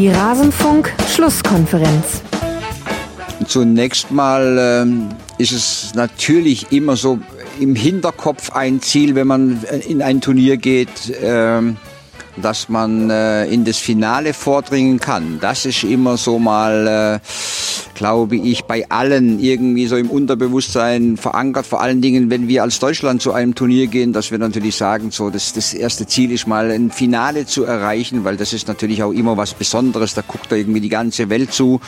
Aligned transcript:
Die 0.00 0.08
Rasenfunk-Schlusskonferenz. 0.08 2.22
Zunächst 3.46 4.10
mal 4.10 4.56
ähm, 4.58 5.10
ist 5.36 5.52
es 5.52 5.92
natürlich 5.94 6.72
immer 6.72 6.96
so 6.96 7.18
im 7.60 7.74
Hinterkopf 7.74 8.50
ein 8.52 8.80
Ziel, 8.80 9.14
wenn 9.14 9.26
man 9.26 9.62
in 9.86 10.00
ein 10.00 10.22
Turnier 10.22 10.56
geht, 10.56 11.12
ähm, 11.22 11.76
dass 12.38 12.70
man 12.70 13.10
äh, 13.10 13.44
in 13.48 13.66
das 13.66 13.76
Finale 13.76 14.32
vordringen 14.32 15.00
kann. 15.00 15.36
Das 15.38 15.66
ist 15.66 15.84
immer 15.84 16.16
so 16.16 16.38
mal, 16.38 16.86
äh, 16.86 17.18
glaube 18.00 18.36
ich, 18.36 18.64
bei 18.64 18.88
allen 18.88 19.38
irgendwie 19.40 19.86
so 19.86 19.94
im 19.94 20.08
Unterbewusstsein 20.08 21.18
verankert. 21.18 21.66
Vor 21.66 21.82
allen 21.82 22.00
Dingen, 22.00 22.30
wenn 22.30 22.48
wir 22.48 22.62
als 22.62 22.78
Deutschland 22.78 23.20
zu 23.20 23.34
einem 23.34 23.54
Turnier 23.54 23.88
gehen, 23.88 24.14
dass 24.14 24.30
wir 24.30 24.38
natürlich 24.38 24.74
sagen, 24.76 25.10
so 25.10 25.28
das, 25.28 25.52
das 25.52 25.74
erste 25.74 26.06
Ziel 26.06 26.32
ist 26.32 26.46
mal 26.46 26.70
ein 26.70 26.90
Finale 26.90 27.44
zu 27.44 27.64
erreichen, 27.64 28.24
weil 28.24 28.38
das 28.38 28.54
ist 28.54 28.68
natürlich 28.68 29.02
auch 29.02 29.12
immer 29.12 29.36
was 29.36 29.52
Besonderes. 29.52 30.14
Da 30.14 30.22
guckt 30.26 30.50
da 30.50 30.56
irgendwie 30.56 30.80
die 30.80 30.88
ganze 30.88 31.28
Welt 31.28 31.52
zu. 31.52 31.78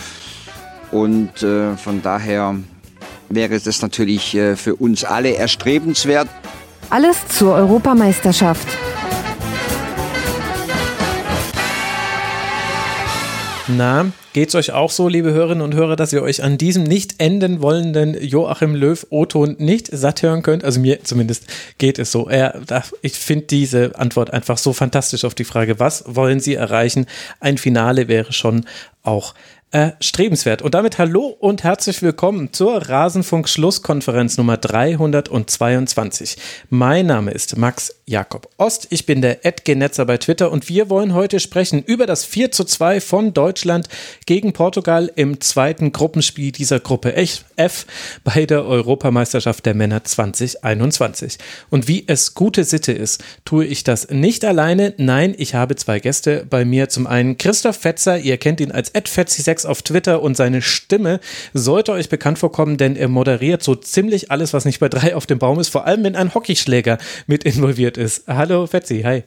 Und 0.90 1.42
äh, 1.42 1.78
von 1.78 2.02
daher 2.02 2.56
wäre 3.30 3.58
das 3.58 3.80
natürlich 3.80 4.34
äh, 4.34 4.54
für 4.56 4.74
uns 4.74 5.04
alle 5.04 5.34
erstrebenswert. 5.36 6.28
Alles 6.90 7.26
zur 7.28 7.54
Europameisterschaft. 7.54 8.68
Na, 13.68 14.10
geht's 14.32 14.56
euch 14.56 14.72
auch 14.72 14.90
so, 14.90 15.06
liebe 15.06 15.32
Hörerinnen 15.32 15.62
und 15.62 15.74
Hörer, 15.74 15.94
dass 15.94 16.12
ihr 16.12 16.22
euch 16.22 16.42
an 16.42 16.58
diesem 16.58 16.82
nicht 16.82 17.14
enden 17.18 17.62
wollenden 17.62 18.20
Joachim 18.20 18.74
Löw 18.74 19.06
O-Ton 19.10 19.54
nicht 19.58 19.86
satt 19.86 20.22
hören 20.22 20.42
könnt? 20.42 20.64
Also 20.64 20.80
mir 20.80 21.04
zumindest 21.04 21.46
geht 21.78 22.00
es 22.00 22.10
so. 22.10 22.28
Er, 22.28 22.60
ich 23.02 23.12
finde 23.12 23.46
diese 23.46 23.96
Antwort 23.96 24.32
einfach 24.32 24.58
so 24.58 24.72
fantastisch 24.72 25.24
auf 25.24 25.36
die 25.36 25.44
Frage, 25.44 25.78
was 25.78 26.02
wollen 26.08 26.40
Sie 26.40 26.54
erreichen? 26.54 27.06
Ein 27.38 27.56
Finale 27.56 28.08
wäre 28.08 28.32
schon 28.32 28.64
auch 29.04 29.34
erstrebenswert. 29.72 30.60
Und 30.60 30.74
damit 30.74 30.98
hallo 30.98 31.34
und 31.40 31.64
herzlich 31.64 32.02
willkommen 32.02 32.52
zur 32.52 32.76
Rasenfunk-Schlusskonferenz 32.76 34.36
Nummer 34.36 34.58
322. 34.58 36.36
Mein 36.68 37.06
Name 37.06 37.30
ist 37.30 37.56
Max 37.56 37.94
Jakob 38.04 38.50
Ost. 38.58 38.88
Ich 38.90 39.06
bin 39.06 39.22
der 39.22 39.46
Edgenetzer 39.46 40.04
bei 40.04 40.18
Twitter 40.18 40.52
und 40.52 40.68
wir 40.68 40.90
wollen 40.90 41.14
heute 41.14 41.40
sprechen 41.40 41.82
über 41.82 42.04
das 42.04 42.26
4 42.26 42.52
zu 42.52 42.64
2 42.64 43.00
von 43.00 43.32
Deutschland 43.32 43.88
gegen 44.26 44.52
Portugal 44.52 45.10
im 45.16 45.40
zweiten 45.40 45.92
Gruppenspiel 45.92 46.52
dieser 46.52 46.78
Gruppe 46.78 47.16
F 47.16 47.86
bei 48.24 48.44
der 48.44 48.66
Europameisterschaft 48.66 49.64
der 49.64 49.74
Männer 49.74 50.04
2021. 50.04 51.38
Und 51.70 51.88
wie 51.88 52.04
es 52.06 52.34
gute 52.34 52.64
Sitte 52.64 52.92
ist, 52.92 53.24
tue 53.46 53.64
ich 53.64 53.84
das 53.84 54.10
nicht 54.10 54.44
alleine. 54.44 54.92
Nein, 54.98 55.34
ich 55.38 55.54
habe 55.54 55.76
zwei 55.76 55.98
Gäste 55.98 56.44
bei 56.48 56.66
mir. 56.66 56.90
Zum 56.90 57.06
einen 57.06 57.38
Christoph 57.38 57.78
Fetzer, 57.78 58.18
ihr 58.18 58.36
kennt 58.36 58.60
ihn 58.60 58.70
als 58.70 58.94
edfetzi6 58.94 59.61
auf 59.66 59.82
Twitter 59.82 60.22
und 60.22 60.36
seine 60.36 60.62
Stimme 60.62 61.20
sollte 61.52 61.92
euch 61.92 62.08
bekannt 62.08 62.38
vorkommen, 62.38 62.76
denn 62.76 62.96
er 62.96 63.08
moderiert 63.08 63.62
so 63.62 63.74
ziemlich 63.74 64.30
alles, 64.30 64.52
was 64.52 64.64
nicht 64.64 64.80
bei 64.80 64.88
drei 64.88 65.14
auf 65.16 65.26
dem 65.26 65.38
Baum 65.38 65.60
ist, 65.60 65.68
vor 65.68 65.86
allem 65.86 66.04
wenn 66.04 66.16
ein 66.16 66.34
Hockeyschläger 66.34 66.98
mit 67.26 67.44
involviert 67.44 67.96
ist. 67.96 68.26
Hallo 68.26 68.66
Fetzi, 68.66 69.02
hi. 69.02 69.24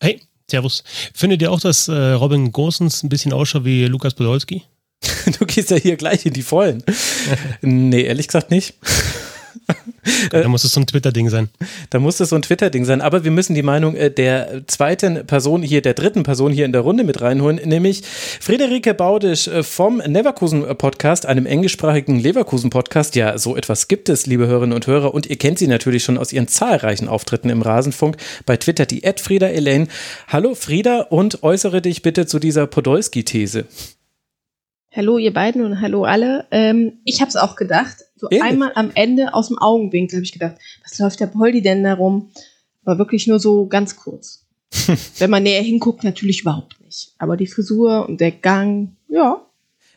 Hey, 0.00 0.20
servus. 0.50 0.84
Findet 1.14 1.42
ihr 1.42 1.52
auch, 1.52 1.60
dass 1.60 1.88
äh, 1.88 1.92
Robin 1.92 2.52
Gosens 2.52 3.02
ein 3.02 3.08
bisschen 3.08 3.32
ausschaut 3.32 3.64
wie 3.64 3.86
Lukas 3.86 4.14
Podolski? 4.14 4.62
du 5.38 5.46
gehst 5.46 5.70
ja 5.70 5.76
hier 5.76 5.96
gleich 5.96 6.26
in 6.26 6.32
die 6.32 6.42
Vollen. 6.42 6.82
nee, 7.62 8.02
ehrlich 8.02 8.26
gesagt 8.26 8.50
nicht. 8.50 8.74
Da 10.30 10.48
muss 10.48 10.64
es 10.64 10.72
so 10.72 10.80
ein 10.80 10.86
Twitter-Ding 10.86 11.28
sein. 11.28 11.48
Da 11.90 11.98
muss 11.98 12.20
es 12.20 12.30
so 12.30 12.36
ein 12.36 12.42
Twitter-Ding 12.42 12.84
sein. 12.84 13.00
Aber 13.00 13.24
wir 13.24 13.30
müssen 13.30 13.54
die 13.54 13.62
Meinung 13.62 13.94
äh, 13.94 14.10
der 14.10 14.66
zweiten 14.66 15.26
Person 15.26 15.62
hier, 15.62 15.82
der 15.82 15.94
dritten 15.94 16.22
Person 16.22 16.52
hier 16.52 16.64
in 16.64 16.72
der 16.72 16.80
Runde 16.80 17.04
mit 17.04 17.20
reinholen, 17.20 17.60
nämlich 17.64 18.02
Friederike 18.04 18.94
Baudisch 18.94 19.48
äh, 19.48 19.62
vom 19.62 19.98
Neverkusen-Podcast, 19.98 21.26
einem 21.26 21.46
englischsprachigen 21.46 22.18
Leverkusen-Podcast. 22.18 23.14
Ja, 23.16 23.38
so 23.38 23.56
etwas 23.56 23.88
gibt 23.88 24.08
es, 24.08 24.26
liebe 24.26 24.46
Hörerinnen 24.46 24.74
und 24.74 24.86
Hörer. 24.86 25.14
Und 25.14 25.26
ihr 25.26 25.36
kennt 25.36 25.58
sie 25.58 25.66
natürlich 25.66 26.04
schon 26.04 26.18
aus 26.18 26.32
ihren 26.32 26.48
zahlreichen 26.48 27.08
Auftritten 27.08 27.50
im 27.50 27.62
Rasenfunk. 27.62 28.16
Bei 28.46 28.56
Twitter 28.56 28.86
die 28.86 29.02
Frieda 29.16 29.48
Elaine. 29.48 29.88
Hallo 30.28 30.54
Frieda 30.54 31.00
und 31.02 31.42
äußere 31.42 31.82
dich 31.82 32.02
bitte 32.02 32.26
zu 32.26 32.38
dieser 32.38 32.66
Podolski-These. 32.66 33.66
Hallo 34.92 35.18
ihr 35.18 35.32
beiden 35.32 35.64
und 35.64 35.80
hallo 35.80 36.04
alle. 36.04 36.46
Ähm, 36.50 36.94
ich 37.04 37.20
habe 37.20 37.28
es 37.28 37.36
auch 37.36 37.54
gedacht. 37.54 37.98
So 38.20 38.28
Ähnlich. 38.30 38.42
einmal 38.42 38.72
am 38.74 38.90
Ende 38.94 39.32
aus 39.32 39.48
dem 39.48 39.58
Augenwinkel 39.58 40.18
habe 40.18 40.24
ich 40.24 40.32
gedacht, 40.32 40.56
was 40.82 40.98
läuft 40.98 41.20
der 41.20 41.26
Poldi 41.26 41.62
denn 41.62 41.82
da 41.82 41.94
rum? 41.94 42.30
War 42.84 42.98
wirklich 42.98 43.26
nur 43.26 43.40
so 43.40 43.66
ganz 43.66 43.96
kurz. 43.96 44.44
Wenn 45.18 45.30
man 45.30 45.42
näher 45.42 45.62
hinguckt, 45.62 46.04
natürlich 46.04 46.42
überhaupt 46.42 46.78
nicht. 46.84 47.14
Aber 47.18 47.38
die 47.38 47.46
Frisur 47.46 48.06
und 48.06 48.20
der 48.20 48.30
Gang, 48.30 48.94
ja. 49.08 49.40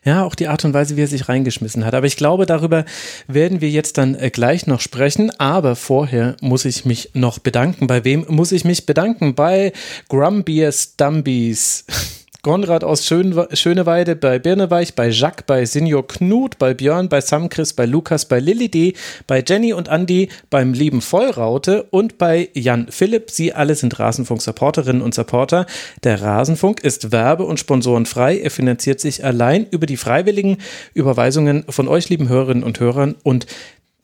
Ja, 0.06 0.23
auch 0.23 0.35
die 0.35 0.47
Art 0.47 0.63
und 0.63 0.73
Weise, 0.73 0.95
wie 0.95 1.01
er 1.01 1.07
sich 1.07 1.28
reingeschmissen 1.28 1.84
hat. 1.84 1.94
Aber 1.94 2.07
ich 2.07 2.16
glaube, 2.16 2.45
darüber 2.45 2.85
werden 3.28 3.59
wir 3.59 3.69
jetzt 3.69 3.97
dann 3.97 4.16
äh, 4.16 4.29
gleich 4.29 4.67
noch 4.67 4.79
sprechen. 4.79 5.29
Aber 5.38 5.75
vorher 5.75 6.38
muss 6.40 6.63
ich 6.63 6.85
mich 6.85 7.09
noch 7.13 7.40
bedanken. 7.40 7.88
Bei 7.88 8.05
wem 8.05 8.25
muss 8.29 8.53
ich 8.53 8.63
mich 8.63 8.85
bedanken? 8.85 9.35
Bei 9.35 9.73
Grumbier 10.07 10.72
Stumbies. 10.72 11.85
Konrad 12.45 12.83
aus 12.83 13.05
Schön 13.05 13.33
Schöneweide, 13.53 14.17
bei 14.17 14.37
Birneweich, 14.37 14.95
bei 14.95 15.07
Jacques, 15.07 15.45
bei 15.47 15.63
Senior 15.63 16.05
Knut, 16.05 16.57
bei 16.59 16.73
Björn, 16.73 17.07
bei 17.07 17.21
Samchris, 17.21 17.71
bei 17.71 17.85
Lukas, 17.85 18.25
bei 18.25 18.41
Lilly 18.41 18.67
D., 18.67 18.95
bei 19.27 19.41
Jenny 19.47 19.71
und 19.71 19.87
Andy, 19.87 20.27
beim 20.49 20.73
lieben 20.73 20.99
Vollraute 20.99 21.83
und 21.83 22.17
bei 22.17 22.49
Jan 22.53 22.87
Philipp. 22.89 23.31
Sie 23.31 23.53
alle 23.53 23.75
sind 23.75 23.97
Rasenfunk-Supporterinnen 23.97 25.01
und 25.01 25.13
Supporter. 25.13 25.65
Der 26.03 26.21
Rasenfunk 26.21 26.81
ist 26.81 27.13
werbe- 27.13 27.45
und 27.45 27.61
sponsorenfrei. 27.61 28.39
Er 28.39 28.51
finanziert 28.51 28.99
sich 28.99 29.23
allein 29.23 29.65
über 29.71 29.85
die 29.85 29.95
freiwilligen 29.95 30.57
Überweisungen 30.93 31.63
von 31.69 31.87
euch, 31.87 32.09
lieben 32.09 32.27
Hörerinnen 32.27 32.65
und 32.65 32.77
Hörern. 32.81 33.15
Und 33.23 33.47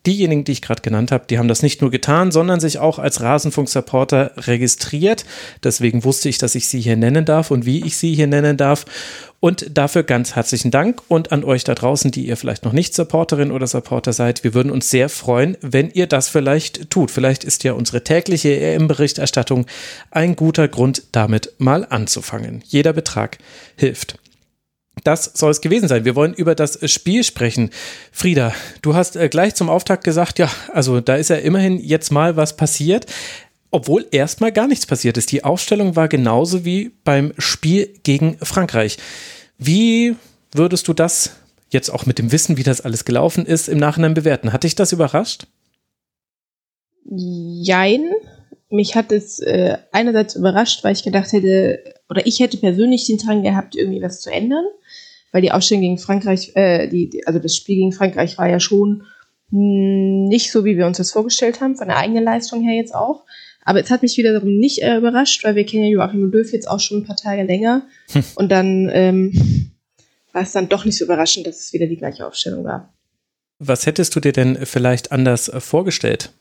diejenigen, 0.06 0.44
die 0.44 0.54
ich 0.54 0.62
gerade 0.62 0.82
genannt 0.82 1.12
habe, 1.12 1.26
die 1.30 1.38
haben 1.38 1.48
das 1.48 1.62
nicht 1.62 1.82
nur 1.82 1.92
getan, 1.92 2.32
sondern 2.32 2.60
sich 2.60 2.80
auch 2.80 3.00
als 3.00 3.22
Rasenfunk-Supporter 3.22 4.32
registriert. 4.38 5.26
Deswegen 5.64 6.04
wusste 6.04 6.30
ich, 6.30 6.38
dass 6.38 6.56
ich 6.56 6.68
sie 6.68 6.80
hier 6.80 6.96
nennen 6.96 7.26
darf 7.26 7.52
und 7.52 7.66
wie 7.66 7.86
ich 7.86 7.98
sie 7.98 8.16
hier 8.16 8.28
nennen 8.28 8.58
darf. 8.58 8.86
Und 9.42 9.78
dafür 9.78 10.04
ganz 10.04 10.36
herzlichen 10.36 10.70
Dank 10.72 11.02
und 11.08 11.32
an 11.32 11.46
euch 11.46 11.64
da 11.64 11.74
draußen, 11.74 12.12
die 12.12 12.28
ihr 12.28 12.36
vielleicht 12.36 12.66
noch 12.66 12.74
nicht 12.74 12.94
Supporterin 12.94 13.52
oder 13.52 13.68
Supporter 13.68 14.12
seid. 14.12 14.44
Wir 14.44 14.54
würden 14.54 14.72
uns 14.72 14.90
sehr 14.90 15.08
freuen, 15.08 15.58
wenn 15.62 15.90
ihr 15.92 16.08
das 16.08 16.28
vielleicht 16.28 16.90
tut. 16.90 17.10
Vielleicht 17.10 17.44
ist 17.46 17.64
ja 17.64 17.74
unsere 17.74 18.04
tägliche 18.04 18.60
EM-Berichterstattung 18.60 19.66
ein 20.12 20.36
guter 20.36 20.68
Grund, 20.68 21.04
damit 21.14 21.54
mal 21.58 21.86
anzufangen. 21.90 22.64
Jeder 22.66 22.92
Betrag 22.92 23.38
hilft. 23.78 24.18
Das 25.04 25.32
soll 25.34 25.52
es 25.52 25.62
gewesen 25.62 25.88
sein. 25.88 26.06
Wir 26.06 26.16
wollen 26.16 26.34
über 26.34 26.56
das 26.56 26.80
Spiel 26.92 27.24
sprechen. 27.24 27.70
Frieda, 28.12 28.54
du 28.82 28.96
hast 28.96 29.16
äh, 29.16 29.30
gleich 29.30 29.56
zum 29.56 29.70
Auftakt 29.70 30.04
gesagt, 30.04 30.40
ja, 30.40 30.50
also 30.74 31.02
da 31.02 31.16
ist 31.16 31.30
ja 31.30 31.38
immerhin 31.38 31.80
jetzt 31.80 32.12
mal 32.12 32.36
was 32.36 32.58
passiert, 32.58 33.06
obwohl 33.72 34.08
erstmal 34.12 34.52
gar 34.52 34.68
nichts 34.68 34.86
passiert 34.86 35.18
ist. 35.18 35.32
Die 35.32 35.44
Aufstellung 35.44 35.96
war 35.96 36.08
genauso 36.08 36.66
wie 36.66 36.92
beim 37.04 37.34
Spiel 37.38 37.94
gegen 38.04 38.38
Frankreich. 38.40 38.98
Wie 39.58 40.16
würdest 40.54 40.88
du 40.88 40.94
das 40.94 41.36
jetzt 41.70 41.90
auch 41.90 42.06
mit 42.06 42.18
dem 42.18 42.31
Wissen, 42.31 42.58
wie 42.58 42.64
das 42.64 42.81
alles 42.81 43.06
gelaufen 43.06 43.46
ist, 43.46 43.70
im 43.70 43.78
Nachhinein 43.78 44.14
bewerten? 44.14 44.54
Hat 44.54 44.64
dich 44.64 44.76
das 44.76 44.92
überrascht? 44.92 45.46
Jein. 47.06 48.12
Mich 48.72 48.96
hat 48.96 49.12
es 49.12 49.40
äh, 49.40 49.78
einerseits 49.92 50.36
überrascht, 50.36 50.84
weil 50.84 50.94
ich 50.94 51.04
gedacht 51.04 51.31
hätte, 51.31 51.84
oder 52.08 52.26
ich 52.28 52.40
hätte 52.40 52.58
persönlich 52.58 53.06
den 53.08 53.18
Drang 53.18 53.42
gehabt, 53.42 53.76
irgendwie 53.76 54.02
was 54.02 54.22
zu 54.22 54.31
ändern 54.31 54.66
weil 55.31 55.41
die 55.41 55.51
Ausstellung 55.51 55.81
gegen 55.81 55.97
Frankreich, 55.97 56.51
äh, 56.56 56.88
die, 56.88 57.22
also 57.25 57.40
das 57.40 57.56
Spiel 57.56 57.75
gegen 57.75 57.91
Frankreich 57.91 58.38
war 58.38 58.50
ja 58.50 58.59
schon 58.59 59.03
nicht 59.51 60.51
so, 60.51 60.63
wie 60.63 60.78
wir 60.78 60.85
uns 60.85 60.97
das 60.97 61.12
vorgestellt 61.12 61.59
haben, 61.59 61.75
von 61.75 61.88
der 61.88 61.98
eigenen 61.98 62.24
Leistung 62.24 62.62
her 62.62 62.75
jetzt 62.75 62.94
auch. 62.94 63.25
Aber 63.63 63.80
es 63.80 63.89
hat 63.89 64.01
mich 64.01 64.18
wiederum 64.18 64.57
nicht 64.57 64.81
äh, 64.81 64.98
überrascht, 64.98 65.44
weil 65.44 65.56
wir 65.56 65.65
kennen 65.65 65.83
ja 65.83 65.89
Joachim 65.89 66.31
Löw 66.31 66.51
jetzt 66.51 66.69
auch 66.69 66.80
schon 66.80 67.00
ein 67.00 67.06
paar 67.06 67.15
Tage 67.15 67.44
länger. 67.44 67.83
Hm. 68.12 68.24
Und 68.36 68.51
dann 68.51 68.89
ähm, 68.92 69.71
war 70.33 70.44
es 70.44 70.51
dann 70.51 70.69
doch 70.69 70.86
nicht 70.86 70.98
so 70.98 71.06
überraschend, 71.06 71.48
dass 71.48 71.59
es 71.59 71.74
wieder 71.74 71.88
die 71.88 71.98
gleiche 71.98 72.25
Aufstellung 72.25 72.63
war. 72.63 72.94
Was 73.57 73.86
hättest 73.86 74.15
du 74.15 74.19
dir 74.19 74.31
denn 74.31 74.65
vielleicht 74.65 75.12
anders 75.12 75.50
äh, 75.50 75.59
vorgestellt? 75.59 76.31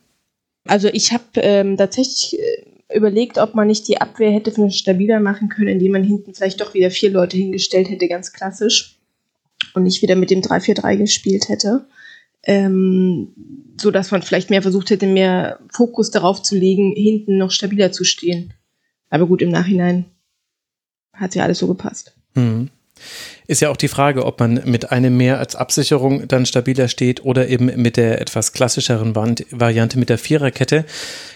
Also 0.67 0.89
ich 0.89 1.13
habe 1.13 1.25
ähm, 1.37 1.77
tatsächlich 1.77 2.39
äh, 2.39 2.58
überlegt, 2.95 3.39
ob 3.39 3.55
man 3.55 3.67
nicht 3.67 3.87
die 3.89 4.01
Abwehr 4.01 4.31
hätte 4.31 4.53
für 4.53 4.71
stabiler 4.71 5.21
machen 5.21 5.49
können, 5.49 5.69
indem 5.69 5.93
man 5.93 6.05
hinten 6.05 6.35
vielleicht 6.35 6.61
doch 6.61 6.75
wieder 6.75 6.91
vier 6.91 7.11
Leute 7.11 7.37
hingestellt 7.37 7.91
hätte, 7.91 8.09
ganz 8.09 8.33
klassisch. 8.33 8.99
Und 9.75 9.83
nicht 9.83 10.03
wieder 10.03 10.15
mit 10.15 10.31
dem 10.31 10.41
3-4-3 10.41 10.97
gespielt 10.97 11.49
hätte. 11.49 11.87
Ähm, 12.45 13.29
so 13.81 13.91
dass 13.91 14.11
man 14.11 14.23
vielleicht 14.23 14.51
mehr 14.51 14.63
versucht 14.63 14.91
hätte, 14.91 15.07
mehr 15.07 15.59
Fokus 15.71 16.11
darauf 16.11 16.43
zu 16.43 16.57
legen, 16.57 16.95
hinten 16.97 17.37
noch 17.37 17.51
stabiler 17.51 17.93
zu 17.93 18.05
stehen. 18.05 18.55
Aber 19.11 19.27
gut, 19.27 19.43
im 19.43 19.51
Nachhinein 19.51 20.07
hat 21.13 21.35
ja 21.35 21.45
alles 21.45 21.59
so 21.59 21.67
gepasst. 21.67 22.15
Mhm. 22.35 22.71
Ist 23.47 23.63
ja 23.63 23.71
auch 23.71 23.77
die 23.77 23.89
Frage, 23.89 24.27
ob 24.27 24.41
man 24.41 24.63
mit 24.65 24.91
einem 24.91 25.17
mehr 25.17 25.39
als 25.39 25.57
Absicherung 25.57 26.29
dann 26.29 26.47
stabiler 26.47 26.89
steht 26.89 27.25
oder 27.25 27.49
eben 27.49 27.67
mit 27.81 27.97
der 27.97 28.21
etwas 28.21 28.53
klassischeren 28.53 29.15
Variante 29.15 29.99
mit 29.99 30.09
der 30.09 30.19
Viererkette. 30.19 30.85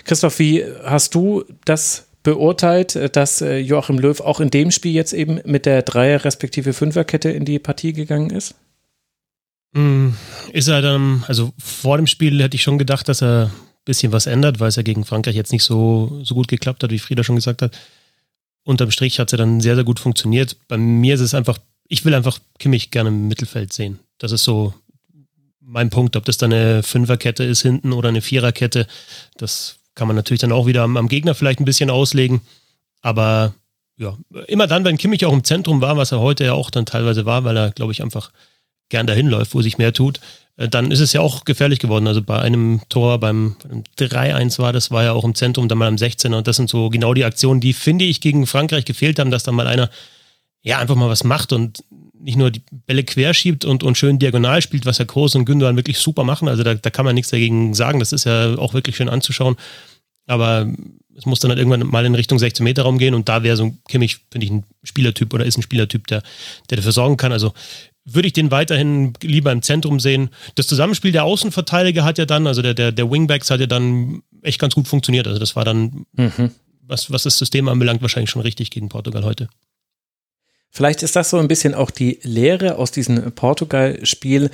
Christoph, 0.05 0.38
wie 0.38 0.64
hast 0.85 1.14
du 1.14 1.44
das 1.64 2.06
beurteilt, 2.23 3.17
dass 3.17 3.41
äh, 3.41 3.59
Joachim 3.59 3.99
Löw 3.99 4.20
auch 4.20 4.41
in 4.41 4.50
dem 4.50 4.70
Spiel 4.70 4.93
jetzt 4.93 5.12
eben 5.12 5.41
mit 5.44 5.67
der 5.67 5.82
Dreier- 5.82 6.25
respektive 6.25 6.73
Fünferkette 6.73 7.31
in 7.31 7.44
die 7.44 7.59
Partie 7.59 7.93
gegangen 7.93 8.31
ist? 8.31 8.55
Hm, 9.75 10.15
ist 10.53 10.69
er 10.69 10.82
dann, 10.82 11.25
also 11.26 11.53
vor 11.58 11.97
dem 11.97 12.06
Spiel 12.06 12.41
hätte 12.43 12.56
ich 12.56 12.62
schon 12.62 12.79
gedacht, 12.79 13.08
dass 13.08 13.23
er 13.23 13.47
ein 13.47 13.50
bisschen 13.85 14.12
was 14.12 14.26
ändert, 14.26 14.61
weil 14.61 14.69
es 14.69 14.76
ja 14.76 14.82
gegen 14.82 15.05
Frankreich 15.05 15.35
jetzt 15.35 15.53
nicht 15.53 15.65
so, 15.65 16.20
so 16.23 16.35
gut 16.35 16.49
geklappt 16.49 16.82
hat, 16.82 16.91
wie 16.91 16.99
Frieda 16.99 17.25
schon 17.25 17.37
gesagt 17.37 17.62
hat. 17.62 17.76
Unterm 18.64 18.91
Strich 18.91 19.19
hat 19.19 19.32
ja 19.32 19.38
dann 19.38 19.61
sehr, 19.61 19.75
sehr 19.75 19.85
gut 19.85 20.00
funktioniert. 20.00 20.56
Bei 20.69 20.76
mir 20.76 21.14
ist 21.14 21.20
es 21.20 21.35
einfach, 21.35 21.59
ich 21.88 22.05
will 22.05 22.14
einfach 22.14 22.38
Kimmich 22.59 22.91
gerne 22.91 23.09
im 23.09 23.29
Mittelfeld 23.29 23.73
sehen. 23.73 23.99
Das 24.19 24.32
ist 24.32 24.44
so 24.44 24.75
mein 25.61 25.91
Punkt. 25.91 26.17
Ob 26.17 26.25
das 26.25 26.38
dann 26.38 26.53
eine 26.53 26.82
Fünferkette 26.82 27.44
ist 27.44 27.62
hinten 27.62 27.93
oder 27.93 28.09
eine 28.09 28.23
Viererkette, 28.23 28.87
das 29.37 29.76
kann 29.94 30.06
man 30.06 30.17
natürlich 30.17 30.41
dann 30.41 30.53
auch 30.53 30.67
wieder 30.67 30.82
am, 30.82 30.97
am 30.97 31.09
Gegner 31.09 31.35
vielleicht 31.35 31.61
ein 31.61 31.64
bisschen 31.64 31.91
auslegen. 31.91 32.41
Aber 33.00 33.55
ja, 33.97 34.17
immer 34.47 34.67
dann, 34.67 34.85
wenn 34.85 34.97
Kimmich 34.97 35.25
auch 35.26 35.32
im 35.32 35.44
Zentrum 35.44 35.81
war, 35.81 35.97
was 35.97 36.12
er 36.12 36.20
heute 36.20 36.44
ja 36.44 36.53
auch 36.53 36.70
dann 36.70 36.87
teilweise 36.87 37.26
war, 37.26 37.44
weil 37.44 37.56
er, 37.56 37.70
glaube 37.73 37.93
ich, 37.93 38.03
einfach 38.03 38.32
gern 38.88 39.06
dahin 39.06 39.29
läuft, 39.29 39.55
wo 39.55 39.62
sich 39.62 39.79
mehr 39.79 39.93
tut, 39.93 40.20
dann 40.57 40.91
ist 40.91 41.01
es 41.01 41.13
ja 41.13 41.21
auch 41.21 41.45
gefährlich 41.45 41.79
geworden. 41.79 42.07
Also 42.07 42.23
bei 42.23 42.39
einem 42.39 42.83
Tor, 42.89 43.19
beim 43.19 43.57
3-1 43.99 44.59
war 44.59 44.73
das, 44.73 44.91
war 44.91 45.03
ja 45.03 45.13
auch 45.13 45.25
im 45.25 45.35
Zentrum, 45.35 45.69
dann 45.69 45.79
mal 45.79 45.89
am 45.89 45.97
16er. 45.97 46.37
Und 46.37 46.47
das 46.47 46.57
sind 46.57 46.69
so 46.69 46.91
genau 46.91 47.15
die 47.15 47.25
Aktionen, 47.25 47.61
die, 47.61 47.73
finde 47.73 48.05
ich, 48.05 48.21
gegen 48.21 48.47
Frankreich 48.47 48.85
gefehlt 48.85 49.19
haben, 49.19 49.31
dass 49.31 49.45
dann 49.45 49.55
mal 49.55 49.67
einer 49.67 49.91
ja 50.63 50.79
einfach 50.79 50.95
mal 50.95 51.09
was 51.09 51.25
macht 51.25 51.53
und 51.53 51.83
nicht 52.21 52.37
nur 52.37 52.51
die 52.51 52.63
Bälle 52.87 53.03
querschiebt 53.03 53.65
und, 53.65 53.83
und 53.83 53.99
schön 53.99 54.19
diagonal 54.19 54.63
spielt, 54.63 54.87
was 54.87 54.99
ja 54.99 55.05
Groß 55.05 55.35
und 55.35 55.45
Gündogan 55.45 55.77
wirklich 55.77 55.99
super 55.99 56.23
machen. 56.23 56.47
Also 56.49 56.63
da, 56.63 56.75
da 56.75 56.91
kann 56.91 57.05
man 57.05 57.15
nichts 57.15 57.31
dagegen 57.31 57.75
sagen. 57.75 57.99
Das 57.99 58.13
ist 58.13 58.25
ja 58.25 58.57
auch 58.59 58.75
wirklich 58.75 58.97
schön 58.97 59.09
anzuschauen. 59.09 59.57
Aber 60.27 60.69
es 61.17 61.27
muss 61.27 61.41
dann 61.41 61.51
halt 61.51 61.59
irgendwann 61.59 61.87
mal 61.89 62.07
in 62.07 62.15
Richtung 62.15 62.39
16 62.39 62.63
Meter 62.63 62.83
Raum 62.83 62.99
gehen 62.99 63.15
und 63.15 63.29
da 63.29 63.43
wäre 63.43 63.57
so 63.57 63.65
ein 63.65 63.79
Kimmich, 63.89 64.19
finde 64.31 64.45
ich, 64.45 64.53
ein 64.53 64.65
Spielertyp 64.85 65.35
oder 65.35 65.45
ist 65.45 65.59
ein 65.59 65.63
Spielertyp, 65.63 66.07
der, 66.07 66.23
der 66.71 66.77
dafür 66.77 66.93
sorgen 66.93 67.17
kann. 67.17 67.33
Also 67.33 67.53
würde 68.05 68.27
ich 68.27 68.33
den 68.33 68.51
weiterhin 68.51 69.13
lieber 69.23 69.53
im 69.53 69.63
Zentrum 69.63 70.01
sehen. 70.01 70.31
Das 70.55 70.67
Zusammenspiel 70.67 71.13
der 71.13 71.25
Außenverteidiger 71.25 72.05
hat 72.05 72.19
ja 72.19 72.27
dann, 72.27 72.47
also 72.47 72.63
der, 72.63 72.75
der, 72.75 72.93
der 72.93 73.11
Wingbacks 73.11 73.51
hat 73.51 73.61
ja 73.61 73.67
dann 73.67 74.23
echt 74.43 74.61
ganz 74.61 74.75
gut 74.75 74.89
funktioniert. 74.89 75.27
Also 75.27 75.39
das 75.39 75.55
war 75.55 75.65
dann, 75.65 76.07
mhm. 76.13 76.51
was, 76.83 77.11
was 77.11 77.23
das 77.23 77.39
System 77.39 77.69
anbelangt, 77.69 78.03
wahrscheinlich 78.03 78.31
schon 78.31 78.43
richtig 78.43 78.71
gegen 78.71 78.89
Portugal 78.89 79.25
heute. 79.25 79.49
Vielleicht 80.75 81.03
ist 81.03 81.17
das 81.17 81.31
so 81.31 81.39
ein 81.39 81.49
bisschen 81.49 81.75
auch 81.75 81.91
die 81.91 82.19
Lehre 82.23 82.77
aus 82.77 82.91
diesem 82.91 83.33
Portugal-Spiel. 83.33 84.51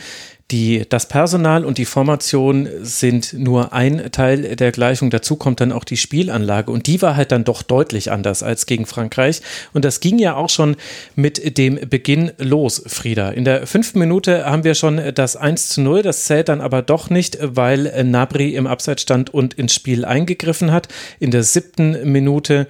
Die, 0.50 0.87
das 0.89 1.06
Personal 1.09 1.67
und 1.67 1.77
die 1.77 1.85
Formation 1.85 2.69
sind 2.81 3.35
nur 3.35 3.75
ein 3.75 4.11
Teil 4.12 4.56
der 4.56 4.73
Gleichung. 4.73 5.11
Dazu 5.11 5.37
kommt 5.37 5.61
dann 5.61 5.73
auch 5.73 5.85
die 5.85 5.99
Spielanlage. 5.99 6.71
Und 6.71 6.87
die 6.87 7.03
war 7.03 7.17
halt 7.17 7.33
dann 7.33 7.45
doch 7.45 7.62
deutlich 7.62 8.11
anders 8.11 8.43
als 8.43 8.65
gegen 8.65 8.87
Frankreich. 8.87 9.43
Und 9.75 9.85
das 9.85 10.00
ging 10.00 10.19
ja 10.19 10.37
auch 10.37 10.49
schon 10.49 10.77
mit 11.15 11.59
dem 11.59 11.79
Beginn 11.91 12.33
los, 12.39 12.83
Frieda. 12.87 13.29
In 13.29 13.45
der 13.45 13.67
fünften 13.67 13.99
Minute 13.99 14.47
haben 14.47 14.65
wir 14.65 14.75
schon 14.75 14.99
das 15.15 15.37
1 15.37 15.69
zu 15.69 15.83
0. 15.83 16.03
Das 16.03 16.25
zählt 16.25 16.49
dann 16.49 16.62
aber 16.62 16.81
doch 16.81 17.11
nicht, 17.11 17.37
weil 17.43 18.03
Nabri 18.05 18.55
im 18.55 18.67
Abseits 18.67 19.03
stand 19.03 19.35
und 19.35 19.53
ins 19.53 19.75
Spiel 19.75 20.06
eingegriffen 20.06 20.73
hat. 20.73 20.89
In 21.21 21.31
der 21.31 21.43
siebten 21.43 22.11
Minute 22.11 22.69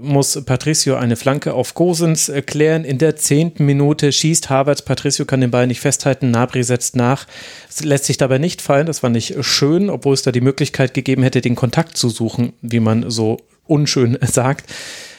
muss 0.00 0.42
Patricio 0.44 0.96
eine 0.96 1.16
Flanke 1.16 1.54
auf 1.54 1.74
Gosens 1.74 2.30
klären. 2.46 2.84
In 2.84 2.98
der 2.98 3.16
zehnten 3.16 3.66
Minute 3.66 4.12
schießt 4.12 4.50
Havertz. 4.50 4.82
Patricio 4.82 5.24
kann 5.24 5.40
den 5.40 5.50
Ball 5.50 5.66
nicht 5.66 5.80
festhalten. 5.80 6.30
Nabri 6.30 6.62
setzt 6.62 6.96
nach. 6.96 7.26
Es 7.68 7.84
lässt 7.84 8.04
sich 8.04 8.16
dabei 8.16 8.38
nicht 8.38 8.62
fallen, 8.62 8.86
das 8.86 9.02
war 9.02 9.10
nicht 9.10 9.34
schön, 9.40 9.90
obwohl 9.90 10.14
es 10.14 10.22
da 10.22 10.32
die 10.32 10.40
Möglichkeit 10.40 10.94
gegeben 10.94 11.22
hätte, 11.22 11.40
den 11.40 11.54
Kontakt 11.54 11.96
zu 11.96 12.08
suchen, 12.08 12.52
wie 12.60 12.80
man 12.80 13.10
so 13.10 13.38
unschön 13.66 14.18
sagt. 14.22 14.70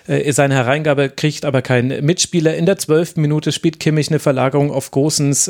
Äh, 0.07 0.31
seine 0.31 0.56
Hereingabe 0.56 1.09
kriegt 1.09 1.45
aber 1.45 1.62
kein 1.62 1.88
Mitspieler. 2.06 2.56
In 2.56 2.66
der 2.66 2.77
zwölften 2.77 3.21
Minute 3.21 3.51
spielt 3.51 3.80
Kimmich 3.80 4.09
eine 4.09 4.19
Verlagerung 4.19 4.71
auf 4.71 4.92
Großens. 4.92 5.50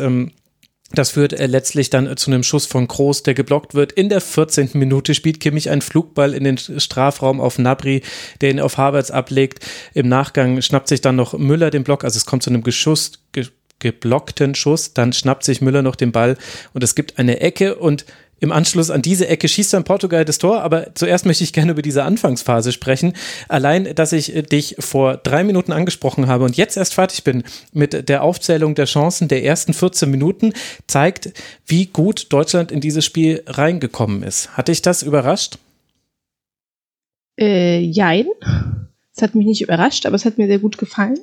Das 0.94 1.12
führt 1.12 1.34
äh, 1.34 1.48
letztlich 1.48 1.90
dann 1.90 2.08
äh, 2.08 2.16
zu 2.16 2.30
einem 2.30 2.44
Schuss 2.44 2.66
von 2.66 2.88
Groß, 2.88 3.24
der 3.24 3.34
geblockt 3.34 3.74
wird. 3.74 3.92
In 3.92 4.10
der 4.10 4.22
14. 4.22 4.72
Minute 4.74 5.16
spielt 5.16 5.40
Kimmich 5.40 5.70
einen 5.70 5.82
Flugball 5.82 6.34
in 6.34 6.44
den 6.44 6.58
Strafraum 6.58 7.42
auf 7.42 7.58
Nabri, 7.58 8.04
der 8.42 8.52
ihn 8.52 8.60
auf 8.60 8.78
Havertz 8.78 9.10
ablegt. 9.10 9.66
Im 9.94 10.08
Nachgang 10.08 10.62
schnappt 10.62 10.88
sich 10.88 11.02
dann 11.02 11.16
noch 11.16 11.34
Müller 11.38 11.72
den 11.72 11.84
Block, 11.84 12.04
also 12.04 12.18
es 12.18 12.26
kommt 12.26 12.44
zu 12.44 12.52
einem 12.52 12.64
Geschuss, 12.64 13.14
geblockten 13.80 14.56
Schuss. 14.56 14.94
Dann 14.94 15.14
schnappt 15.14 15.44
sich 15.44 15.62
Müller 15.62 15.82
noch 15.82 15.96
den 15.96 16.12
Ball 16.12 16.38
und 16.74 16.84
es 16.84 16.96
gibt 16.96 17.18
eine 17.18 17.42
Ecke 17.42 17.76
und 17.76 18.06
im 18.44 18.52
Anschluss 18.52 18.92
an 18.92 19.02
diese 19.02 19.28
Ecke 19.30 19.48
schießt 19.48 19.74
dann 19.74 19.86
Portugal 19.86 20.26
das 20.26 20.38
Tor, 20.38 20.62
aber 20.62 20.94
zuerst 20.96 21.26
möchte 21.26 21.46
ich 21.46 21.54
gerne 21.54 21.72
über 21.72 21.82
diese 21.82 22.04
Anfangsphase 22.04 22.74
sprechen. 22.74 23.14
Allein, 23.48 23.96
dass 23.96 24.12
ich 24.12 24.34
dich 24.52 24.76
vor 24.80 25.16
drei 25.16 25.46
Minuten 25.46 25.72
angesprochen 25.72 26.28
habe 26.28 26.44
und 26.44 26.58
jetzt 26.58 26.76
erst 26.76 26.94
fertig 26.94 27.24
bin 27.24 27.44
mit 27.72 28.10
der 28.10 28.22
Aufzählung 28.22 28.76
der 28.76 28.84
Chancen 28.84 29.30
der 29.30 29.46
ersten 29.46 29.74
14 29.74 30.12
Minuten, 30.12 30.54
zeigt, 30.88 31.32
wie 31.66 31.86
gut 31.86 32.34
Deutschland 32.34 32.70
in 32.70 32.82
dieses 32.82 33.06
Spiel 33.06 33.44
reingekommen 33.48 34.24
ist. 34.24 34.58
Hat 34.58 34.68
dich 34.68 34.82
das 34.82 35.04
überrascht? 35.04 35.58
Äh, 37.40 37.80
jein. 37.80 38.26
Es 39.16 39.22
hat 39.22 39.36
mich 39.36 39.46
nicht 39.46 39.62
überrascht, 39.62 40.06
aber 40.06 40.18
es 40.18 40.26
hat 40.26 40.38
mir 40.38 40.48
sehr 40.48 40.60
gut 40.60 40.78
gefallen 40.78 41.20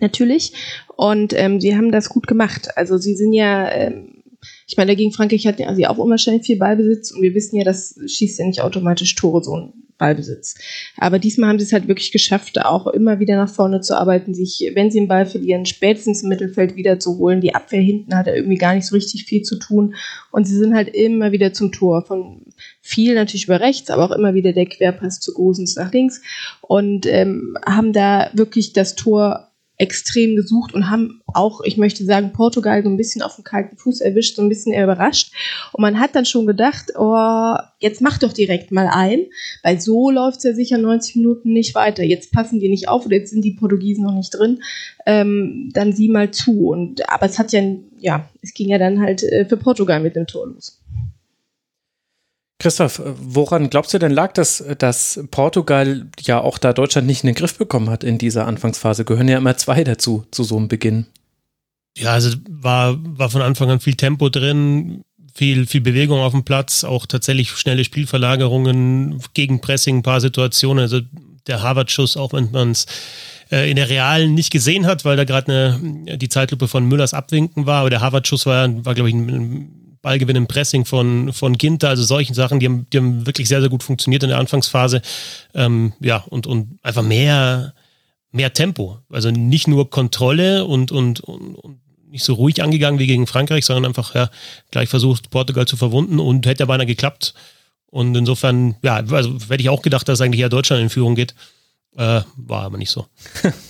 natürlich. 0.00 0.52
Und 0.96 1.32
ähm, 1.32 1.60
sie 1.60 1.76
haben 1.76 1.92
das 1.92 2.08
gut 2.08 2.26
gemacht. 2.26 2.76
Also 2.76 2.98
sie 2.98 3.14
sind 3.14 3.32
ja, 3.32 3.70
ähm, 3.70 4.19
ich 4.66 4.76
meine, 4.76 4.96
gegen 4.96 5.12
Frankreich 5.12 5.46
hatten 5.46 5.62
ja 5.62 5.74
sie 5.74 5.86
auch 5.86 6.18
schnell 6.18 6.42
viel 6.42 6.56
Ballbesitz 6.56 7.10
und 7.10 7.22
wir 7.22 7.34
wissen 7.34 7.56
ja, 7.56 7.64
das 7.64 7.98
schießt 8.06 8.38
ja 8.38 8.46
nicht 8.46 8.62
automatisch 8.62 9.14
Tore, 9.14 9.42
so 9.42 9.56
ein 9.56 9.72
Ballbesitz. 10.00 10.56
Aber 10.96 11.20
diesmal 11.20 11.50
haben 11.50 11.60
sie 11.60 11.66
es 11.66 11.72
halt 11.72 11.86
wirklich 11.86 12.10
geschafft, 12.10 12.60
auch 12.60 12.88
immer 12.88 13.20
wieder 13.20 13.36
nach 13.36 13.48
vorne 13.48 13.80
zu 13.82 13.96
arbeiten, 13.96 14.34
sich, 14.34 14.72
wenn 14.74 14.90
sie 14.90 14.98
den 14.98 15.06
Ball 15.06 15.26
verlieren, 15.26 15.66
spätestens 15.66 16.22
im 16.22 16.30
Mittelfeld 16.30 16.74
wieder 16.74 16.98
zu 16.98 17.18
holen. 17.18 17.40
Die 17.40 17.54
Abwehr 17.54 17.82
hinten 17.82 18.16
hat 18.16 18.26
ja 18.26 18.34
irgendwie 18.34 18.56
gar 18.56 18.74
nicht 18.74 18.86
so 18.86 18.96
richtig 18.96 19.26
viel 19.26 19.42
zu 19.42 19.56
tun. 19.56 19.94
Und 20.32 20.48
sie 20.48 20.56
sind 20.56 20.74
halt 20.74 20.88
immer 20.88 21.30
wieder 21.30 21.52
zum 21.52 21.70
Tor. 21.70 22.02
Von 22.04 22.42
viel 22.80 23.14
natürlich 23.14 23.44
über 23.44 23.60
rechts, 23.60 23.90
aber 23.90 24.04
auch 24.04 24.16
immer 24.16 24.34
wieder 24.34 24.52
der 24.52 24.66
Querpass 24.66 25.20
zu 25.20 25.32
Gosens 25.34 25.76
nach 25.76 25.92
links. 25.92 26.20
Und 26.62 27.06
ähm, 27.06 27.56
haben 27.64 27.92
da 27.92 28.30
wirklich 28.32 28.72
das 28.72 28.96
Tor 28.96 29.49
extrem 29.80 30.36
gesucht 30.36 30.74
und 30.74 30.90
haben 30.90 31.22
auch, 31.26 31.62
ich 31.62 31.78
möchte 31.78 32.04
sagen, 32.04 32.32
Portugal 32.32 32.82
so 32.82 32.90
ein 32.90 32.98
bisschen 32.98 33.22
auf 33.22 33.36
den 33.36 33.44
kalten 33.44 33.78
Fuß 33.78 34.02
erwischt, 34.02 34.36
so 34.36 34.42
ein 34.42 34.50
bisschen 34.50 34.74
überrascht. 34.74 35.32
Und 35.72 35.80
man 35.80 35.98
hat 35.98 36.14
dann 36.14 36.26
schon 36.26 36.46
gedacht, 36.46 36.92
oh, 36.98 37.54
jetzt 37.78 38.02
mach 38.02 38.18
doch 38.18 38.34
direkt 38.34 38.72
mal 38.72 38.88
ein, 38.92 39.26
weil 39.62 39.80
so 39.80 40.10
läuft 40.10 40.38
es 40.38 40.44
ja 40.44 40.52
sicher 40.52 40.76
90 40.76 41.16
Minuten 41.16 41.52
nicht 41.52 41.74
weiter. 41.74 42.02
Jetzt 42.02 42.30
passen 42.30 42.60
die 42.60 42.68
nicht 42.68 42.88
auf 42.88 43.06
oder 43.06 43.16
jetzt 43.16 43.30
sind 43.30 43.42
die 43.42 43.52
Portugiesen 43.52 44.04
noch 44.04 44.14
nicht 44.14 44.30
drin. 44.30 44.62
Ähm, 45.06 45.70
dann 45.72 45.94
sieh 45.94 46.10
mal 46.10 46.30
zu. 46.30 46.68
Und 46.68 47.08
aber 47.10 47.26
es 47.26 47.38
hat 47.38 47.52
ja, 47.52 47.62
ja, 47.98 48.28
es 48.42 48.52
ging 48.52 48.68
ja 48.68 48.78
dann 48.78 49.00
halt 49.00 49.22
äh, 49.22 49.46
für 49.46 49.56
Portugal 49.56 50.00
mit 50.00 50.14
dem 50.14 50.26
Tor 50.26 50.46
los. 50.46 50.79
Christoph, 52.60 53.00
woran 53.04 53.70
glaubst 53.70 53.94
du 53.94 53.98
denn 53.98 54.12
lag 54.12 54.34
das, 54.34 54.62
dass 54.78 55.18
Portugal 55.30 56.06
ja 56.20 56.40
auch 56.40 56.58
da 56.58 56.74
Deutschland 56.74 57.06
nicht 57.06 57.24
in 57.24 57.28
den 57.28 57.34
Griff 57.34 57.56
bekommen 57.56 57.88
hat 57.88 58.04
in 58.04 58.18
dieser 58.18 58.46
Anfangsphase? 58.46 59.06
Gehören 59.06 59.28
ja 59.28 59.38
immer 59.38 59.56
zwei 59.56 59.82
dazu, 59.82 60.26
zu 60.30 60.44
so 60.44 60.58
einem 60.58 60.68
Beginn. 60.68 61.06
Ja, 61.96 62.12
also 62.12 62.36
war, 62.50 62.98
war 63.00 63.30
von 63.30 63.40
Anfang 63.40 63.70
an 63.70 63.80
viel 63.80 63.94
Tempo 63.94 64.28
drin, 64.28 65.00
viel, 65.34 65.66
viel 65.66 65.80
Bewegung 65.80 66.20
auf 66.20 66.32
dem 66.32 66.44
Platz, 66.44 66.84
auch 66.84 67.06
tatsächlich 67.06 67.50
schnelle 67.50 67.82
Spielverlagerungen, 67.82 69.22
Gegenpressing, 69.32 69.96
ein 69.96 70.02
paar 70.02 70.20
Situationen. 70.20 70.82
Also 70.82 71.00
der 71.46 71.62
Harvard-Schuss, 71.62 72.18
auch 72.18 72.34
wenn 72.34 72.50
man 72.50 72.72
es 72.72 72.84
äh, 73.50 73.70
in 73.70 73.76
der 73.76 73.88
Realen 73.88 74.34
nicht 74.34 74.52
gesehen 74.52 74.84
hat, 74.84 75.06
weil 75.06 75.16
da 75.16 75.24
gerade 75.24 75.80
die 75.82 76.28
Zeitlupe 76.28 76.68
von 76.68 76.84
Müllers 76.84 77.14
Abwinken 77.14 77.64
war, 77.64 77.80
aber 77.80 77.90
der 77.90 78.02
Harvard-Schuss 78.02 78.44
war, 78.44 78.84
war 78.84 78.94
glaube 78.94 79.08
ich, 79.08 79.14
ein 79.14 79.79
Ballgewinn 80.02 80.36
im 80.36 80.46
Pressing 80.46 80.84
von, 80.84 81.32
von 81.32 81.58
Ginter, 81.58 81.90
also 81.90 82.02
solchen 82.02 82.34
Sachen, 82.34 82.60
die 82.60 82.66
haben, 82.66 82.86
die 82.90 82.98
haben 82.98 83.26
wirklich 83.26 83.48
sehr, 83.48 83.60
sehr 83.60 83.68
gut 83.68 83.82
funktioniert 83.82 84.22
in 84.22 84.30
der 84.30 84.38
Anfangsphase. 84.38 85.02
Ähm, 85.54 85.92
ja, 86.00 86.24
und, 86.28 86.46
und 86.46 86.78
einfach 86.82 87.02
mehr, 87.02 87.74
mehr 88.32 88.52
Tempo. 88.52 88.98
Also 89.10 89.30
nicht 89.30 89.68
nur 89.68 89.90
Kontrolle 89.90 90.64
und, 90.64 90.90
und, 90.90 91.20
und, 91.20 91.54
und 91.54 91.80
nicht 92.08 92.24
so 92.24 92.34
ruhig 92.34 92.62
angegangen 92.62 92.98
wie 92.98 93.06
gegen 93.06 93.26
Frankreich, 93.26 93.64
sondern 93.64 93.86
einfach 93.86 94.14
ja, 94.14 94.30
gleich 94.70 94.88
versucht, 94.88 95.30
Portugal 95.30 95.66
zu 95.66 95.76
verwunden 95.76 96.18
und 96.18 96.46
hätte 96.46 96.60
ja 96.60 96.66
beinahe 96.66 96.86
geklappt. 96.86 97.34
Und 97.86 98.16
insofern, 98.16 98.76
ja, 98.82 98.96
also 99.10 99.34
hätte 99.48 99.62
ich 99.62 99.68
auch 99.68 99.82
gedacht, 99.82 100.08
dass 100.08 100.20
eigentlich 100.20 100.40
ja 100.40 100.48
Deutschland 100.48 100.82
in 100.82 100.90
Führung 100.90 101.14
geht. 101.14 101.34
Äh, 101.96 102.22
war 102.36 102.62
aber 102.62 102.78
nicht 102.78 102.90
so. 102.90 103.06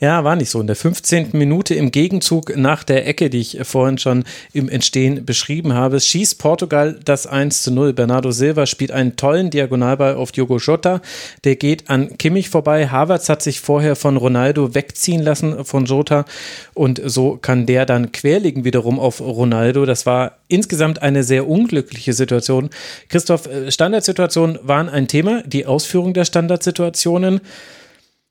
Ja, 0.00 0.24
war 0.24 0.34
nicht 0.34 0.50
so. 0.50 0.60
In 0.60 0.66
der 0.66 0.76
15. 0.76 1.28
Minute 1.32 1.74
im 1.74 1.92
Gegenzug 1.92 2.56
nach 2.56 2.82
der 2.82 3.06
Ecke, 3.06 3.30
die 3.30 3.40
ich 3.40 3.58
vorhin 3.62 3.98
schon 3.98 4.24
im 4.52 4.68
Entstehen 4.68 5.24
beschrieben 5.24 5.74
habe, 5.74 6.00
schießt 6.00 6.38
Portugal 6.38 6.98
das 7.04 7.26
1 7.26 7.62
zu 7.62 7.70
0. 7.70 7.92
Bernardo 7.92 8.32
Silva 8.32 8.66
spielt 8.66 8.90
einen 8.90 9.16
tollen 9.16 9.50
Diagonalball 9.50 10.16
auf 10.16 10.32
Diogo 10.32 10.58
Jota. 10.58 11.00
Der 11.44 11.54
geht 11.54 11.88
an 11.88 12.18
Kimmich 12.18 12.50
vorbei. 12.50 12.88
Havertz 12.88 13.28
hat 13.28 13.42
sich 13.42 13.60
vorher 13.60 13.94
von 13.94 14.16
Ronaldo 14.16 14.74
wegziehen 14.74 15.22
lassen 15.22 15.64
von 15.64 15.84
Jota 15.84 16.24
und 16.74 17.00
so 17.04 17.38
kann 17.40 17.66
der 17.66 17.86
dann 17.86 18.10
querlegen 18.10 18.64
wiederum 18.64 18.98
auf 18.98 19.20
Ronaldo. 19.20 19.86
Das 19.86 20.04
war 20.04 20.38
insgesamt 20.48 21.00
eine 21.00 21.22
sehr 21.22 21.48
unglückliche 21.48 22.12
Situation. 22.12 22.70
Christoph, 23.08 23.46
äh, 23.46 23.70
Standardsituationen 23.70 24.58
waren 24.62 24.88
ein 24.88 25.06
Thema. 25.06 25.42
Die 25.46 25.66
Ausführung 25.66 26.12
der 26.12 26.24
Standardsituationen 26.24 27.40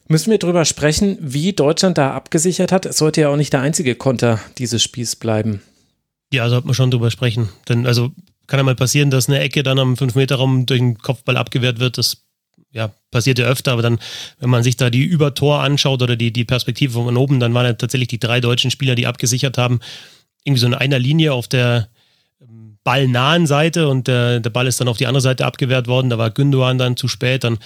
Müssen 0.08 0.32
wir 0.32 0.38
darüber 0.38 0.66
sprechen, 0.66 1.18
wie 1.22 1.54
Deutschland 1.54 1.98
da 1.98 2.12
abgesichert 2.12 2.72
hat? 2.72 2.86
Es 2.86 2.98
sollte 2.98 3.22
ja 3.22 3.30
auch 3.30 3.38
nicht 3.38 3.54
der 3.54 3.62
einzige 3.62 3.96
Konter 3.96 4.40
dieses 4.58 4.84
Spiels 4.84 5.16
bleiben. 5.16 5.62
Ja, 6.34 6.50
sollte 6.50 6.68
man 6.68 6.74
schon 6.74 6.92
drüber 6.92 7.10
sprechen. 7.12 7.50
Denn 7.70 7.88
also 7.88 8.12
kann 8.48 8.60
ja 8.60 8.64
mal 8.64 8.76
passieren, 8.76 9.12
dass 9.12 9.30
eine 9.30 9.40
Ecke 9.40 9.64
dann 9.64 9.80
am 9.80 9.94
5-Meter-Raum 9.94 10.66
durch 10.66 10.80
den 10.80 10.98
Kopfball 10.98 11.38
abgewehrt 11.38 11.80
wird. 11.80 11.98
Das 11.98 12.24
ja, 12.72 12.92
passiert 13.12 13.40
ja 13.40 13.46
öfter, 13.46 13.72
aber 13.72 13.82
dann, 13.82 14.00
wenn 14.40 14.50
man 14.50 14.64
sich 14.64 14.76
da 14.76 14.90
die 14.90 15.04
Übertor 15.04 15.62
anschaut 15.62 16.02
oder 16.02 16.16
die, 16.16 16.34
die 16.34 16.44
Perspektive 16.44 16.94
von 16.94 17.18
oben, 17.18 17.40
dann 17.40 17.54
waren 17.54 17.66
ja 17.66 17.74
tatsächlich 17.74 18.08
die 18.08 18.20
drei 18.20 18.42
deutschen 18.42 18.72
Spieler, 18.72 18.96
die 18.96 19.08
abgesichert 19.08 19.58
haben, 19.58 19.80
irgendwie 20.44 20.60
so 20.60 20.68
in 20.68 20.74
einer 20.74 21.00
Linie 21.00 21.34
auf 21.34 21.48
der 21.48 21.88
ähm, 22.42 22.78
ballnahen 22.84 23.46
Seite 23.46 23.88
und 23.88 24.08
der, 24.08 24.40
der 24.40 24.50
Ball 24.50 24.68
ist 24.68 24.82
dann 24.82 24.88
auf 24.88 24.98
die 24.98 25.06
andere 25.08 25.22
Seite 25.22 25.46
abgewehrt 25.46 25.88
worden. 25.88 26.10
Da 26.10 26.18
war 26.18 26.32
Gündogan 26.32 26.80
dann 26.80 26.98
zu 26.98 27.08
spät, 27.08 27.44
dann 27.44 27.60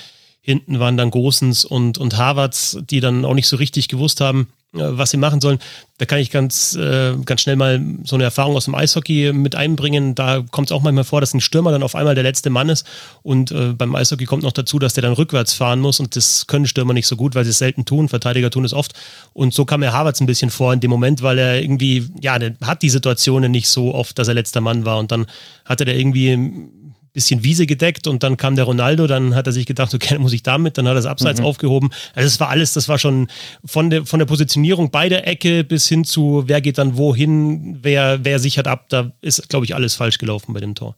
Hinten 0.47 0.79
waren 0.79 0.95
dann 0.95 1.11
Gosens 1.11 1.65
und, 1.65 1.97
und 1.97 2.15
Harvards, 2.15 2.77
die 2.89 3.01
dann 3.01 3.25
auch 3.25 3.33
nicht 3.33 3.49
so 3.49 3.57
richtig 3.57 3.89
gewusst 3.89 4.21
haben, 4.21 4.47
äh, 4.73 4.79
was 4.79 5.11
sie 5.11 5.17
machen 5.17 5.41
sollen. 5.41 5.59
Da 5.97 6.05
kann 6.05 6.19
ich 6.19 6.31
ganz, 6.31 6.73
äh, 6.73 7.15
ganz 7.25 7.41
schnell 7.41 7.57
mal 7.57 7.83
so 8.05 8.15
eine 8.15 8.23
Erfahrung 8.23 8.55
aus 8.55 8.63
dem 8.63 8.73
Eishockey 8.73 9.33
mit 9.33 9.55
einbringen. 9.55 10.15
Da 10.15 10.45
kommt 10.49 10.69
es 10.69 10.71
auch 10.71 10.81
manchmal 10.81 11.03
vor, 11.03 11.19
dass 11.19 11.33
ein 11.33 11.41
Stürmer 11.41 11.71
dann 11.71 11.83
auf 11.83 11.95
einmal 11.95 12.15
der 12.15 12.23
letzte 12.23 12.49
Mann 12.49 12.69
ist. 12.69 12.87
Und 13.23 13.51
äh, 13.51 13.73
beim 13.73 13.93
Eishockey 13.93 14.23
kommt 14.23 14.43
noch 14.43 14.53
dazu, 14.53 14.79
dass 14.79 14.93
der 14.93 15.01
dann 15.01 15.11
rückwärts 15.11 15.53
fahren 15.53 15.81
muss. 15.81 15.99
Und 15.99 16.15
das 16.15 16.47
können 16.47 16.65
Stürmer 16.65 16.93
nicht 16.93 17.07
so 17.07 17.17
gut, 17.17 17.35
weil 17.35 17.43
sie 17.43 17.49
es 17.49 17.57
selten 17.57 17.83
tun. 17.83 18.07
Verteidiger 18.07 18.49
tun 18.49 18.63
es 18.63 18.71
oft. 18.71 18.93
Und 19.33 19.53
so 19.53 19.65
kam 19.65 19.81
mir 19.81 19.91
Havertz 19.91 20.21
ein 20.21 20.27
bisschen 20.27 20.49
vor 20.49 20.71
in 20.71 20.79
dem 20.79 20.91
Moment, 20.91 21.23
weil 21.23 21.39
er 21.39 21.61
irgendwie, 21.61 22.07
ja, 22.21 22.39
der 22.39 22.55
hat 22.63 22.83
die 22.83 22.89
Situationen 22.89 23.51
nicht 23.51 23.67
so 23.67 23.93
oft, 23.93 24.17
dass 24.17 24.29
er 24.29 24.33
letzter 24.33 24.61
Mann 24.61 24.85
war. 24.85 24.97
Und 24.97 25.11
dann 25.11 25.25
hatte 25.65 25.83
der 25.83 25.97
irgendwie 25.97 26.37
bisschen 27.17 27.43
Wiese 27.43 27.65
gedeckt 27.65 28.05
und 28.05 28.21
dann 28.21 28.37
kam 28.37 28.55
der 28.55 28.65
Ronaldo, 28.65 29.07
dann 29.07 29.33
hat 29.33 29.47
er 29.47 29.51
sich 29.51 29.65
gedacht, 29.65 29.91
okay, 29.91 30.13
dann 30.13 30.21
muss 30.21 30.33
ich 30.33 30.43
damit, 30.43 30.77
dann 30.77 30.85
hat 30.85 30.91
er 30.91 30.95
das 30.95 31.07
Abseits 31.07 31.39
mhm. 31.39 31.47
aufgehoben. 31.47 31.89
Also 32.13 32.27
es 32.27 32.39
war 32.39 32.49
alles, 32.49 32.73
das 32.73 32.87
war 32.89 32.99
schon 32.99 33.27
von 33.65 33.89
der, 33.89 34.05
von 34.05 34.19
der 34.19 34.27
Positionierung 34.27 34.91
bei 34.91 35.09
der 35.09 35.27
Ecke 35.27 35.63
bis 35.63 35.87
hin 35.87 36.03
zu, 36.03 36.43
wer 36.45 36.61
geht 36.61 36.77
dann 36.77 36.95
wohin, 36.95 37.79
wer, 37.81 38.23
wer 38.23 38.37
sichert 38.37 38.67
ab, 38.67 38.85
da 38.89 39.11
ist, 39.21 39.49
glaube 39.49 39.65
ich, 39.65 39.73
alles 39.73 39.95
falsch 39.95 40.19
gelaufen 40.19 40.53
bei 40.53 40.59
dem 40.59 40.75
Tor 40.75 40.95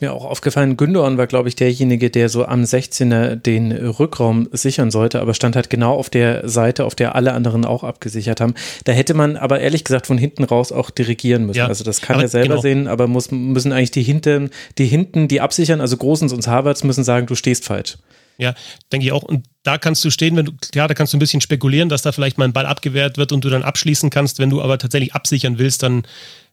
mir 0.00 0.12
auch 0.12 0.24
aufgefallen, 0.24 0.76
Gündogan 0.76 1.18
war, 1.18 1.26
glaube 1.26 1.48
ich, 1.48 1.56
derjenige, 1.56 2.10
der 2.10 2.28
so 2.28 2.46
am 2.46 2.62
16er 2.62 3.34
den 3.34 3.72
Rückraum 3.72 4.48
sichern 4.52 4.90
sollte, 4.90 5.20
aber 5.20 5.34
stand 5.34 5.56
halt 5.56 5.68
genau 5.68 5.94
auf 5.94 6.08
der 6.08 6.48
Seite, 6.48 6.84
auf 6.84 6.94
der 6.94 7.16
alle 7.16 7.32
anderen 7.32 7.64
auch 7.64 7.82
abgesichert 7.82 8.40
haben. 8.40 8.54
Da 8.84 8.92
hätte 8.92 9.14
man 9.14 9.36
aber 9.36 9.60
ehrlich 9.60 9.84
gesagt 9.84 10.06
von 10.06 10.16
hinten 10.16 10.44
raus 10.44 10.70
auch 10.70 10.90
dirigieren 10.90 11.46
müssen. 11.46 11.58
Ja, 11.58 11.66
also 11.66 11.84
das 11.84 12.00
kann 12.00 12.20
er 12.20 12.28
selber 12.28 12.54
genau. 12.54 12.62
sehen, 12.62 12.88
aber 12.88 13.08
muss, 13.08 13.30
müssen 13.30 13.72
eigentlich 13.72 13.90
die 13.90 14.02
hinten, 14.02 14.50
die 14.78 14.86
hinten, 14.86 15.28
die 15.28 15.40
absichern, 15.40 15.80
also 15.80 15.96
Großens 15.96 16.32
und 16.32 16.46
Harvards 16.46 16.84
müssen 16.84 17.04
sagen, 17.04 17.26
du 17.26 17.34
stehst 17.34 17.64
falsch. 17.64 17.98
Ja, 18.38 18.54
denke 18.90 19.04
ich 19.04 19.12
auch. 19.12 19.22
Und 19.22 19.44
da 19.64 19.76
kannst 19.76 20.02
du 20.02 20.10
stehen, 20.10 20.34
wenn 20.34 20.46
du, 20.46 20.52
klar, 20.72 20.88
da 20.88 20.94
kannst 20.94 21.12
du 21.12 21.18
ein 21.18 21.20
bisschen 21.20 21.42
spekulieren, 21.42 21.90
dass 21.90 22.00
da 22.00 22.10
vielleicht 22.10 22.38
mal 22.38 22.46
ein 22.46 22.54
Ball 22.54 22.64
abgewehrt 22.64 23.18
wird 23.18 23.32
und 23.32 23.44
du 23.44 23.50
dann 23.50 23.62
abschließen 23.62 24.08
kannst. 24.08 24.38
Wenn 24.38 24.48
du 24.48 24.62
aber 24.62 24.78
tatsächlich 24.78 25.14
absichern 25.14 25.58
willst, 25.58 25.82
dann 25.82 26.04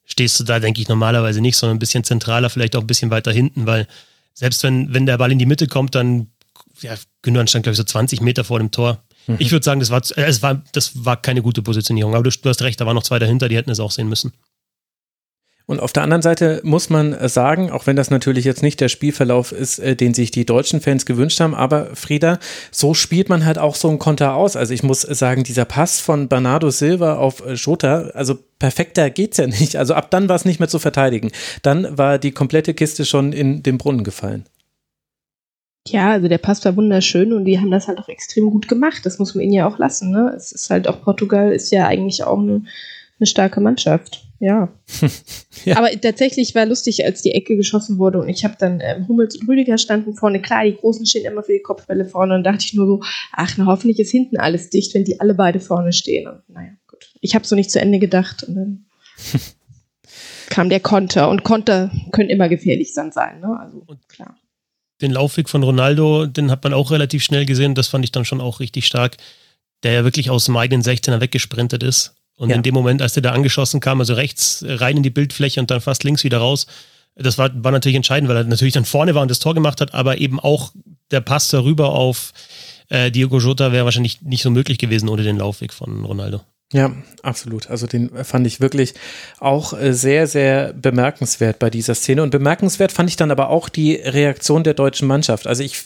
stehst 0.07 0.39
du 0.39 0.43
da, 0.43 0.59
denke 0.59 0.81
ich, 0.81 0.87
normalerweise 0.87 1.41
nicht, 1.41 1.57
sondern 1.57 1.75
ein 1.75 1.79
bisschen 1.79 2.03
zentraler, 2.03 2.49
vielleicht 2.49 2.75
auch 2.75 2.81
ein 2.81 2.87
bisschen 2.87 3.11
weiter 3.11 3.31
hinten, 3.31 3.67
weil 3.67 3.87
selbst 4.33 4.63
wenn, 4.63 4.93
wenn 4.93 5.05
der 5.05 5.17
Ball 5.17 5.31
in 5.31 5.39
die 5.39 5.45
Mitte 5.45 5.67
kommt, 5.67 5.93
dann, 5.93 6.27
ja, 6.81 6.95
Gündogan 7.21 7.47
stand, 7.47 7.63
glaube 7.63 7.73
ich, 7.73 7.77
so 7.77 7.83
20 7.83 8.21
Meter 8.21 8.43
vor 8.43 8.59
dem 8.59 8.71
Tor. 8.71 9.03
Mhm. 9.27 9.35
Ich 9.39 9.51
würde 9.51 9.63
sagen, 9.63 9.79
das 9.79 9.89
war, 9.89 10.01
äh, 10.15 10.23
es 10.23 10.41
war, 10.41 10.63
das 10.71 11.05
war 11.05 11.21
keine 11.21 11.41
gute 11.41 11.61
Positionierung. 11.61 12.15
Aber 12.15 12.23
du, 12.23 12.29
du 12.29 12.49
hast 12.49 12.61
recht, 12.61 12.79
da 12.79 12.85
waren 12.85 12.95
noch 12.95 13.03
zwei 13.03 13.19
dahinter, 13.19 13.49
die 13.49 13.57
hätten 13.57 13.69
es 13.69 13.79
auch 13.79 13.91
sehen 13.91 14.07
müssen. 14.07 14.33
Und 15.69 15.81
auf 15.81 15.91
der 15.91 16.03
anderen 16.03 16.21
Seite 16.21 16.61
muss 16.63 16.89
man 16.89 17.27
sagen, 17.27 17.71
auch 17.71 17.87
wenn 17.87 17.97
das 17.97 18.09
natürlich 18.09 18.45
jetzt 18.45 18.63
nicht 18.63 18.79
der 18.79 18.87
Spielverlauf 18.87 19.51
ist, 19.51 19.79
äh, 19.79 19.97
den 19.97 20.13
sich 20.13 20.31
die 20.31 20.45
deutschen 20.45 20.79
Fans 20.79 21.05
gewünscht 21.05 21.41
haben, 21.41 21.53
aber 21.53 21.93
Frieda, 21.93 22.39
so 22.71 22.93
spielt 22.93 23.27
man 23.27 23.45
halt 23.45 23.57
auch 23.57 23.75
so 23.75 23.89
ein 23.89 23.99
Konter 23.99 24.33
aus. 24.33 24.55
Also 24.55 24.73
ich 24.73 24.81
muss 24.81 25.01
sagen, 25.01 25.43
dieser 25.43 25.65
Pass 25.65 25.99
von 25.99 26.29
Bernardo 26.29 26.69
Silva 26.69 27.17
auf 27.17 27.45
äh, 27.45 27.57
Schota, 27.57 28.11
also 28.13 28.35
perfekter 28.59 29.09
geht's 29.09 29.37
ja 29.37 29.47
nicht. 29.47 29.75
Also 29.75 29.93
ab 29.93 30.09
dann 30.09 30.29
war 30.29 30.37
es 30.37 30.45
nicht 30.45 30.61
mehr 30.61 30.69
zu 30.69 30.79
verteidigen. 30.79 31.31
Dann 31.63 31.97
war 31.97 32.17
die 32.17 32.31
komplette 32.31 32.73
Kiste 32.73 33.03
schon 33.03 33.33
in 33.33 33.61
den 33.61 33.77
Brunnen 33.77 34.05
gefallen. 34.05 34.45
Ja, 35.85 36.11
also 36.11 36.29
der 36.29 36.37
Pass 36.37 36.63
war 36.63 36.77
wunderschön 36.77 37.33
und 37.33 37.43
die 37.43 37.59
haben 37.59 37.71
das 37.71 37.89
halt 37.89 37.99
auch 37.99 38.07
extrem 38.07 38.51
gut 38.51 38.69
gemacht. 38.69 39.05
Das 39.05 39.19
muss 39.19 39.35
man 39.35 39.43
ihnen 39.43 39.53
ja 39.53 39.67
auch 39.67 39.79
lassen. 39.79 40.11
Ne? 40.11 40.33
Es 40.33 40.53
ist 40.53 40.69
halt 40.69 40.87
auch 40.87 41.01
Portugal 41.01 41.51
ist 41.51 41.71
ja 41.71 41.87
eigentlich 41.87 42.23
auch 42.23 42.39
eine, 42.39 42.63
eine 43.19 43.27
starke 43.27 43.59
Mannschaft. 43.59 44.26
Ja. 44.39 44.71
ja. 45.65 45.77
Aber 45.77 45.89
tatsächlich 45.99 46.53
war 46.53 46.65
lustig, 46.65 47.03
als 47.05 47.21
die 47.21 47.31
Ecke 47.31 47.55
geschossen 47.55 47.97
wurde 47.97 48.19
und 48.19 48.29
ich 48.29 48.43
habe 48.43 48.55
dann 48.59 48.79
ähm, 48.81 49.07
Hummels 49.07 49.35
und 49.35 49.47
Rüdiger 49.47 49.77
standen 49.77 50.13
vorne. 50.13 50.41
Klar, 50.41 50.65
die 50.65 50.75
Großen 50.75 51.05
stehen 51.05 51.25
immer 51.25 51.43
für 51.43 51.53
die 51.53 51.61
Kopfbälle 51.61 52.05
vorne 52.05 52.35
und 52.35 52.43
dachte 52.43 52.63
ich 52.65 52.73
nur 52.73 52.85
so, 52.85 52.99
ach, 53.31 53.55
na 53.57 53.65
hoffentlich 53.65 53.99
ist 53.99 54.11
hinten 54.11 54.37
alles 54.37 54.69
dicht, 54.69 54.93
wenn 54.93 55.05
die 55.05 55.19
alle 55.19 55.33
beide 55.33 55.59
vorne 55.59 55.91
stehen. 55.91 56.27
Und 56.27 56.47
naja, 56.49 56.69
gut. 56.87 57.09
Ich 57.21 57.33
habe 57.33 57.47
so 57.47 57.55
nicht 57.55 57.71
zu 57.71 57.81
Ende 57.81 57.99
gedacht 57.99 58.43
und 58.43 58.55
dann 58.55 58.85
kam 60.49 60.69
der 60.69 60.79
Konter 60.79 61.29
und 61.29 61.43
Konter 61.43 61.91
können 62.11 62.29
immer 62.29 62.49
gefährlich 62.49 62.93
dann 62.93 63.11
sein, 63.11 63.39
ne? 63.39 63.57
Also 63.59 63.83
klar. 64.07 64.37
Den 65.01 65.11
Laufweg 65.11 65.47
von 65.47 65.61
Ronaldo, 65.61 66.25
den 66.25 66.49
hat 66.49 66.63
man 66.63 66.73
auch 66.73 66.89
relativ 66.89 67.23
schnell 67.23 67.45
gesehen. 67.45 67.75
Das 67.75 67.87
fand 67.87 68.03
ich 68.03 68.11
dann 68.11 68.25
schon 68.25 68.41
auch 68.41 68.59
richtig 68.59 68.87
stark. 68.87 69.17
Der 69.83 69.91
ja 69.93 70.03
wirklich 70.03 70.31
aus 70.31 70.45
dem 70.45 70.57
eigenen 70.57 70.81
16er 70.81 71.21
weggesprintet 71.21 71.83
ist 71.83 72.16
und 72.37 72.49
ja. 72.49 72.55
in 72.55 72.63
dem 72.63 72.73
Moment, 72.73 73.01
als 73.01 73.13
der 73.13 73.23
da 73.23 73.31
angeschossen 73.31 73.79
kam, 73.79 73.99
also 73.99 74.13
rechts 74.13 74.63
rein 74.65 74.97
in 74.97 75.03
die 75.03 75.09
Bildfläche 75.09 75.59
und 75.59 75.69
dann 75.69 75.81
fast 75.81 76.03
links 76.03 76.23
wieder 76.23 76.37
raus, 76.37 76.67
das 77.15 77.37
war, 77.37 77.49
war 77.63 77.71
natürlich 77.71 77.95
entscheidend, 77.95 78.29
weil 78.29 78.37
er 78.37 78.43
natürlich 78.43 78.75
dann 78.75 78.85
vorne 78.85 79.15
war 79.15 79.23
und 79.23 79.31
das 79.31 79.39
Tor 79.39 79.55
gemacht 79.55 79.81
hat, 79.81 79.93
aber 79.93 80.19
eben 80.19 80.39
auch 80.39 80.71
der 81.11 81.21
Pass 81.21 81.49
darüber 81.49 81.89
auf 81.89 82.31
äh, 82.89 83.11
Diogo 83.11 83.39
Jota 83.39 83.71
wäre 83.71 83.85
wahrscheinlich 83.85 84.21
nicht 84.21 84.43
so 84.43 84.51
möglich 84.51 84.77
gewesen 84.77 85.09
ohne 85.09 85.23
den 85.23 85.37
Laufweg 85.37 85.73
von 85.73 86.05
Ronaldo. 86.05 86.41
Ja, 86.73 86.91
absolut. 87.23 87.69
Also 87.69 87.87
den 87.87 88.11
fand 88.25 88.45
ich 88.45 88.59
wirklich 88.59 88.93
auch 89.39 89.73
äh, 89.73 89.93
sehr, 89.93 90.27
sehr 90.27 90.73
bemerkenswert 90.73 91.59
bei 91.59 91.69
dieser 91.69 91.95
Szene. 91.95 92.23
Und 92.23 92.29
bemerkenswert 92.29 92.91
fand 92.91 93.09
ich 93.09 93.15
dann 93.15 93.31
aber 93.31 93.49
auch 93.49 93.69
die 93.69 93.95
Reaktion 93.95 94.63
der 94.63 94.73
deutschen 94.73 95.07
Mannschaft. 95.07 95.47
Also 95.47 95.63
ich 95.63 95.85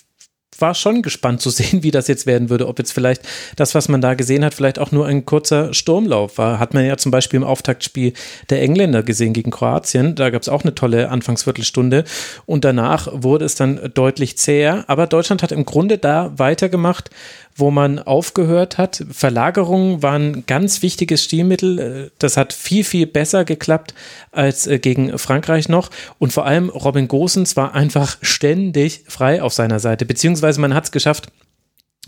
war 0.61 0.75
schon 0.75 1.01
gespannt 1.01 1.41
zu 1.41 1.49
sehen, 1.49 1.83
wie 1.83 1.91
das 1.91 2.07
jetzt 2.07 2.25
werden 2.25 2.49
würde. 2.49 2.67
Ob 2.67 2.79
jetzt 2.79 2.93
vielleicht 2.93 3.23
das, 3.55 3.75
was 3.75 3.89
man 3.89 4.01
da 4.01 4.13
gesehen 4.13 4.45
hat, 4.45 4.53
vielleicht 4.53 4.79
auch 4.79 4.91
nur 4.91 5.05
ein 5.05 5.25
kurzer 5.25 5.73
Sturmlauf 5.73 6.37
war. 6.37 6.59
Hat 6.59 6.73
man 6.73 6.85
ja 6.85 6.97
zum 6.97 7.11
Beispiel 7.11 7.37
im 7.37 7.43
Auftaktspiel 7.43 8.13
der 8.49 8.61
Engländer 8.61 9.03
gesehen 9.03 9.33
gegen 9.33 9.51
Kroatien. 9.51 10.15
Da 10.15 10.29
gab 10.29 10.41
es 10.41 10.49
auch 10.49 10.63
eine 10.63 10.75
tolle 10.75 11.09
Anfangsviertelstunde. 11.09 12.03
Und 12.45 12.65
danach 12.65 13.07
wurde 13.11 13.45
es 13.45 13.55
dann 13.55 13.91
deutlich 13.93 14.37
zäher. 14.37 14.85
Aber 14.87 15.07
Deutschland 15.07 15.43
hat 15.43 15.51
im 15.51 15.65
Grunde 15.65 15.97
da 15.97 16.31
weitergemacht, 16.37 17.09
wo 17.61 17.71
man 17.71 17.99
aufgehört 17.99 18.77
hat. 18.77 19.05
Verlagerungen 19.09 20.03
waren 20.03 20.45
ganz 20.45 20.81
wichtiges 20.81 21.23
Stilmittel. 21.23 22.11
Das 22.19 22.35
hat 22.35 22.51
viel, 22.51 22.83
viel 22.83 23.07
besser 23.07 23.45
geklappt 23.45 23.93
als 24.31 24.67
äh, 24.67 24.79
gegen 24.79 25.17
Frankreich 25.17 25.69
noch. 25.69 25.89
Und 26.19 26.33
vor 26.33 26.45
allem 26.45 26.69
Robin 26.69 27.07
Gosens 27.07 27.55
war 27.55 27.73
einfach 27.73 28.17
ständig 28.21 29.03
frei 29.07 29.41
auf 29.41 29.53
seiner 29.53 29.79
Seite. 29.79 30.05
Beziehungsweise 30.05 30.59
man 30.59 30.73
hat 30.73 30.85
es 30.85 30.91
geschafft, 30.91 31.31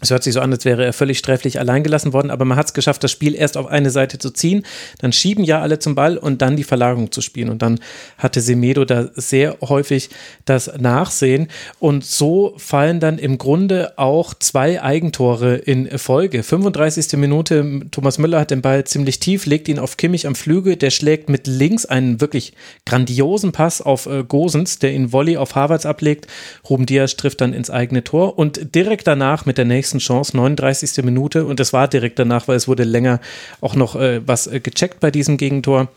es 0.04 0.12
hört 0.12 0.24
sich 0.24 0.34
so 0.34 0.42
an, 0.42 0.52
als 0.52 0.66
wäre 0.66 0.84
er 0.84 0.92
völlig 0.92 1.18
sträflich 1.18 1.60
alleingelassen 1.60 2.12
worden, 2.12 2.30
aber 2.30 2.44
man 2.44 2.58
hat 2.58 2.68
es 2.68 2.74
geschafft, 2.74 3.04
das 3.06 3.12
Spiel 3.12 3.36
erst 3.36 3.56
auf 3.56 3.68
eine 3.68 3.90
Seite 3.90 4.18
zu 4.18 4.32
ziehen. 4.32 4.66
Dann 5.00 5.14
schieben 5.14 5.46
ja 5.46 5.62
alle 5.62 5.80
zum 5.80 5.96
Ball 5.96 6.18
und 6.18 6.42
dann 6.42 6.58
die 6.58 6.66
Verlagerung 6.66 7.12
zu 7.12 7.22
spielen. 7.22 7.50
Und 7.50 7.62
dann 7.62 7.80
hatte 8.18 8.42
Semedo 8.42 8.84
da 8.84 9.10
sehr 9.16 9.58
häufig 9.62 10.10
das 10.44 10.70
Nachsehen. 10.78 11.48
Und 11.80 12.04
so 12.04 12.54
fallen 12.58 13.00
dann 13.00 13.18
im 13.18 13.38
Grunde 13.38 13.94
auch 13.98 14.34
zwei 14.34 14.84
Eigentore 14.84 15.56
in 15.56 15.98
Folge. 15.98 16.44
35. 16.44 17.14
Minute, 17.14 17.84
Thomas 17.92 18.18
Müller 18.18 18.42
hat 18.42 18.52
den 18.52 18.62
Ball 18.62 18.84
ziemlich 18.84 19.20
tief, 19.20 19.46
legt 19.46 19.70
ihn 19.70 19.80
auf 19.80 19.96
Kimmich 19.96 20.28
am 20.28 20.36
Flügel. 20.36 20.76
Der 20.76 20.90
schlägt 20.90 21.30
mit 21.30 21.48
links 21.48 21.86
einen 21.86 22.20
wirklich 22.20 22.52
grandiosen 22.86 23.54
Pass 23.54 23.82
auf 23.82 24.06
äh, 24.06 24.26
Gosens, 24.26 24.80
der 24.80 24.92
ihn 24.92 25.14
Volley 25.14 25.38
auf 25.38 25.56
Harvards 25.56 25.86
ablegt. 25.86 26.28
Ruben 26.70 26.86
Diaz 26.86 27.16
trifft 27.16 27.40
dann 27.40 27.54
ins 27.54 27.70
eigene 27.70 28.04
Tor. 28.04 28.38
Und 28.38 28.76
direkt 28.76 29.08
danach 29.08 29.46
mit 29.46 29.58
der 29.58 29.64
nächsten 29.64 29.93
nächsten 29.93 29.93
Chance, 30.00 30.36
39. 30.36 31.04
Minute. 31.04 31.46
Und 31.46 31.60
das 31.60 31.74
war 31.74 31.88
direkt 31.88 32.20
danach, 32.20 32.48
weil 32.48 32.58
es 32.58 32.68
wurde 32.68 32.84
länger 32.84 33.20
auch 33.62 33.76
noch 33.76 33.96
äh, 33.96 34.22
was 34.26 34.48
äh, 34.48 34.60
gecheckt 34.60 35.00
bei 35.00 35.12
diesem 35.12 35.38
Gegentor 35.38 35.90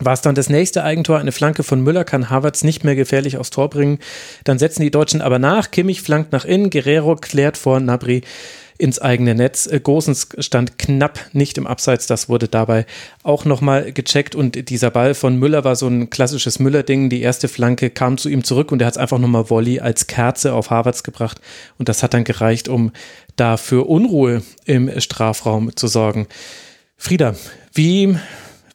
war 0.00 0.12
es 0.12 0.20
dann 0.20 0.34
das 0.34 0.48
nächste 0.48 0.84
Eigentor, 0.84 1.18
eine 1.18 1.32
Flanke 1.32 1.62
von 1.62 1.80
Müller 1.80 2.04
kann 2.04 2.30
Havertz 2.30 2.62
nicht 2.62 2.84
mehr 2.84 2.94
gefährlich 2.94 3.36
aufs 3.36 3.50
Tor 3.50 3.68
bringen. 3.68 3.98
Dann 4.44 4.58
setzen 4.58 4.82
die 4.82 4.90
Deutschen 4.90 5.20
aber 5.20 5.38
nach, 5.38 5.70
Kimmich 5.70 6.02
flankt 6.02 6.32
nach 6.32 6.44
innen, 6.44 6.70
Guerrero 6.70 7.16
klärt 7.16 7.56
vor 7.56 7.80
Nabri 7.80 8.22
ins 8.78 9.00
eigene 9.00 9.34
Netz. 9.34 9.66
Äh, 9.66 9.80
Gosens 9.80 10.28
stand 10.38 10.78
knapp 10.78 11.20
nicht 11.32 11.58
im 11.58 11.66
Abseits, 11.66 12.06
das 12.06 12.28
wurde 12.28 12.48
dabei 12.48 12.86
auch 13.22 13.44
nochmal 13.44 13.92
gecheckt 13.92 14.34
und 14.34 14.70
dieser 14.70 14.90
Ball 14.90 15.14
von 15.14 15.36
Müller 15.36 15.64
war 15.64 15.76
so 15.76 15.88
ein 15.88 16.10
klassisches 16.10 16.58
Müller-Ding. 16.58 17.10
Die 17.10 17.20
erste 17.20 17.48
Flanke 17.48 17.90
kam 17.90 18.16
zu 18.16 18.28
ihm 18.28 18.44
zurück 18.44 18.72
und 18.72 18.80
er 18.80 18.86
hat 18.86 18.94
es 18.94 18.98
einfach 18.98 19.18
nochmal 19.18 19.50
Volley 19.50 19.80
als 19.80 20.06
Kerze 20.06 20.54
auf 20.54 20.70
Harvards 20.70 21.02
gebracht 21.02 21.40
und 21.78 21.88
das 21.88 22.02
hat 22.02 22.14
dann 22.14 22.24
gereicht, 22.24 22.68
um 22.68 22.92
da 23.36 23.56
für 23.56 23.88
Unruhe 23.88 24.42
im 24.64 25.00
Strafraum 25.00 25.76
zu 25.76 25.88
sorgen. 25.88 26.26
Frieda, 26.96 27.34
wie 27.74 28.16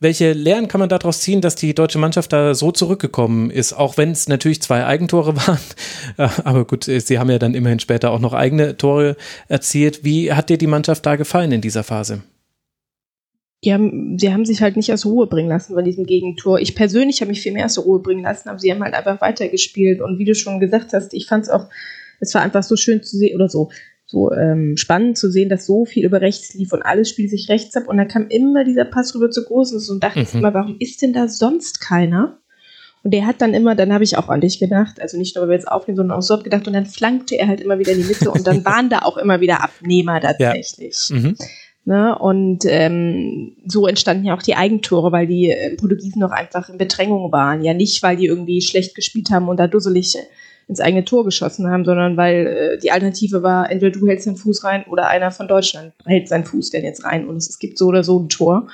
welche 0.03 0.33
Lehren 0.33 0.67
kann 0.67 0.79
man 0.79 0.89
daraus 0.89 1.21
ziehen, 1.21 1.41
dass 1.41 1.55
die 1.55 1.73
deutsche 1.73 1.97
Mannschaft 1.97 2.31
da 2.31 2.53
so 2.53 2.71
zurückgekommen 2.71 3.49
ist, 3.49 3.73
auch 3.73 3.97
wenn 3.97 4.11
es 4.11 4.27
natürlich 4.27 4.61
zwei 4.61 4.85
Eigentore 4.85 5.35
waren? 5.47 5.59
Aber 6.43 6.65
gut, 6.65 6.83
sie 6.83 7.17
haben 7.17 7.29
ja 7.29 7.39
dann 7.39 7.55
immerhin 7.55 7.79
später 7.79 8.11
auch 8.11 8.19
noch 8.19 8.33
eigene 8.33 8.77
Tore 8.77 9.15
erzielt. 9.47 10.03
Wie 10.03 10.31
hat 10.31 10.49
dir 10.49 10.57
die 10.57 10.67
Mannschaft 10.67 11.05
da 11.05 11.15
gefallen 11.15 11.51
in 11.51 11.61
dieser 11.61 11.83
Phase? 11.83 12.21
Die 13.63 13.73
haben, 13.73 14.19
sie 14.19 14.33
haben 14.33 14.45
sich 14.45 14.61
halt 14.61 14.75
nicht 14.75 14.91
aus 14.91 15.05
Ruhe 15.05 15.27
bringen 15.27 15.47
lassen 15.47 15.73
von 15.73 15.85
diesem 15.85 16.05
Gegentor. 16.05 16.59
Ich 16.59 16.75
persönlich 16.75 17.21
habe 17.21 17.29
mich 17.29 17.41
viel 17.41 17.53
mehr 17.53 17.65
aus 17.65 17.77
Ruhe 17.77 17.99
bringen 17.99 18.23
lassen, 18.23 18.49
aber 18.49 18.59
sie 18.59 18.71
haben 18.71 18.83
halt 18.83 18.93
einfach 18.93 19.21
weitergespielt. 19.21 20.01
Und 20.01 20.19
wie 20.19 20.25
du 20.25 20.35
schon 20.35 20.59
gesagt 20.59 20.91
hast, 20.91 21.13
ich 21.13 21.27
fand 21.27 21.43
es 21.43 21.49
auch, 21.49 21.69
es 22.19 22.33
war 22.33 22.41
einfach 22.41 22.63
so 22.63 22.75
schön 22.75 23.01
zu 23.01 23.15
sehen 23.15 23.35
oder 23.35 23.47
so 23.47 23.69
so 24.13 24.31
ähm, 24.31 24.77
spannend 24.77 25.17
zu 25.17 25.31
sehen, 25.31 25.49
dass 25.49 25.65
so 25.65 25.85
viel 25.85 26.05
über 26.05 26.21
rechts 26.21 26.53
lief 26.53 26.71
und 26.71 26.83
alles 26.83 27.09
spielt 27.09 27.31
sich 27.31 27.49
rechts 27.49 27.75
ab 27.75 27.87
und 27.87 27.97
dann 27.97 28.07
kam 28.07 28.27
immer 28.27 28.63
dieser 28.63 28.85
Pass 28.85 29.15
rüber 29.15 29.31
zu 29.31 29.43
Großes 29.43 29.89
und 29.89 30.03
dachte 30.03 30.19
mhm. 30.19 30.39
immer, 30.39 30.53
warum 30.53 30.75
ist 30.77 31.01
denn 31.01 31.13
da 31.13 31.27
sonst 31.27 31.81
keiner? 31.81 32.37
Und 33.03 33.11
der 33.11 33.25
hat 33.25 33.41
dann 33.41 33.55
immer, 33.55 33.75
dann 33.75 33.91
habe 33.91 34.03
ich 34.03 34.15
auch 34.15 34.29
an 34.29 34.39
dich 34.39 34.59
gedacht, 34.59 35.01
also 35.01 35.17
nicht 35.17 35.35
nur, 35.35 35.43
weil 35.43 35.49
wir 35.49 35.55
jetzt 35.55 35.67
aufnehmen, 35.67 35.97
sondern 35.97 36.17
auch 36.17 36.21
so 36.21 36.37
gedacht 36.37 36.67
und 36.67 36.73
dann 36.73 36.85
flankte 36.85 37.35
er 37.35 37.47
halt 37.47 37.59
immer 37.59 37.79
wieder 37.79 37.91
in 37.91 38.03
die 38.03 38.07
Mitte 38.07 38.29
und 38.29 38.45
dann 38.45 38.63
waren 38.65 38.89
da 38.89 38.99
auch 38.99 39.17
immer 39.17 39.41
wieder 39.41 39.63
Abnehmer 39.63 40.21
tatsächlich. 40.21 41.09
Ja. 41.09 41.15
Mhm. 41.15 41.35
Ne? 41.85 42.17
Und 42.17 42.65
ähm, 42.67 43.57
so 43.65 43.87
entstanden 43.87 44.25
ja 44.25 44.37
auch 44.37 44.43
die 44.43 44.55
Eigentore, 44.55 45.11
weil 45.11 45.25
die 45.25 45.49
äh, 45.49 45.75
Portugiesen 45.75 46.19
noch 46.19 46.31
einfach 46.31 46.69
in 46.69 46.77
Bedrängung 46.77 47.31
waren. 47.31 47.63
Ja, 47.63 47.73
nicht, 47.73 48.01
weil 48.03 48.15
die 48.15 48.27
irgendwie 48.27 48.61
schlecht 48.61 48.93
gespielt 48.95 49.31
haben 49.31 49.49
und 49.49 49.57
da 49.57 49.67
dusselig 49.67 50.15
ins 50.67 50.79
eigene 50.79 51.05
Tor 51.05 51.25
geschossen 51.25 51.69
haben, 51.69 51.85
sondern 51.85 52.17
weil 52.17 52.47
äh, 52.47 52.77
die 52.77 52.91
Alternative 52.91 53.43
war, 53.43 53.69
entweder 53.69 53.91
du 53.91 54.07
hältst 54.07 54.27
deinen 54.27 54.37
Fuß 54.37 54.63
rein 54.63 54.85
oder 54.89 55.07
einer 55.07 55.31
von 55.31 55.47
Deutschland 55.47 55.93
hält 56.05 56.27
seinen 56.27 56.45
Fuß 56.45 56.69
denn 56.69 56.83
jetzt 56.83 57.03
rein 57.03 57.27
und 57.27 57.37
es, 57.37 57.49
es 57.49 57.59
gibt 57.59 57.77
so 57.77 57.87
oder 57.87 58.03
so 58.03 58.19
ein 58.19 58.29
Tor. 58.29 58.67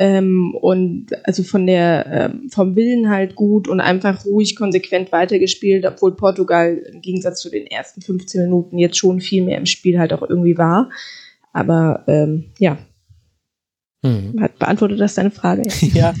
Ähm, 0.00 0.54
und 0.54 1.06
also 1.24 1.42
von 1.42 1.66
der 1.66 2.06
ähm, 2.06 2.48
vom 2.50 2.76
Willen 2.76 3.08
halt 3.10 3.34
gut 3.34 3.66
und 3.66 3.80
einfach 3.80 4.24
ruhig 4.24 4.54
konsequent 4.54 5.10
weitergespielt, 5.10 5.84
obwohl 5.84 6.14
Portugal 6.14 6.76
im 6.76 7.00
Gegensatz 7.00 7.40
zu 7.40 7.50
den 7.50 7.66
ersten 7.66 8.00
15 8.00 8.42
Minuten 8.42 8.78
jetzt 8.78 8.96
schon 8.96 9.20
viel 9.20 9.44
mehr 9.44 9.58
im 9.58 9.66
Spiel 9.66 9.98
halt 9.98 10.12
auch 10.12 10.22
irgendwie 10.22 10.56
war. 10.56 10.90
Aber 11.52 12.04
ähm, 12.06 12.44
ja, 12.58 12.78
Mhm. 14.02 14.48
Beantwortet 14.58 15.00
das 15.00 15.14
deine 15.14 15.32
Frage? 15.32 15.62
ja. 15.80 16.14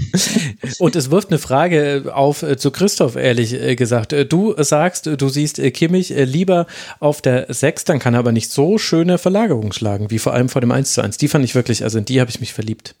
Und 0.80 0.96
es 0.96 1.12
wirft 1.12 1.30
eine 1.30 1.38
Frage 1.38 2.10
auf 2.12 2.42
äh, 2.42 2.56
zu 2.56 2.72
Christoph, 2.72 3.14
ehrlich 3.14 3.54
äh, 3.54 3.76
gesagt. 3.76 4.12
Äh, 4.12 4.26
du 4.26 4.60
sagst, 4.60 5.06
du 5.06 5.28
siehst 5.28 5.62
Kimmich 5.74 6.08
lieber 6.10 6.66
auf 6.98 7.22
der 7.22 7.46
6, 7.48 7.84
dann 7.84 8.00
kann 8.00 8.14
er 8.14 8.20
aber 8.20 8.32
nicht 8.32 8.50
so 8.50 8.78
schöne 8.78 9.18
Verlagerung 9.18 9.72
schlagen, 9.72 10.10
wie 10.10 10.18
vor 10.18 10.34
allem 10.34 10.48
vor 10.48 10.60
dem 10.60 10.72
1 10.72 10.94
zu 10.94 11.02
1. 11.02 11.18
Die 11.18 11.28
fand 11.28 11.44
ich 11.44 11.54
wirklich, 11.54 11.84
also 11.84 11.98
in 11.98 12.04
die 12.04 12.20
habe 12.20 12.30
ich 12.30 12.40
mich 12.40 12.52
verliebt. 12.52 12.96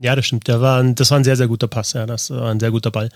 Ja, 0.00 0.16
das 0.16 0.26
stimmt. 0.26 0.48
Der 0.48 0.60
war 0.60 0.82
ein, 0.82 0.96
das 0.96 1.12
war 1.12 1.20
ein 1.20 1.24
sehr, 1.24 1.36
sehr 1.36 1.46
guter 1.46 1.68
Pass. 1.68 1.92
Ja, 1.92 2.06
das 2.06 2.30
war 2.30 2.50
ein 2.50 2.58
sehr 2.58 2.72
guter 2.72 2.90
Ball. 2.90 3.08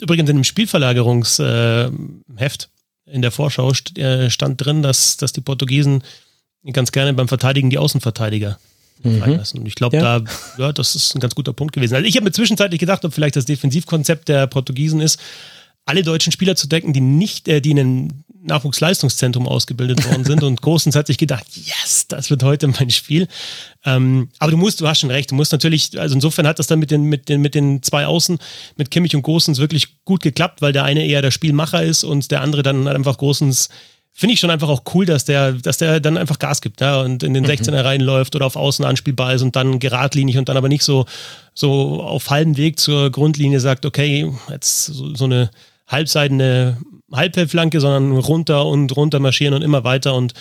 Übrigens 0.00 0.28
in 0.28 0.36
dem 0.36 0.44
Spielverlagerungsheft 0.44 2.70
in 3.06 3.22
der 3.22 3.30
Vorschau 3.30 3.72
stand 3.72 4.64
drin, 4.64 4.82
dass, 4.82 5.16
dass 5.16 5.32
die 5.32 5.40
Portugiesen 5.40 6.02
ganz 6.72 6.90
gerne 6.90 7.14
beim 7.14 7.28
Verteidigen 7.28 7.70
die 7.70 7.78
Außenverteidiger 7.78 8.58
mhm. 9.02 9.40
Und 9.54 9.66
ich 9.66 9.74
glaube, 9.74 9.96
ja. 9.96 10.20
da, 10.20 10.24
ja, 10.58 10.72
das 10.72 10.94
ist 10.94 11.14
ein 11.14 11.20
ganz 11.20 11.34
guter 11.34 11.52
Punkt 11.52 11.74
gewesen. 11.74 11.94
Also 11.94 12.06
ich 12.06 12.16
habe 12.16 12.24
mir 12.24 12.32
zwischenzeitlich 12.32 12.80
gedacht, 12.80 13.04
ob 13.04 13.12
vielleicht 13.12 13.36
das 13.36 13.44
Defensivkonzept 13.44 14.28
der 14.28 14.46
Portugiesen 14.46 15.00
ist, 15.00 15.20
alle 15.84 16.02
deutschen 16.02 16.32
Spieler 16.32 16.56
zu 16.56 16.66
decken, 16.66 16.92
die 16.92 17.00
nicht, 17.00 17.48
äh, 17.48 17.60
die 17.60 17.70
in 17.70 17.78
einem 17.78 18.08
Nachwuchsleistungszentrum 18.42 19.46
ausgebildet 19.46 20.04
worden 20.08 20.24
sind. 20.24 20.42
Und 20.42 20.60
Großens 20.62 20.96
hat 20.96 21.06
sich 21.06 21.18
gedacht, 21.18 21.44
yes, 21.54 22.06
das 22.08 22.30
wird 22.30 22.42
heute 22.42 22.68
mein 22.68 22.90
Spiel. 22.90 23.28
Ähm, 23.84 24.28
aber 24.38 24.50
du 24.50 24.56
musst, 24.56 24.80
du 24.80 24.88
hast 24.88 25.00
schon 25.00 25.10
recht, 25.10 25.30
du 25.30 25.34
musst 25.34 25.52
natürlich, 25.52 25.98
also 25.98 26.14
insofern 26.14 26.46
hat 26.46 26.58
das 26.58 26.66
dann 26.66 26.78
mit 26.78 26.90
den, 26.90 27.02
mit 27.04 27.28
den, 27.28 27.40
mit 27.40 27.54
den 27.54 27.82
zwei 27.82 28.06
Außen, 28.06 28.38
mit 28.76 28.90
Kimmich 28.90 29.14
und 29.14 29.22
Großens 29.22 29.58
wirklich 29.58 30.04
gut 30.04 30.22
geklappt, 30.22 30.62
weil 30.62 30.72
der 30.72 30.84
eine 30.84 31.04
eher 31.04 31.22
der 31.22 31.30
Spielmacher 31.30 31.82
ist 31.82 32.04
und 32.04 32.30
der 32.30 32.40
andere 32.40 32.62
dann 32.62 32.88
einfach 32.88 33.18
Großens 33.18 33.68
finde 34.18 34.32
ich 34.32 34.40
schon 34.40 34.50
einfach 34.50 34.70
auch 34.70 34.82
cool, 34.94 35.04
dass 35.04 35.26
der, 35.26 35.52
dass 35.52 35.76
der 35.76 36.00
dann 36.00 36.16
einfach 36.16 36.38
Gas 36.38 36.62
gibt 36.62 36.80
ja, 36.80 37.02
und 37.02 37.22
in 37.22 37.34
den 37.34 37.44
mhm. 37.44 37.50
16er 37.50 37.84
reinläuft 37.84 38.34
oder 38.34 38.46
auf 38.46 38.56
Außen 38.56 38.82
anspielbar 38.82 39.34
ist 39.34 39.42
und 39.42 39.56
dann 39.56 39.78
geradlinig 39.78 40.38
und 40.38 40.48
dann 40.48 40.56
aber 40.56 40.70
nicht 40.70 40.84
so, 40.84 41.04
so 41.52 42.02
auf 42.02 42.30
halbem 42.30 42.56
Weg 42.56 42.80
zur 42.80 43.10
Grundlinie 43.10 43.60
sagt, 43.60 43.84
okay, 43.84 44.32
jetzt 44.48 44.86
so, 44.86 45.14
so 45.14 45.24
eine 45.26 45.50
halbseitene 45.86 46.78
Halbfeldflanke, 47.12 47.78
sondern 47.78 48.18
runter 48.18 48.64
und 48.64 48.96
runter 48.96 49.20
marschieren 49.20 49.52
und 49.52 49.60
immer 49.60 49.84
weiter 49.84 50.14
und 50.14 50.32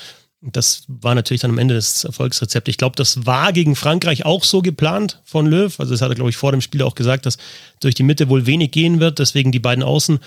das 0.41 0.83
war 0.87 1.13
natürlich 1.13 1.41
dann 1.41 1.51
am 1.51 1.57
Ende 1.57 1.73
das 1.73 2.03
Erfolgsrezept. 2.03 2.69
Ich 2.69 2.77
glaube, 2.77 2.95
das 2.95 3.25
war 3.25 3.51
gegen 3.51 3.75
Frankreich 3.75 4.25
auch 4.25 4.43
so 4.43 4.61
geplant 4.61 5.21
von 5.25 5.47
Löw. 5.47 5.79
Also 5.79 5.91
das 5.93 6.01
hat 6.01 6.09
er, 6.09 6.15
glaube 6.15 6.29
ich, 6.29 6.37
vor 6.37 6.51
dem 6.51 6.61
Spiel 6.61 6.83
auch 6.83 6.93
gesagt, 6.93 7.25
dass 7.25 7.37
durch 7.79 7.95
die 7.95 8.03
Mitte 8.03 8.29
wohl 8.29 8.45
wenig 8.45 8.69
gehen 8.69 8.99
wird. 8.99 9.17
Deswegen 9.17 9.51
die 9.51 9.59
beiden 9.59 9.83
Außen 9.83 10.19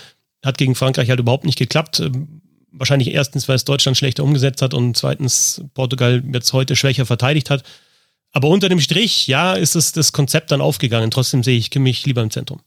hat 0.43 0.57
gegen 0.57 0.75
Frankreich 0.75 1.09
halt 1.09 1.21
überhaupt 1.21 1.45
nicht 1.45 1.57
geklappt 1.57 2.03
wahrscheinlich 2.71 3.13
erstens, 3.13 3.47
weil 3.47 3.55
es 3.55 3.65
Deutschland 3.65 3.97
schlechter 3.97 4.23
umgesetzt 4.23 4.61
hat 4.61 4.73
und 4.73 4.95
zweitens 4.95 5.61
Portugal 5.73 6.23
jetzt 6.33 6.53
heute 6.53 6.75
schwächer 6.75 7.05
verteidigt 7.05 7.49
hat. 7.49 7.63
Aber 8.31 8.47
unter 8.49 8.69
dem 8.69 8.79
Strich, 8.79 9.27
ja, 9.27 9.53
ist 9.53 9.75
es 9.75 9.91
das 9.91 10.11
Konzept 10.11 10.51
dann 10.51 10.61
aufgegangen. 10.61 11.09
Trotzdem 11.09 11.43
sehe 11.43 11.57
ich 11.57 11.73
mich 11.75 12.05
lieber 12.05 12.21
im 12.21 12.29
Zentrum. 12.29 12.61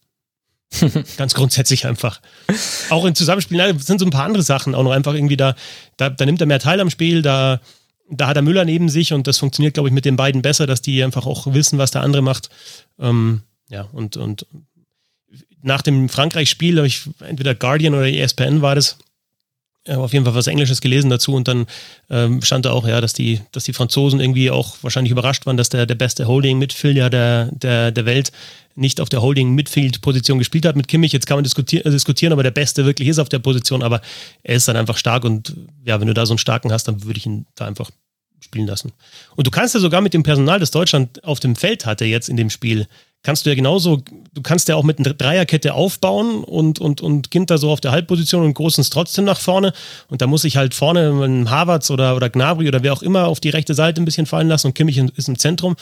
Ganz 1.16 1.34
grundsätzlich 1.34 1.86
einfach. 1.86 2.20
Auch 2.90 3.04
im 3.04 3.14
Zusammenspiel, 3.14 3.58
na, 3.58 3.78
sind 3.78 4.00
so 4.00 4.06
ein 4.06 4.10
paar 4.10 4.24
andere 4.24 4.42
Sachen 4.42 4.74
auch 4.74 4.82
noch 4.82 4.92
einfach 4.92 5.14
irgendwie 5.14 5.36
da, 5.36 5.54
da, 5.96 6.10
da 6.10 6.24
nimmt 6.24 6.40
er 6.40 6.46
mehr 6.46 6.58
teil 6.58 6.80
am 6.80 6.90
Spiel, 6.90 7.22
da, 7.22 7.60
da 8.10 8.28
hat 8.28 8.36
er 8.36 8.42
Müller 8.42 8.64
neben 8.64 8.88
sich 8.88 9.12
und 9.12 9.26
das 9.26 9.38
funktioniert, 9.38 9.74
glaube 9.74 9.88
ich, 9.88 9.94
mit 9.94 10.04
den 10.04 10.16
beiden 10.16 10.42
besser, 10.42 10.66
dass 10.66 10.82
die 10.82 11.04
einfach 11.04 11.26
auch 11.26 11.52
wissen, 11.52 11.78
was 11.78 11.90
der 11.90 12.02
andere 12.02 12.22
macht. 12.22 12.48
Ähm, 12.98 13.42
ja, 13.68 13.82
und, 13.92 14.16
und 14.16 14.46
nach 15.62 15.82
dem 15.82 16.08
Frankreich-Spiel, 16.08 16.78
ich, 16.84 17.02
entweder 17.20 17.54
Guardian 17.54 17.94
oder 17.94 18.08
ESPN 18.08 18.62
war 18.62 18.74
das, 18.74 18.98
auf 19.88 20.12
jeden 20.12 20.24
Fall 20.24 20.34
was 20.34 20.46
Englisches 20.46 20.80
gelesen 20.80 21.10
dazu 21.10 21.34
und 21.34 21.48
dann 21.48 21.66
ähm, 22.08 22.40
stand 22.42 22.66
da 22.66 22.70
auch, 22.72 22.86
ja, 22.86 23.00
dass 23.00 23.12
die, 23.12 23.40
dass 23.50 23.64
die 23.64 23.72
Franzosen 23.72 24.20
irgendwie 24.20 24.50
auch 24.50 24.76
wahrscheinlich 24.82 25.10
überrascht 25.10 25.44
waren, 25.46 25.56
dass 25.56 25.70
der, 25.70 25.86
der 25.86 25.96
beste 25.96 26.28
Holding-Midfielder 26.28 27.10
der, 27.10 27.50
der, 27.52 27.90
der 27.90 28.06
Welt 28.06 28.30
nicht 28.74 29.00
auf 29.00 29.08
der 29.08 29.22
Holding-Midfield-Position 29.22 30.38
gespielt 30.38 30.66
hat 30.66 30.76
mit 30.76 30.88
Kimmich. 30.88 31.12
Jetzt 31.12 31.26
kann 31.26 31.36
man 31.36 31.44
diskutier 31.44 31.82
diskutieren, 31.82 32.32
aber 32.32 32.42
der 32.42 32.52
Beste 32.52 32.84
wirklich 32.84 33.08
ist 33.08 33.18
auf 33.18 33.28
der 33.28 33.40
Position, 33.40 33.82
aber 33.82 34.00
er 34.42 34.54
ist 34.54 34.68
dann 34.68 34.76
einfach 34.76 34.96
stark 34.96 35.24
und 35.24 35.54
ja, 35.84 36.00
wenn 36.00 36.06
du 36.06 36.14
da 36.14 36.26
so 36.26 36.32
einen 36.32 36.38
starken 36.38 36.72
hast, 36.72 36.84
dann 36.84 37.02
würde 37.04 37.18
ich 37.18 37.26
ihn 37.26 37.46
da 37.56 37.66
einfach 37.66 37.90
spielen 38.40 38.66
lassen. 38.66 38.92
Und 39.36 39.46
du 39.46 39.50
kannst 39.50 39.74
ja 39.74 39.80
sogar 39.80 40.00
mit 40.00 40.14
dem 40.14 40.22
Personal, 40.22 40.60
das 40.60 40.70
Deutschland 40.70 41.22
auf 41.24 41.40
dem 41.40 41.56
Feld 41.56 41.86
hatte 41.86 42.04
jetzt 42.04 42.28
in 42.28 42.36
dem 42.36 42.50
Spiel, 42.50 42.86
kannst 43.22 43.46
du 43.46 43.50
ja 43.50 43.56
genauso, 43.56 44.02
du 44.34 44.42
kannst 44.42 44.68
ja 44.68 44.76
auch 44.76 44.82
mit 44.82 44.98
einer 44.98 45.14
Dreierkette 45.14 45.74
aufbauen 45.74 46.42
und, 46.44 46.80
und, 46.80 47.00
und 47.00 47.30
Ginter 47.30 47.58
so 47.58 47.70
auf 47.70 47.80
der 47.80 47.92
Halbposition 47.92 48.44
und 48.44 48.54
Großens 48.54 48.90
trotzdem 48.90 49.24
nach 49.24 49.40
vorne. 49.40 49.72
Und 50.08 50.22
da 50.22 50.26
muss 50.26 50.44
ich 50.44 50.56
halt 50.56 50.74
vorne 50.74 51.46
Havertz 51.48 51.90
oder, 51.90 52.16
oder 52.16 52.30
Gnabry 52.30 52.68
oder 52.68 52.82
wer 52.82 52.92
auch 52.92 53.02
immer 53.02 53.28
auf 53.28 53.40
die 53.40 53.50
rechte 53.50 53.74
Seite 53.74 54.02
ein 54.02 54.04
bisschen 54.04 54.26
fallen 54.26 54.48
lassen 54.48 54.68
und 54.68 54.74
Kimmich 54.74 54.98
ist 54.98 55.28
im 55.28 55.38
Zentrum. 55.38 55.76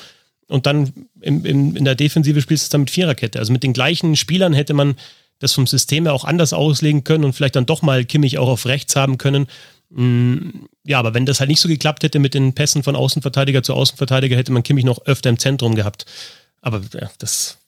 Und 0.48 0.66
dann 0.66 0.92
im, 1.20 1.44
im, 1.44 1.76
in 1.76 1.84
der 1.84 1.94
Defensive 1.94 2.40
spielst 2.40 2.64
du 2.64 2.66
es 2.66 2.70
dann 2.70 2.80
mit 2.82 2.90
Viererkette. 2.90 3.38
Also 3.38 3.52
mit 3.52 3.62
den 3.62 3.72
gleichen 3.72 4.16
Spielern 4.16 4.52
hätte 4.52 4.74
man 4.74 4.96
das 5.38 5.52
vom 5.54 5.66
System 5.66 6.04
her 6.04 6.12
auch 6.12 6.24
anders 6.24 6.52
auslegen 6.52 7.04
können 7.04 7.24
und 7.24 7.32
vielleicht 7.32 7.56
dann 7.56 7.66
doch 7.66 7.82
mal 7.82 8.04
Kimmich 8.04 8.36
auch 8.36 8.48
auf 8.48 8.66
rechts 8.66 8.96
haben 8.96 9.16
können. 9.16 9.46
Mm, 9.90 10.50
ja, 10.84 10.98
aber 10.98 11.14
wenn 11.14 11.24
das 11.24 11.40
halt 11.40 11.48
nicht 11.48 11.60
so 11.60 11.68
geklappt 11.68 12.02
hätte 12.02 12.18
mit 12.18 12.34
den 12.34 12.52
Pässen 12.52 12.82
von 12.82 12.96
Außenverteidiger 12.96 13.62
zu 13.62 13.74
Außenverteidiger, 13.74 14.36
hätte 14.36 14.52
man 14.52 14.62
Kimmich 14.62 14.84
noch 14.84 15.06
öfter 15.06 15.30
im 15.30 15.38
Zentrum 15.38 15.74
gehabt. 15.74 16.04
Aber 16.60 16.80
ja, 16.92 17.10
das 17.18 17.58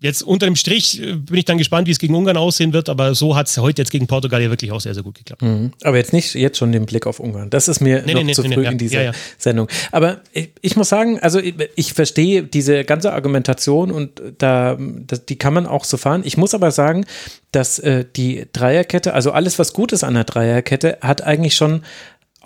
jetzt 0.00 0.22
unter 0.22 0.46
dem 0.46 0.56
Strich 0.56 1.02
äh, 1.02 1.14
bin 1.14 1.38
ich 1.38 1.44
dann 1.44 1.58
gespannt, 1.58 1.86
wie 1.86 1.90
es 1.90 1.98
gegen 1.98 2.14
Ungarn 2.14 2.36
aussehen 2.36 2.72
wird, 2.72 2.88
aber 2.88 3.14
so 3.14 3.36
hat 3.36 3.48
es 3.48 3.56
heute 3.58 3.82
jetzt 3.82 3.90
gegen 3.90 4.06
Portugal 4.06 4.40
ja 4.42 4.50
wirklich 4.50 4.72
auch 4.72 4.80
sehr, 4.80 4.94
sehr 4.94 5.02
gut 5.02 5.16
geklappt. 5.16 5.42
Mhm. 5.42 5.72
Aber 5.82 5.96
jetzt 5.96 6.12
nicht 6.12 6.34
jetzt 6.34 6.58
schon 6.58 6.72
den 6.72 6.86
Blick 6.86 7.06
auf 7.06 7.20
Ungarn. 7.20 7.50
Das 7.50 7.68
ist 7.68 7.80
mir 7.80 8.02
nee, 8.04 8.14
noch 8.14 8.22
nee, 8.22 8.32
zu 8.32 8.42
nee, 8.42 8.54
früh 8.54 8.66
in 8.66 8.78
dieser 8.78 9.02
ja, 9.02 9.10
ja. 9.10 9.18
Sendung. 9.36 9.68
Aber 9.92 10.20
ich, 10.32 10.50
ich, 10.60 10.76
muss 10.76 10.88
sagen, 10.88 11.18
also 11.20 11.38
ich, 11.38 11.54
ich, 11.76 11.92
verstehe 11.92 12.42
diese 12.44 12.84
ganze 12.84 13.12
Argumentation 13.12 13.90
und 13.90 14.22
da, 14.38 14.78
das, 14.78 15.26
die 15.26 15.36
kann 15.36 15.54
man 15.54 15.66
auch 15.66 15.84
so 15.84 15.96
fahren. 15.96 16.22
Ich 16.24 16.36
muss 16.36 16.54
aber 16.54 16.70
sagen, 16.70 17.04
dass 17.52 17.78
äh, 17.78 18.04
die 18.16 18.46
Dreierkette, 18.52 19.14
also 19.14 19.32
alles, 19.32 19.58
was 19.58 19.72
gut 19.72 19.92
ist 19.92 20.04
an 20.04 20.14
der 20.14 20.24
Dreierkette, 20.24 20.98
hat 21.00 21.22
eigentlich 21.22 21.56
schon 21.56 21.82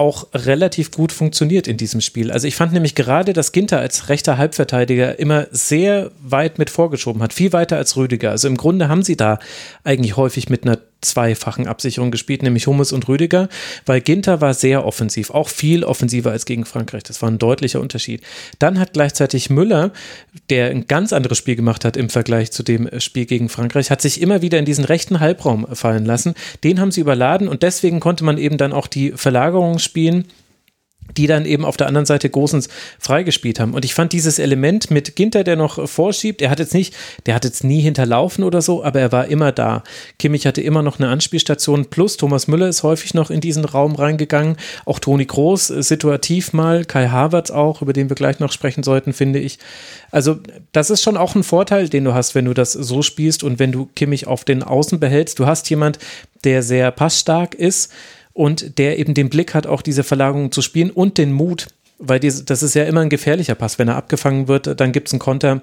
auch 0.03 0.27
relativ 0.35 0.91
gut 0.91 1.13
funktioniert 1.13 1.69
in 1.69 1.77
diesem 1.77 2.01
Spiel. 2.01 2.33
Also 2.33 2.49
ich 2.49 2.57
fand 2.57 2.73
nämlich 2.73 2.97
gerade, 2.97 3.33
dass 3.33 3.53
Ginter 3.53 3.79
als 3.79 4.09
rechter 4.09 4.37
Halbverteidiger 4.37 5.19
immer 5.21 5.47
sehr 5.53 6.11
weit 6.21 6.59
mit 6.59 6.71
vorgeschoben 6.71 7.23
hat, 7.23 7.33
viel 7.33 7.53
weiter 7.53 7.77
als 7.77 7.97
Rüdiger. 7.97 8.31
Also 8.31 8.49
im 8.49 8.57
Grunde 8.57 8.89
haben 8.89 9.05
sie 9.05 9.17
da 9.17 9.39
eigentlich 9.85 10.17
häufig 10.17 10.51
mit 10.51 10.65
einer 10.65 10.79
zweifachen 11.03 11.67
Absicherung 11.67 12.11
gespielt, 12.11 12.43
nämlich 12.43 12.67
Hummels 12.67 12.93
und 12.93 13.09
Rüdiger, 13.09 13.49
weil 13.85 14.01
Ginter 14.01 14.41
war 14.41 14.55
sehr 14.55 14.87
offensiv, 14.87 15.31
auch 15.31 15.49
viel 15.49 15.85
offensiver 15.85 16.31
als 16.31 16.47
gegen 16.47 16.65
Frankreich. 16.65 17.03
Das 17.03 17.21
war 17.21 17.31
ein 17.31 17.39
deutlicher 17.39 17.81
Unterschied. 17.81 18.23
Dann 18.59 18.79
hat 18.79 18.95
gleichzeitig 18.95 19.51
Müller, 19.51 19.93
der 20.51 20.71
ein 20.71 20.87
ganz 20.87 21.13
anderes 21.13 21.39
Spiel 21.39 21.57
gemacht 21.57 21.85
hat 21.85 21.97
im 21.97 22.09
Vergleich 22.09 22.53
zu 22.53 22.63
dem 22.63 22.89
Spiel 23.01 23.27
gegen 23.27 23.49
Frankreich, 23.49 23.91
hat 23.91 24.01
sich 24.01 24.21
immer 24.21 24.43
wieder 24.43 24.59
in 24.59 24.65
diesen 24.65 24.85
rechten 24.85 25.21
Halbraum 25.21 25.67
fallen 25.75 26.05
lassen. 26.05 26.35
Den 26.65 26.81
haben 26.81 26.91
sie 26.91 27.01
überladen 27.01 27.49
und 27.49 27.63
deswegen 27.63 28.01
konnte 28.01 28.25
man 28.25 28.39
eben 28.39 28.57
dann 28.57 28.73
auch 28.73 28.87
die 28.87 29.13
Verlagerung 29.13 29.79
spielen 29.79 30.27
die 31.17 31.27
dann 31.27 31.45
eben 31.45 31.65
auf 31.65 31.77
der 31.77 31.87
anderen 31.87 32.07
Seite 32.07 32.31
Gosens 32.31 32.69
freigespielt 32.99 33.61
haben. 33.61 33.75
Und 33.75 33.85
ich 33.85 33.95
fand 33.95 34.13
dieses 34.13 34.39
Element 34.39 34.91
mit 34.91 35.17
Ginter, 35.17 35.45
der 35.45 35.57
noch 35.57 35.89
vorschiebt, 35.89 36.43
er 36.43 36.51
hat 36.51 36.59
jetzt 36.59 36.75
nicht, 36.75 36.95
der 37.27 37.35
hat 37.35 37.45
jetzt 37.45 37.65
nie 37.65 37.81
hinterlaufen 37.81 38.45
oder 38.45 38.63
so, 38.63 38.85
aber 38.85 39.01
er 39.01 39.13
war 39.13 39.27
immer 39.27 39.53
da. 39.53 39.83
Kimmich 40.19 40.47
hatte 40.47 40.61
immer 40.61 40.83
noch 40.83 40.99
eine 40.99 41.09
Anspielstation, 41.09 41.87
plus 41.87 42.17
Thomas 42.17 42.49
Müller 42.49 42.69
ist 42.69 42.83
häufig 42.83 43.15
noch 43.15 43.31
in 43.31 43.41
diesen 43.41 43.65
Raum 43.65 43.95
reingegangen, 43.95 44.57
auch 44.85 44.99
Toni 44.99 45.25
Groß 45.25 45.71
äh, 45.71 45.83
situativ 45.83 46.53
mal, 46.53 46.85
Kai 46.85 47.09
Havertz 47.09 47.51
auch, 47.51 47.83
über 47.83 47.93
den 47.93 48.09
wir 48.09 48.17
gleich 48.17 48.41
noch 48.41 48.53
sprechen 48.53 48.83
sollten, 48.83 49.13
finde 49.13 49.39
ich. 49.39 49.59
Also 50.11 50.39
das 50.73 50.91
ist 50.91 51.03
schon 51.03 51.17
auch 51.17 51.35
ein 51.35 51.43
Vorteil, 51.43 51.89
den 51.89 52.05
du 52.05 52.15
hast, 52.15 52.35
wenn 52.35 52.45
du 52.45 52.55
das 52.55 52.73
so 52.73 53.03
spielst 53.03 53.43
und 53.43 53.59
wenn 53.59 53.73
du 53.73 53.89
Kimmich 53.95 54.27
auf 54.27 54.45
den 54.45 54.63
Außen 54.63 55.01
behältst. 55.01 55.39
Du 55.39 55.47
hast 55.47 55.69
jemand, 55.71 55.99
der 56.45 56.63
sehr 56.63 56.91
passstark 56.91 57.55
ist, 57.55 57.93
und 58.33 58.79
der 58.79 58.99
eben 58.99 59.15
den 59.15 59.29
Blick 59.29 59.55
hat, 59.55 59.67
auch 59.67 59.83
diese 59.83 60.05
Verlagerung 60.05 60.53
zu 60.53 60.63
spielen 60.63 60.91
und 60.91 61.19
den 61.19 61.33
Mut, 61.33 61.69
weil 61.99 62.21
diese, 62.21 62.45
das 62.45 62.63
ist 62.63 62.75
ja 62.75 62.85
immer 62.85 63.01
ein 63.01 63.11
gefährlicher 63.11 63.55
Pass. 63.55 63.79
Wenn 63.79 63.89
er 63.89 63.97
abgefangen 63.97 64.49
wird, 64.49 64.81
dann 64.81 64.93
gibt 64.93 65.09
es 65.09 65.15
einen 65.15 65.21
Konter, 65.21 65.63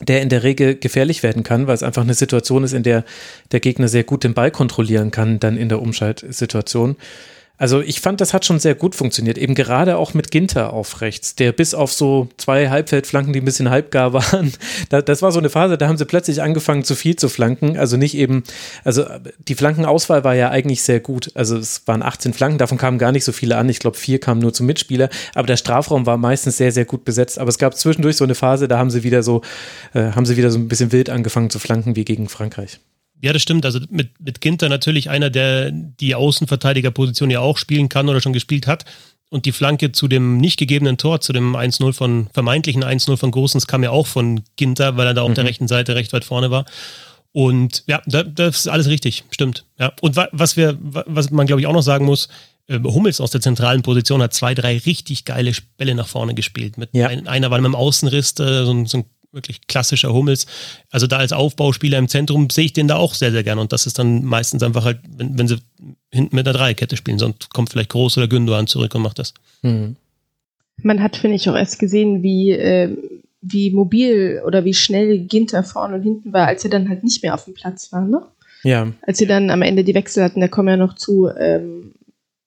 der 0.00 0.22
in 0.22 0.28
der 0.28 0.44
Regel 0.44 0.76
gefährlich 0.76 1.22
werden 1.22 1.42
kann, 1.42 1.66
weil 1.66 1.74
es 1.74 1.82
einfach 1.82 2.02
eine 2.02 2.14
Situation 2.14 2.64
ist, 2.64 2.72
in 2.72 2.84
der 2.84 3.04
der 3.50 3.60
Gegner 3.60 3.88
sehr 3.88 4.04
gut 4.04 4.24
den 4.24 4.34
Ball 4.34 4.50
kontrollieren 4.50 5.10
kann, 5.10 5.40
dann 5.40 5.56
in 5.56 5.68
der 5.68 5.82
Umschaltsituation. 5.82 6.96
Also 7.58 7.80
ich 7.80 8.00
fand, 8.00 8.20
das 8.20 8.32
hat 8.32 8.44
schon 8.44 8.60
sehr 8.60 8.76
gut 8.76 8.94
funktioniert. 8.94 9.36
Eben 9.36 9.56
gerade 9.56 9.98
auch 9.98 10.14
mit 10.14 10.30
Ginter 10.30 10.72
auf 10.72 11.00
rechts, 11.00 11.34
der 11.34 11.50
bis 11.50 11.74
auf 11.74 11.92
so 11.92 12.28
zwei 12.36 12.70
Halbfeldflanken, 12.70 13.32
die 13.32 13.40
ein 13.40 13.44
bisschen 13.44 13.68
halbgar 13.68 14.12
waren, 14.12 14.52
da, 14.88 15.02
das 15.02 15.22
war 15.22 15.32
so 15.32 15.40
eine 15.40 15.50
Phase, 15.50 15.76
da 15.76 15.88
haben 15.88 15.98
sie 15.98 16.04
plötzlich 16.04 16.40
angefangen, 16.40 16.84
zu 16.84 16.94
viel 16.94 17.16
zu 17.16 17.28
flanken. 17.28 17.76
Also 17.76 17.96
nicht 17.96 18.16
eben, 18.16 18.44
also 18.84 19.04
die 19.48 19.56
Flankenauswahl 19.56 20.22
war 20.22 20.34
ja 20.34 20.50
eigentlich 20.50 20.82
sehr 20.82 21.00
gut. 21.00 21.32
Also 21.34 21.58
es 21.58 21.82
waren 21.86 22.02
18 22.02 22.32
Flanken, 22.32 22.58
davon 22.58 22.78
kamen 22.78 22.98
gar 22.98 23.10
nicht 23.10 23.24
so 23.24 23.32
viele 23.32 23.56
an. 23.56 23.68
Ich 23.68 23.80
glaube, 23.80 23.96
vier 23.96 24.20
kamen 24.20 24.40
nur 24.40 24.54
zum 24.54 24.66
Mitspieler. 24.66 25.08
Aber 25.34 25.48
der 25.48 25.56
Strafraum 25.56 26.06
war 26.06 26.16
meistens 26.16 26.56
sehr, 26.56 26.70
sehr 26.70 26.84
gut 26.84 27.04
besetzt. 27.04 27.40
Aber 27.40 27.48
es 27.48 27.58
gab 27.58 27.76
zwischendurch 27.76 28.16
so 28.16 28.24
eine 28.24 28.36
Phase, 28.36 28.68
da 28.68 28.78
haben 28.78 28.90
sie 28.90 29.02
wieder 29.02 29.24
so, 29.24 29.42
äh, 29.94 30.12
haben 30.12 30.26
sie 30.26 30.36
wieder 30.36 30.50
so 30.50 30.58
ein 30.58 30.68
bisschen 30.68 30.92
wild 30.92 31.10
angefangen 31.10 31.50
zu 31.50 31.58
flanken 31.58 31.96
wie 31.96 32.04
gegen 32.04 32.28
Frankreich. 32.28 32.78
Ja, 33.20 33.32
das 33.32 33.42
stimmt. 33.42 33.64
Also 33.64 33.80
mit, 33.90 34.20
mit 34.20 34.40
Ginter 34.40 34.68
natürlich 34.68 35.10
einer, 35.10 35.30
der 35.30 35.70
die 35.72 36.14
Außenverteidigerposition 36.14 37.30
ja 37.30 37.40
auch 37.40 37.58
spielen 37.58 37.88
kann 37.88 38.08
oder 38.08 38.20
schon 38.20 38.32
gespielt 38.32 38.66
hat. 38.66 38.84
Und 39.30 39.44
die 39.44 39.52
Flanke 39.52 39.92
zu 39.92 40.08
dem 40.08 40.38
nicht 40.38 40.58
gegebenen 40.58 40.96
Tor, 40.96 41.20
zu 41.20 41.34
dem 41.34 41.54
1-0 41.54 41.92
von, 41.92 42.28
vermeintlichen 42.32 42.82
1-0 42.82 43.16
von 43.18 43.30
Großens 43.30 43.66
kam 43.66 43.82
ja 43.82 43.90
auch 43.90 44.06
von 44.06 44.42
Ginter, 44.56 44.96
weil 44.96 45.06
er 45.06 45.14
da 45.14 45.22
auf 45.22 45.34
der 45.34 45.44
mhm. 45.44 45.48
rechten 45.48 45.68
Seite 45.68 45.94
recht 45.96 46.12
weit 46.12 46.24
vorne 46.24 46.50
war. 46.50 46.64
Und 47.32 47.84
ja, 47.86 48.00
das 48.06 48.60
ist 48.60 48.68
alles 48.68 48.88
richtig, 48.88 49.24
stimmt. 49.30 49.64
Ja. 49.78 49.92
Und 50.00 50.16
was 50.16 50.56
wir, 50.56 50.78
was 50.80 51.30
man 51.30 51.46
glaube 51.46 51.60
ich 51.60 51.66
auch 51.66 51.74
noch 51.74 51.82
sagen 51.82 52.06
muss, 52.06 52.28
äh, 52.68 52.80
Hummels 52.82 53.20
aus 53.20 53.30
der 53.30 53.40
zentralen 53.40 53.82
Position 53.82 54.22
hat 54.22 54.32
zwei, 54.32 54.54
drei 54.54 54.78
richtig 54.78 55.24
geile 55.24 55.52
Bälle 55.76 55.94
nach 55.94 56.08
vorne 56.08 56.34
gespielt. 56.34 56.78
Mit 56.78 56.90
ja. 56.92 57.08
ein, 57.08 57.26
einer 57.26 57.50
war 57.50 57.58
mit 57.58 57.66
dem 57.66 57.74
Außenriss, 57.74 58.32
äh, 58.40 58.64
so, 58.64 58.84
so 58.86 58.98
ein 58.98 59.04
wirklich 59.32 59.66
klassischer 59.66 60.12
Hummels. 60.12 60.46
Also 60.90 61.06
da 61.06 61.18
als 61.18 61.32
Aufbauspieler 61.32 61.98
im 61.98 62.08
Zentrum 62.08 62.48
sehe 62.50 62.66
ich 62.66 62.72
den 62.72 62.88
da 62.88 62.96
auch 62.96 63.14
sehr, 63.14 63.30
sehr 63.30 63.44
gerne. 63.44 63.60
Und 63.60 63.72
das 63.72 63.86
ist 63.86 63.98
dann 63.98 64.24
meistens 64.24 64.62
einfach 64.62 64.84
halt, 64.84 65.00
wenn, 65.16 65.38
wenn 65.38 65.48
sie 65.48 65.58
hinten 66.10 66.34
mit 66.34 66.46
einer 66.46 66.56
Dreierkette 66.56 66.96
spielen, 66.96 67.18
sonst 67.18 67.52
kommt 67.52 67.70
vielleicht 67.70 67.90
Groß 67.90 68.18
oder 68.18 68.28
Gündogan 68.28 68.66
zurück 68.66 68.94
und 68.94 69.02
macht 69.02 69.18
das. 69.18 69.34
Mhm. 69.62 69.96
Man 70.82 71.02
hat, 71.02 71.16
finde 71.16 71.36
ich, 71.36 71.48
auch 71.48 71.56
erst 71.56 71.78
gesehen, 71.78 72.22
wie, 72.22 72.52
äh, 72.52 72.96
wie 73.40 73.70
mobil 73.70 74.42
oder 74.46 74.64
wie 74.64 74.74
schnell 74.74 75.18
Ginter 75.18 75.64
vorne 75.64 75.96
und 75.96 76.02
hinten 76.02 76.32
war, 76.32 76.46
als 76.46 76.64
er 76.64 76.70
dann 76.70 76.88
halt 76.88 77.04
nicht 77.04 77.22
mehr 77.22 77.34
auf 77.34 77.44
dem 77.44 77.54
Platz 77.54 77.92
war, 77.92 78.02
ne? 78.02 78.22
Ja. 78.64 78.92
Als 79.02 79.18
sie 79.18 79.26
dann 79.26 79.50
am 79.50 79.62
Ende 79.62 79.84
die 79.84 79.94
Wechsel 79.94 80.24
hatten, 80.24 80.40
da 80.40 80.48
kommen 80.48 80.68
ja 80.68 80.76
noch 80.76 80.94
zu, 80.94 81.28
ähm, 81.28 81.94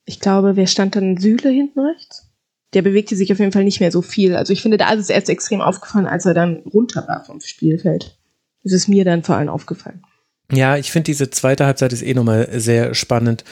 ich 0.06 0.20
glaube, 0.20 0.56
wer 0.56 0.67
stand 0.67 0.96
dann 0.96 1.17
Süle 1.17 1.50
hinten 1.50 1.80
rechts? 1.80 2.31
Der 2.74 2.82
bewegte 2.82 3.16
sich 3.16 3.32
auf 3.32 3.40
jeden 3.40 3.52
Fall 3.52 3.64
nicht 3.64 3.80
mehr 3.80 3.92
so 3.92 4.02
viel. 4.02 4.36
Also 4.36 4.54
ich 4.54 4.62
finde, 4.62 4.78
da 4.78 4.92
ist 4.92 5.00
es 5.00 5.10
erst 5.10 5.30
extrem 5.30 5.62
aufgefallen, 5.62 6.08
als 6.08 6.26
er 6.26 6.34
dann 6.34 6.58
runter 6.74 7.06
war 7.08 7.24
vom 7.26 7.42
Spielfeld. 7.42 8.18
Das 8.64 8.74
ist 8.74 8.88
mir 8.88 9.06
dann 9.06 9.24
vor 9.24 9.36
allem 9.36 9.50
aufgefallen. 9.50 10.04
Ja, 10.52 10.78
ich 10.78 10.92
finde 10.92 11.06
diese 11.06 11.30
zweite 11.30 11.66
Halbzeit 11.66 11.94
ist 11.94 12.02
eh 12.02 12.14
nochmal 12.14 12.48
sehr 12.60 12.94
spannend 12.94 13.44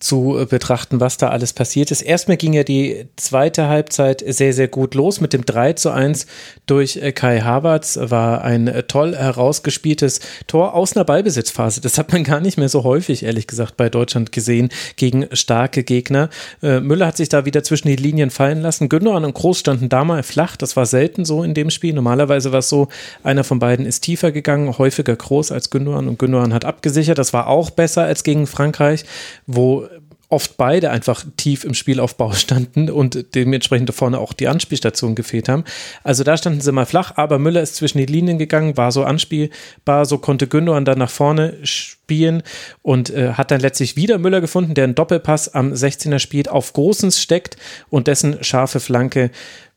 zu 0.00 0.38
äh, 0.38 0.46
betrachten, 0.46 0.98
was 0.98 1.18
da 1.18 1.28
alles 1.28 1.52
passiert 1.52 1.90
ist. 1.90 2.00
Erstmal 2.00 2.38
ging 2.38 2.54
ja 2.54 2.64
die 2.64 3.06
zweite 3.16 3.68
Halbzeit 3.68 4.24
sehr, 4.26 4.54
sehr 4.54 4.66
gut 4.66 4.94
los 4.94 5.20
mit 5.20 5.34
dem 5.34 5.44
3 5.44 5.74
zu 5.74 5.90
1 5.90 6.26
durch 6.66 6.96
äh, 6.96 7.12
Kai 7.12 7.40
Havertz. 7.40 7.98
War 8.00 8.42
ein 8.42 8.66
äh, 8.66 8.82
toll 8.84 9.14
herausgespieltes 9.14 10.20
Tor 10.46 10.74
aus 10.74 10.96
einer 10.96 11.04
Ballbesitzphase. 11.04 11.82
Das 11.82 11.98
hat 11.98 12.12
man 12.12 12.24
gar 12.30 12.40
nicht 12.40 12.56
mehr 12.56 12.70
so 12.70 12.82
häufig, 12.82 13.22
ehrlich 13.22 13.46
gesagt, 13.46 13.76
bei 13.76 13.90
Deutschland 13.90 14.32
gesehen 14.32 14.70
gegen 14.96 15.26
starke 15.32 15.84
Gegner. 15.84 16.30
Müller 16.62 17.06
hat 17.06 17.16
sich 17.18 17.28
da 17.28 17.44
wieder 17.44 17.62
zwischen 17.62 17.88
die 17.88 17.96
Linien 17.96 18.30
fallen 18.30 18.62
lassen. 18.62 18.88
Gündogan 18.88 19.24
und 19.24 19.34
Groß 19.34 19.58
standen 19.58 19.88
da 19.88 20.04
mal 20.04 20.22
flach. 20.22 20.56
Das 20.56 20.76
war 20.76 20.86
selten 20.86 21.24
so 21.24 21.42
in 21.42 21.54
dem 21.54 21.70
Spiel. 21.70 21.92
Normalerweise 21.92 22.52
war 22.52 22.60
es 22.60 22.68
so, 22.68 22.88
einer 23.22 23.44
von 23.44 23.58
beiden 23.58 23.84
ist 23.84 24.00
tiefer 24.00 24.32
gegangen, 24.32 24.78
häufiger 24.78 25.14
Groß 25.14 25.52
als 25.52 25.70
Gündogan 25.70 26.08
und 26.08 26.18
Gündogan 26.18 26.54
hat 26.54 26.64
abgesichert. 26.64 27.18
Das 27.18 27.32
war 27.32 27.48
auch 27.48 27.70
besser 27.70 28.04
als 28.04 28.22
gegen 28.22 28.46
Frankreich, 28.46 29.04
wo 29.46 29.89
oft 30.30 30.56
beide 30.56 30.90
einfach 30.90 31.24
tief 31.36 31.64
im 31.64 31.74
Spielaufbau 31.74 32.32
standen 32.34 32.88
und 32.88 33.34
dementsprechend 33.34 33.92
vorne 33.92 34.18
auch 34.18 34.32
die 34.32 34.48
Anspielstation 34.48 35.14
gefehlt 35.14 35.48
haben. 35.48 35.64
Also 36.02 36.24
da 36.24 36.36
standen 36.36 36.60
sie 36.60 36.72
mal 36.72 36.86
flach, 36.86 37.12
aber 37.16 37.38
Müller 37.38 37.60
ist 37.60 37.76
zwischen 37.76 37.98
die 37.98 38.06
Linien 38.06 38.38
gegangen, 38.38 38.76
war 38.76 38.92
so 38.92 39.04
anspielbar, 39.04 40.06
so 40.06 40.18
konnte 40.18 40.46
Gündogan 40.46 40.84
dann 40.84 40.98
nach 40.98 41.10
vorne 41.10 41.58
spielen 41.64 42.42
und 42.82 43.10
äh, 43.10 43.32
hat 43.34 43.50
dann 43.50 43.60
letztlich 43.60 43.96
wieder 43.96 44.18
Müller 44.18 44.40
gefunden, 44.40 44.74
der 44.74 44.84
einen 44.84 44.94
Doppelpass 44.94 45.52
am 45.54 45.72
16er 45.72 46.20
spielt, 46.20 46.48
auf 46.48 46.72
Großens 46.72 47.20
steckt 47.20 47.56
und 47.88 48.06
dessen 48.06 48.42
scharfe 48.42 48.80
Flanke 48.80 49.30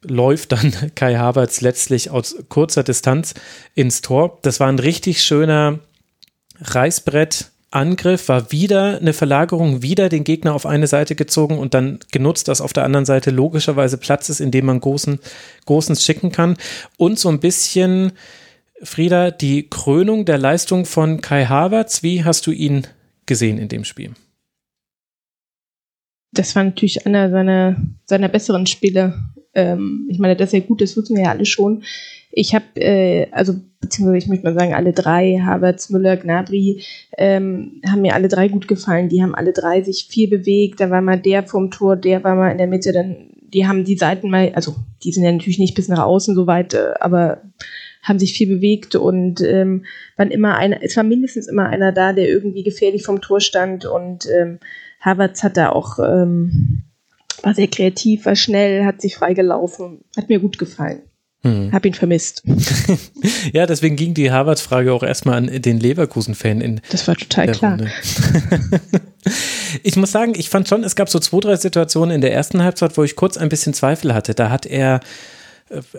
läuft 0.04 0.52
dann 0.52 0.74
Kai 0.96 1.16
Havertz 1.16 1.62
letztlich 1.62 2.12
aus 2.12 2.36
kurzer 2.50 2.84
Distanz 2.84 3.34
ins 3.74 4.02
Tor. 4.02 4.38
Das 4.44 4.60
war 4.60 4.68
ein 4.68 4.80
richtig 4.80 5.24
schöner 5.24 5.80
Reißbrett 6.62 7.53
Angriff 7.76 8.30
war 8.30 8.52
wieder 8.52 9.00
eine 9.00 9.14
Verlagerung, 9.14 9.82
wieder 9.82 10.10
den 10.10 10.24
Gegner 10.24 10.54
auf 10.54 10.66
eine 10.66 10.88
Seite 10.88 11.16
gezogen 11.16 11.58
und 11.58 11.74
dann 11.74 12.00
genutzt, 12.12 12.48
dass 12.48 12.62
auf 12.62 12.74
der 12.74 12.84
anderen 12.84 13.06
Seite 13.06 13.32
logischerweise 13.32 13.98
Platz 13.98 14.30
ist, 14.30 14.40
in 14.40 14.52
dem 14.52 14.66
man 14.66 14.80
großen, 14.80 15.20
großens 15.66 16.04
schicken 16.04 16.32
kann. 16.32 16.58
Und 16.98 17.18
so 17.18 17.30
ein 17.30 17.40
bisschen, 17.40 18.12
Frieda, 18.84 19.32
die 19.32 19.70
Krönung 19.70 20.26
der 20.26 20.38
Leistung 20.38 20.86
von 20.86 21.22
Kai 21.22 21.46
Havertz. 21.46 22.04
Wie 22.04 22.24
hast 22.24 22.46
du 22.48 22.52
ihn 22.52 22.86
gesehen 23.26 23.58
in 23.58 23.70
dem 23.70 23.86
Spiel? 23.86 24.12
Das 26.32 26.56
war 26.56 26.64
natürlich 26.64 27.06
einer 27.06 27.30
seiner, 27.30 27.78
seiner 28.06 28.30
besseren 28.30 28.66
Spiele. 28.66 29.24
Ähm, 29.54 30.08
ich 30.10 30.20
meine, 30.20 30.36
dass 30.36 30.54
er 30.54 30.62
gut 30.62 30.82
ist, 30.82 30.98
wissen 30.98 31.16
wir 31.16 31.24
ja 31.24 31.30
alle 31.30 31.46
schon. 31.46 31.84
Ich 32.36 32.56
habe, 32.56 32.66
äh, 32.76 33.28
also 33.32 33.54
beziehungsweise 33.80 34.18
ich 34.18 34.28
möchte 34.28 34.46
mal 34.46 34.58
sagen, 34.58 34.74
alle 34.74 34.92
drei, 34.92 35.40
Havertz, 35.44 35.92
Müller, 35.92 36.18
Gnabry, 36.18 36.82
ähm, 37.16 37.80
haben 37.86 38.02
mir 38.02 38.16
alle 38.16 38.28
drei 38.28 38.48
gut 38.48 38.68
gefallen. 38.68 39.08
Die 39.08 39.22
haben 39.22 39.36
alle 39.36 39.54
drei 39.54 39.84
sich 39.84 40.08
viel 40.10 40.28
bewegt. 40.28 40.80
Da 40.80 40.90
war 40.90 41.02
mal 41.02 41.20
der 41.20 41.44
vom 41.44 41.70
Tor, 41.70 41.96
der 41.96 42.24
war 42.24 42.34
mal 42.34 42.50
in 42.50 42.58
der 42.58 42.66
Mitte. 42.66 42.92
Dann, 42.92 43.30
die 43.40 43.68
haben 43.68 43.84
die 43.84 43.98
Seiten 43.98 44.32
mal, 44.32 44.52
also 44.56 44.76
die 45.04 45.12
sind 45.12 45.24
ja 45.24 45.32
natürlich 45.32 45.60
nicht 45.60 45.76
bis 45.76 45.90
nach 45.90 46.04
außen 46.04 46.34
so 46.34 46.48
weit, 46.48 46.74
äh, 46.74 46.94
aber 47.00 47.44
haben 48.02 48.18
sich 48.18 48.34
viel 48.34 48.48
bewegt 48.48 48.96
und 48.96 49.42
ähm, 49.42 49.86
waren 50.18 50.32
immer 50.32 50.56
einer, 50.58 50.82
es 50.82 50.98
war 50.98 51.04
mindestens 51.04 51.48
immer 51.48 51.68
einer 51.68 51.92
da, 51.92 52.14
der 52.14 52.28
irgendwie 52.28 52.64
gefährlich 52.64 53.04
vom 53.04 53.22
Tor 53.22 53.42
stand 53.42 53.86
und 53.86 54.28
ähm, 54.28 54.60
Havertz 55.00 55.44
hat 55.44 55.56
da 55.56 55.70
auch 55.70 56.00
ähm, 56.00 56.84
war 57.44 57.54
sehr 57.54 57.68
kreativ, 57.68 58.26
war 58.26 58.36
schnell, 58.36 58.86
hat 58.86 59.02
sich 59.02 59.16
freigelaufen, 59.16 60.04
hat 60.18 60.30
mir 60.30 60.40
gut 60.40 60.58
gefallen. 60.58 61.04
Hm. 61.44 61.74
Hab 61.74 61.86
ihn 61.86 61.94
vermisst. 61.94 62.42
ja, 63.54 63.66
deswegen 63.66 63.98
ging 63.98 64.14
die 64.14 64.32
Harvard-Frage 64.32 64.94
auch 64.94 65.04
erstmal 65.04 65.36
an 65.36 65.62
den 65.62 65.78
Leverkusen-Fan 65.78 66.62
in. 66.62 66.82
Das 66.90 67.06
war 67.08 67.16
total 67.16 67.52
klar. 67.52 67.78
ich 69.84 69.98
muss 69.98 70.14
sagen, 70.14 70.34
ich 70.38 70.50
fand 70.50 70.70
schon, 70.70 70.86
es 70.86 70.96
gab 70.96 71.10
so 71.10 71.20
zwei, 71.20 71.42
drei 71.42 71.56
Situationen 71.58 72.16
in 72.16 72.22
der 72.22 72.34
ersten 72.34 72.64
Halbzeit, 72.64 72.98
wo 72.98 73.04
ich 73.04 73.18
kurz 73.18 73.38
ein 73.38 73.50
bisschen 73.50 73.74
Zweifel 73.74 74.14
hatte. 74.14 74.34
Da 74.34 74.50
hat 74.50 74.66
er 74.66 75.02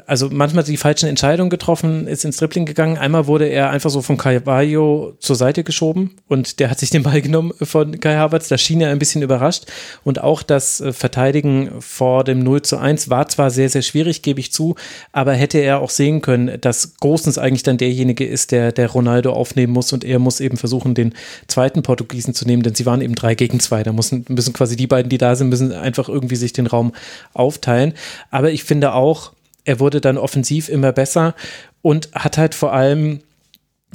also 0.07 0.29
manchmal 0.31 0.65
die 0.65 0.77
falschen 0.77 1.09
Entscheidungen 1.09 1.51
getroffen, 1.51 2.07
ist 2.07 2.25
ins 2.25 2.37
Dribbling 2.37 2.67
gegangen. 2.67 2.99
Einmal 2.99 3.27
wurde 3.27 3.47
er 3.47 3.71
einfach 3.71 3.91
so 3.91 4.03
von 4.03 4.17
Carvalho 4.17 5.15
zur 5.19 5.37
Seite 5.37 5.65
geschoben 5.65 6.13
und 6.29 6.61
der 6.61 6.71
hat 6.71 6.79
sich 6.79 6.91
den 6.91 7.03
Ball 7.03 7.21
genommen 7.23 7.53
von 7.61 8.01
Kai 8.01 8.17
Havertz. 8.17 8.49
Da 8.49 8.59
schien 8.59 8.81
er 8.81 8.91
ein 8.91 8.99
bisschen 8.99 9.23
überrascht. 9.23 9.67
Und 10.05 10.23
auch 10.23 10.43
das 10.43 10.81
äh, 10.81 10.93
Verteidigen 10.93 11.71
vor 11.81 12.25
dem 12.25 12.41
0 12.41 12.63
zu 12.63 12.79
1 12.79 13.11
war 13.11 13.29
zwar 13.29 13.51
sehr, 13.51 13.69
sehr 13.69 13.83
schwierig, 13.83 14.23
gebe 14.23 14.41
ich 14.41 14.53
zu, 14.53 14.77
aber 15.13 15.33
hätte 15.33 15.59
er 15.59 15.81
auch 15.81 15.91
sehen 15.91 16.21
können, 16.21 16.61
dass 16.61 16.97
Großens 16.97 17.39
eigentlich 17.39 17.63
dann 17.63 17.79
derjenige 17.79 18.27
ist, 18.27 18.53
der, 18.53 18.73
der 18.73 18.91
Ronaldo 18.91 19.33
aufnehmen 19.33 19.73
muss 19.73 19.93
und 19.93 20.05
er 20.05 20.19
muss 20.19 20.41
eben 20.41 20.57
versuchen, 20.57 20.95
den 20.95 21.15
zweiten 21.49 21.83
Portugiesen 21.83 22.35
zu 22.35 22.45
nehmen, 22.47 22.63
denn 22.63 22.75
sie 22.75 22.87
waren 22.87 23.01
eben 23.01 23.15
drei 23.15 23.35
gegen 23.35 23.61
zwei. 23.61 23.83
Da 23.83 23.93
müssen, 23.93 24.25
müssen 24.29 24.53
quasi 24.53 24.77
die 24.77 24.87
beiden, 24.87 25.09
die 25.09 25.19
da 25.19 25.35
sind, 25.37 25.49
müssen 25.49 25.73
einfach 25.73 26.09
irgendwie 26.09 26.37
sich 26.37 26.53
den 26.53 26.67
Raum 26.67 26.93
aufteilen. 27.33 27.95
Aber 28.31 28.51
ich 28.51 28.65
finde 28.65 28.95
auch, 28.95 29.33
er 29.64 29.81
wurde 29.81 30.00
dann 30.00 30.18
offensiv 30.18 30.68
immer 30.68 30.92
besser 30.92 31.35
und 31.83 32.11
hat 32.12 32.38
halt 32.38 32.55
vor 32.55 32.72
allem 32.72 33.20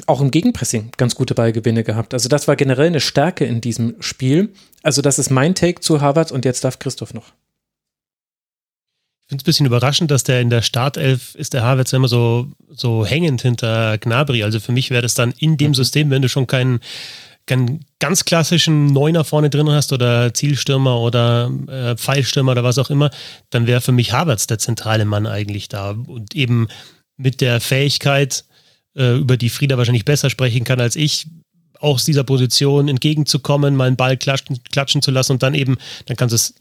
auch 0.05 0.21
im 0.21 0.32
Gegenpressing 0.32 0.91
ganz 0.97 1.15
gute 1.15 1.36
Ballgewinne 1.36 1.84
gehabt. 1.84 2.13
Also 2.13 2.29
das 2.29 2.47
war 2.47 2.55
generell 2.55 2.88
eine 2.88 3.01
Stärke 3.01 3.45
in 3.45 3.62
diesem 3.62 3.95
Spiel. 3.99 4.49
Also 4.82 5.01
das 5.01 5.19
ist 5.19 5.29
mein 5.29 5.55
Take 5.55 5.82
zu 5.82 6.01
Harvard 6.01 6.32
und 6.32 6.45
jetzt 6.45 6.63
darf 6.63 6.79
Christoph 6.79 7.13
noch. 7.13 7.34
Ich 9.21 9.32
finde 9.32 9.41
es 9.41 9.43
ein 9.43 9.45
bisschen 9.45 9.65
überraschend, 9.67 10.10
dass 10.10 10.23
der 10.23 10.41
in 10.41 10.49
der 10.49 10.63
Startelf 10.63 11.36
ist, 11.36 11.53
der 11.53 11.63
Havertz 11.63 11.93
immer 11.93 12.08
so, 12.08 12.47
so 12.69 13.05
hängend 13.05 13.43
hinter 13.43 13.97
Gnabry. 13.99 14.43
Also 14.43 14.60
für 14.60 14.71
mich 14.71 14.89
wäre 14.89 15.03
das 15.03 15.13
dann 15.13 15.34
in 15.38 15.55
dem 15.55 15.71
mhm. 15.71 15.75
System, 15.75 16.10
wenn 16.10 16.23
du 16.23 16.29
schon 16.29 16.47
keinen, 16.47 16.79
keinen 16.79 16.79
ganz 18.00 18.26
klassischen 18.26 18.88
Neuner 18.88 19.24
vorne 19.24 19.50
drin 19.50 19.70
hast 19.70 19.94
oder 19.94 20.34
Zielstürmer 20.34 21.00
oder 21.00 21.52
äh, 21.68 21.96
Pfeilstürmer 21.96 22.54
oder 22.54 22.64
was 22.64 22.78
auch 22.78 22.90
immer, 22.90 23.10
dann 23.50 23.68
wäre 23.68 23.82
für 23.82 23.92
mich 23.92 24.14
Havertz 24.14 24.48
der 24.48 24.60
zentrale 24.60 25.06
Mann 25.06 25.28
eigentlich 25.28 25.70
da. 25.70 25.92
Und 25.92 26.36
eben 26.36 26.68
mit 27.18 27.42
der 27.42 27.60
Fähigkeit, 27.60 28.46
äh, 28.96 29.18
über 29.18 29.38
die 29.38 29.50
Frieda 29.50 29.78
wahrscheinlich 29.78 30.06
besser 30.06 30.30
sprechen 30.30 30.64
kann 30.64 30.80
als 30.80 30.96
ich, 30.96 31.28
aus 31.80 32.04
dieser 32.04 32.24
Position 32.24 32.88
entgegenzukommen, 32.88 33.76
mal 33.76 33.88
einen 33.88 33.96
Ball 33.96 34.18
klatschen, 34.18 34.62
klatschen 34.72 35.02
zu 35.02 35.12
lassen 35.12 35.34
und 35.34 35.44
dann 35.44 35.54
eben, 35.54 35.78
dann 36.06 36.18
kannst 36.18 36.34
du 36.34 36.36
es 36.36 36.56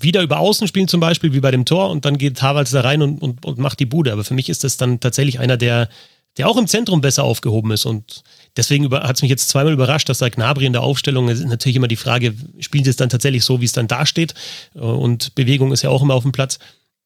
wieder 0.00 0.22
über 0.22 0.38
Außen 0.38 0.68
spielen 0.68 0.88
zum 0.88 1.00
Beispiel, 1.00 1.32
wie 1.32 1.40
bei 1.40 1.50
dem 1.50 1.64
Tor 1.64 1.90
und 1.90 2.04
dann 2.04 2.18
geht 2.18 2.42
Havertz 2.42 2.70
da 2.70 2.82
rein 2.82 3.02
und, 3.02 3.22
und, 3.22 3.44
und 3.44 3.58
macht 3.58 3.80
die 3.80 3.86
Bude. 3.86 4.12
Aber 4.12 4.24
für 4.24 4.34
mich 4.34 4.48
ist 4.48 4.64
das 4.64 4.76
dann 4.76 5.00
tatsächlich 5.00 5.38
einer, 5.40 5.56
der, 5.56 5.88
der 6.36 6.48
auch 6.48 6.56
im 6.56 6.66
Zentrum 6.66 7.00
besser 7.00 7.24
aufgehoben 7.24 7.70
ist 7.70 7.86
und 7.86 8.22
deswegen 8.56 8.90
hat 8.90 9.16
es 9.16 9.22
mich 9.22 9.30
jetzt 9.30 9.48
zweimal 9.48 9.72
überrascht, 9.72 10.08
dass 10.08 10.18
da 10.18 10.28
Gnabry 10.28 10.66
in 10.66 10.72
der 10.72 10.82
Aufstellung 10.82 11.28
ist 11.28 11.44
natürlich 11.44 11.76
immer 11.76 11.88
die 11.88 11.96
Frage, 11.96 12.34
spielen 12.58 12.84
sie 12.84 12.90
es 12.90 12.96
dann 12.96 13.08
tatsächlich 13.08 13.44
so, 13.44 13.60
wie 13.60 13.64
es 13.64 13.72
dann 13.72 13.88
dasteht 13.88 14.34
und 14.74 15.34
Bewegung 15.34 15.72
ist 15.72 15.82
ja 15.82 15.90
auch 15.90 16.02
immer 16.02 16.14
auf 16.14 16.22
dem 16.22 16.32
Platz. 16.32 16.58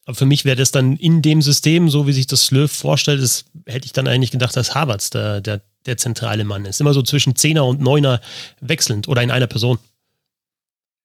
Aber 0.06 0.16
für 0.16 0.26
mich 0.26 0.44
wäre 0.44 0.56
das 0.56 0.72
dann 0.72 0.96
in 0.96 1.22
dem 1.22 1.42
System, 1.42 1.88
so 1.88 2.06
wie 2.06 2.12
sich 2.12 2.26
das 2.26 2.50
Löw 2.50 2.70
vorstellt, 2.70 3.22
das 3.22 3.44
hätte 3.66 3.86
ich 3.86 3.92
dann 3.92 4.08
eigentlich 4.08 4.30
gedacht, 4.30 4.56
dass 4.56 4.74
Havertz 4.74 5.10
der, 5.10 5.40
der, 5.40 5.60
der 5.86 5.98
zentrale 5.98 6.44
Mann 6.44 6.64
ist. 6.64 6.80
Immer 6.80 6.94
so 6.94 7.02
zwischen 7.02 7.36
Zehner 7.36 7.66
und 7.66 7.80
Neuner 7.80 8.20
wechselnd 8.60 9.08
oder 9.08 9.22
in 9.22 9.30
einer 9.30 9.46
Person. 9.46 9.78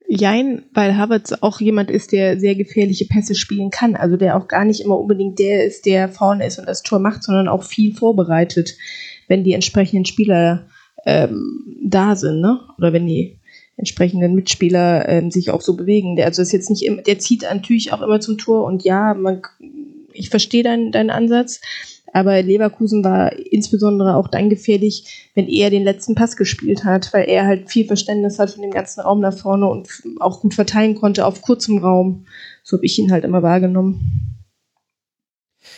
Jein, 0.08 0.63
weil 0.73 0.97
Havertz 0.97 1.34
auch 1.41 1.60
jemand 1.60 1.89
ist, 1.89 2.12
der 2.12 2.39
sehr 2.39 2.55
gefährliche 2.55 3.05
Pässe 3.05 3.36
spielen 3.36 3.71
kann. 3.71 3.95
Also 3.95 4.17
der 4.17 4.38
auch 4.38 4.47
gar 4.47 4.63
nicht 4.63 4.81
immer 4.81 4.97
unbedingt 4.97 5.39
der 5.39 5.65
ist, 5.65 5.86
der 5.86 6.10
vorne 6.10 6.45
ist 6.45 6.60
und 6.60 6.67
das 6.67 6.84
Tor 6.84 6.99
macht, 6.99 7.23
sondern 7.23 7.47
auch 7.47 7.63
viel 7.63 7.93
vorbereitet, 7.93 8.75
wenn 9.27 9.43
die 9.43 9.53
entsprechenden 9.53 10.05
Spieler 10.05 10.67
ähm, 11.05 11.77
da 11.83 12.15
sind, 12.15 12.41
ne? 12.41 12.59
Oder 12.77 12.93
wenn 12.93 13.05
die 13.05 13.38
entsprechenden 13.77 14.35
Mitspieler 14.35 15.07
ähm, 15.09 15.31
sich 15.31 15.51
auch 15.51 15.61
so 15.61 15.75
bewegen. 15.75 16.15
Der, 16.15 16.25
also 16.25 16.41
ist 16.41 16.53
jetzt 16.53 16.69
nicht 16.69 16.83
immer, 16.83 17.01
der 17.01 17.19
zieht 17.19 17.43
natürlich 17.43 17.91
auch 17.91 18.01
immer 18.01 18.19
zum 18.19 18.38
Tor 18.38 18.65
und 18.65 18.83
ja, 18.83 19.13
man, 19.13 19.41
ich 20.13 20.29
verstehe 20.29 20.63
deinen, 20.63 20.91
deinen 20.91 21.09
Ansatz, 21.09 21.59
aber 22.13 22.41
Leverkusen 22.41 23.03
war 23.03 23.33
insbesondere 23.33 24.15
auch 24.15 24.29
dann 24.29 24.49
gefährlich, 24.49 25.29
wenn 25.35 25.49
er 25.49 25.69
den 25.69 25.83
letzten 25.83 26.15
Pass 26.15 26.38
gespielt 26.38 26.85
hat, 26.85 27.13
weil 27.13 27.27
er 27.27 27.45
halt 27.45 27.69
viel 27.69 27.85
Verständnis 27.85 28.39
hat 28.39 28.51
von 28.51 28.61
dem 28.61 28.71
ganzen 28.71 29.01
Raum 29.01 29.21
da 29.21 29.31
vorne 29.31 29.67
und 29.67 29.89
auch 30.21 30.39
gut 30.39 30.53
verteilen 30.53 30.95
konnte 30.95 31.25
auf 31.25 31.41
kurzem 31.41 31.79
Raum. 31.79 32.25
So 32.63 32.77
habe 32.77 32.85
ich 32.85 32.97
ihn 32.97 33.11
halt 33.11 33.25
immer 33.25 33.43
wahrgenommen. 33.43 34.34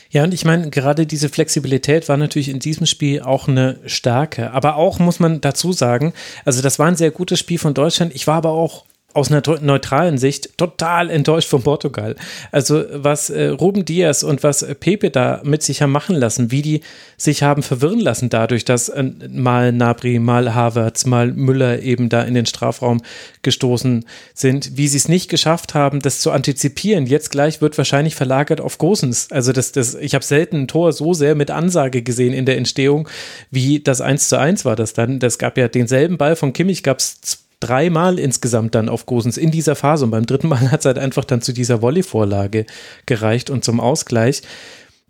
Ja, 0.10 0.24
und 0.24 0.34
ich 0.34 0.46
meine, 0.46 0.70
gerade 0.70 1.06
diese 1.06 1.30
Flexibilität 1.30 2.08
war 2.10 2.18
natürlich 2.18 2.50
in 2.50 2.60
diesem 2.60 2.86
Spiel 2.86 3.22
auch 3.22 3.48
eine 3.48 3.78
Stärke. 3.86 4.52
Aber 4.52 4.76
auch 4.76 5.00
muss 5.00 5.20
man 5.20 5.42
dazu 5.42 5.74
sagen, 5.74 6.14
also 6.46 6.62
das 6.62 6.80
war 6.80 6.88
ein 6.88 6.96
sehr 6.96 7.12
gutes 7.12 7.40
Spiel 7.40 7.60
von 7.60 7.74
Deutschland. 7.74 8.16
Ich 8.16 8.28
war 8.28 8.36
aber 8.36 8.52
auch 8.52 8.86
aus 9.18 9.32
einer 9.32 9.42
neutralen 9.62 10.20
Sicht 10.20 10.58
total 10.58 11.10
enttäuscht 11.10 11.50
von 11.50 11.64
Portugal. 11.64 12.16
Also 12.52 12.86
was 12.94 13.32
äh, 13.32 13.48
Ruben 13.48 13.84
Diaz 13.84 14.22
und 14.22 14.44
was 14.44 14.66
Pepe 14.80 15.10
da 15.10 15.42
mit 15.44 15.64
sich 15.64 15.82
haben 15.82 15.92
machen 15.92 16.16
lassen, 16.16 16.52
wie 16.52 16.62
die 16.62 16.82
sich 17.18 17.42
haben 17.42 17.64
verwirren 17.64 18.00
lassen 18.00 18.30
dadurch, 18.30 18.64
dass 18.64 18.90
äh, 18.90 19.04
mal 19.30 19.72
Nabri, 19.72 20.20
mal 20.20 20.54
Havertz, 20.54 21.06
mal 21.06 21.32
Müller 21.34 21.82
eben 21.82 22.10
da 22.10 22.22
in 22.22 22.36
den 22.36 22.46
Strafraum 22.46 23.02
gestoßen 23.42 24.06
sind, 24.36 24.78
wie 24.78 24.88
sie 24.88 24.98
es 24.98 25.08
nicht 25.08 25.30
geschafft 25.30 25.74
haben, 25.74 26.00
das 26.00 26.22
zu 26.22 26.32
antizipieren. 26.32 27.08
Jetzt 27.08 27.32
gleich 27.32 27.60
wird 27.60 27.76
wahrscheinlich 27.78 28.16
verlagert 28.16 28.62
auf 28.62 28.78
Gosens. 28.78 29.32
Also 29.32 29.52
das, 29.52 29.72
das, 29.72 29.96
ich 29.96 30.14
habe 30.14 30.24
selten 30.24 30.58
ein 30.58 30.68
Tor 30.68 30.94
so 30.94 31.16
sehr 31.16 31.34
mit 31.34 31.50
Ansage 31.50 32.04
gesehen 32.04 32.34
in 32.34 32.46
der 32.46 32.58
Entstehung, 32.58 33.10
wie 33.50 33.80
das 33.80 34.00
1 34.00 34.30
zu 34.30 34.38
1 34.38 34.64
war 34.64 34.76
das 34.76 34.94
dann. 34.94 35.18
Das 35.18 35.40
gab 35.40 35.58
ja 35.58 35.68
denselben 35.68 36.20
Ball 36.20 36.36
von 36.36 36.54
Kimmich, 36.54 36.84
gab 36.84 37.00
es 37.00 37.47
dreimal 37.60 38.20
insgesamt 38.20 38.76
dann 38.76 38.90
auf 38.90 39.06
Gosens 39.06 39.38
in 39.38 39.52
dieser 39.52 39.76
Phase 39.76 40.06
und 40.06 40.12
beim 40.12 40.26
dritten 40.26 40.48
Mal 40.48 40.72
hat 40.72 40.82
es 40.82 40.86
halt 40.86 40.98
einfach 40.98 41.26
dann 41.26 41.42
zu 41.42 41.54
dieser 41.54 41.82
Volley-Vorlage 41.82 42.66
gereicht 43.06 43.50
und 43.50 43.64
zum 43.64 43.80
Ausgleich. 43.80 44.42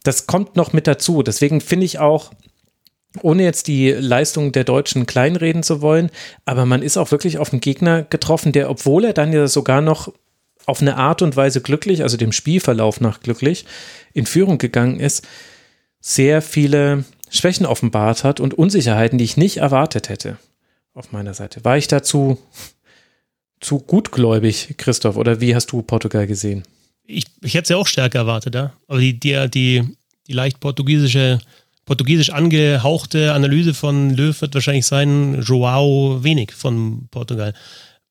Das 0.04 0.28
kommt 0.28 0.56
noch 0.56 0.74
mit 0.74 0.88
dazu. 0.88 1.24
Deswegen 1.24 1.60
finde 1.60 1.86
ich 1.86 2.00
auch, 2.00 2.32
ohne 3.22 3.44
jetzt 3.44 3.68
die 3.68 3.92
Leistung 3.92 4.52
der 4.52 4.64
Deutschen 4.64 5.06
kleinreden 5.06 5.64
zu 5.64 5.82
wollen, 5.82 6.10
aber 6.46 6.66
man 6.66 6.82
ist 6.82 6.98
auch 6.98 7.12
wirklich 7.12 7.40
auf 7.40 7.52
einen 7.52 7.62
Gegner 7.62 8.04
getroffen, 8.04 8.52
der, 8.52 8.70
obwohl 8.70 9.06
er 9.06 9.14
dann 9.14 9.34
ja 9.34 9.48
sogar 9.48 9.82
noch 9.82 10.14
auf 10.66 10.82
eine 10.82 10.98
Art 10.98 11.22
und 11.22 11.36
Weise 11.36 11.62
glücklich, 11.62 12.04
also 12.04 12.18
dem 12.18 12.32
Spielverlauf 12.32 13.02
nach 13.02 13.22
glücklich, 13.22 13.66
in 14.14 14.26
Führung 14.26 14.58
gegangen 14.58 15.00
ist, 15.00 15.26
sehr 16.00 16.42
viele 16.42 17.06
Schwächen 17.30 17.66
offenbart 17.66 18.24
hat 18.24 18.40
und 18.40 18.54
Unsicherheiten, 18.54 19.18
die 19.18 19.26
ich 19.26 19.38
nicht 19.38 19.58
erwartet 19.58 20.10
hätte 20.10 20.38
auf 20.98 21.12
meiner 21.12 21.34
Seite. 21.34 21.64
War 21.64 21.78
ich 21.78 21.88
dazu 21.88 22.38
zu 23.60 23.80
gutgläubig, 23.80 24.76
Christoph, 24.78 25.16
oder 25.16 25.40
wie 25.40 25.56
hast 25.56 25.72
du 25.72 25.82
Portugal 25.82 26.28
gesehen? 26.28 26.64
Ich, 27.06 27.26
ich 27.42 27.54
hätte 27.54 27.64
es 27.64 27.70
ja 27.70 27.78
auch 27.78 27.88
stärker 27.88 28.20
erwartet, 28.20 28.56
ja. 28.56 28.74
Aber 28.88 29.00
die, 29.00 29.18
die, 29.18 29.50
die, 29.50 29.84
die 30.28 30.34
leicht 30.34 30.60
portugiesische, 30.60 31.40
portugiesisch 31.86 32.32
angehauchte 32.32 33.34
Analyse 33.34 33.74
von 33.74 34.10
Löw 34.16 34.40
wird 34.42 34.54
wahrscheinlich 34.54 34.86
sein, 34.86 35.42
Joao 35.42 36.24
wenig 36.24 36.52
von 36.52 37.08
Portugal. 37.10 37.54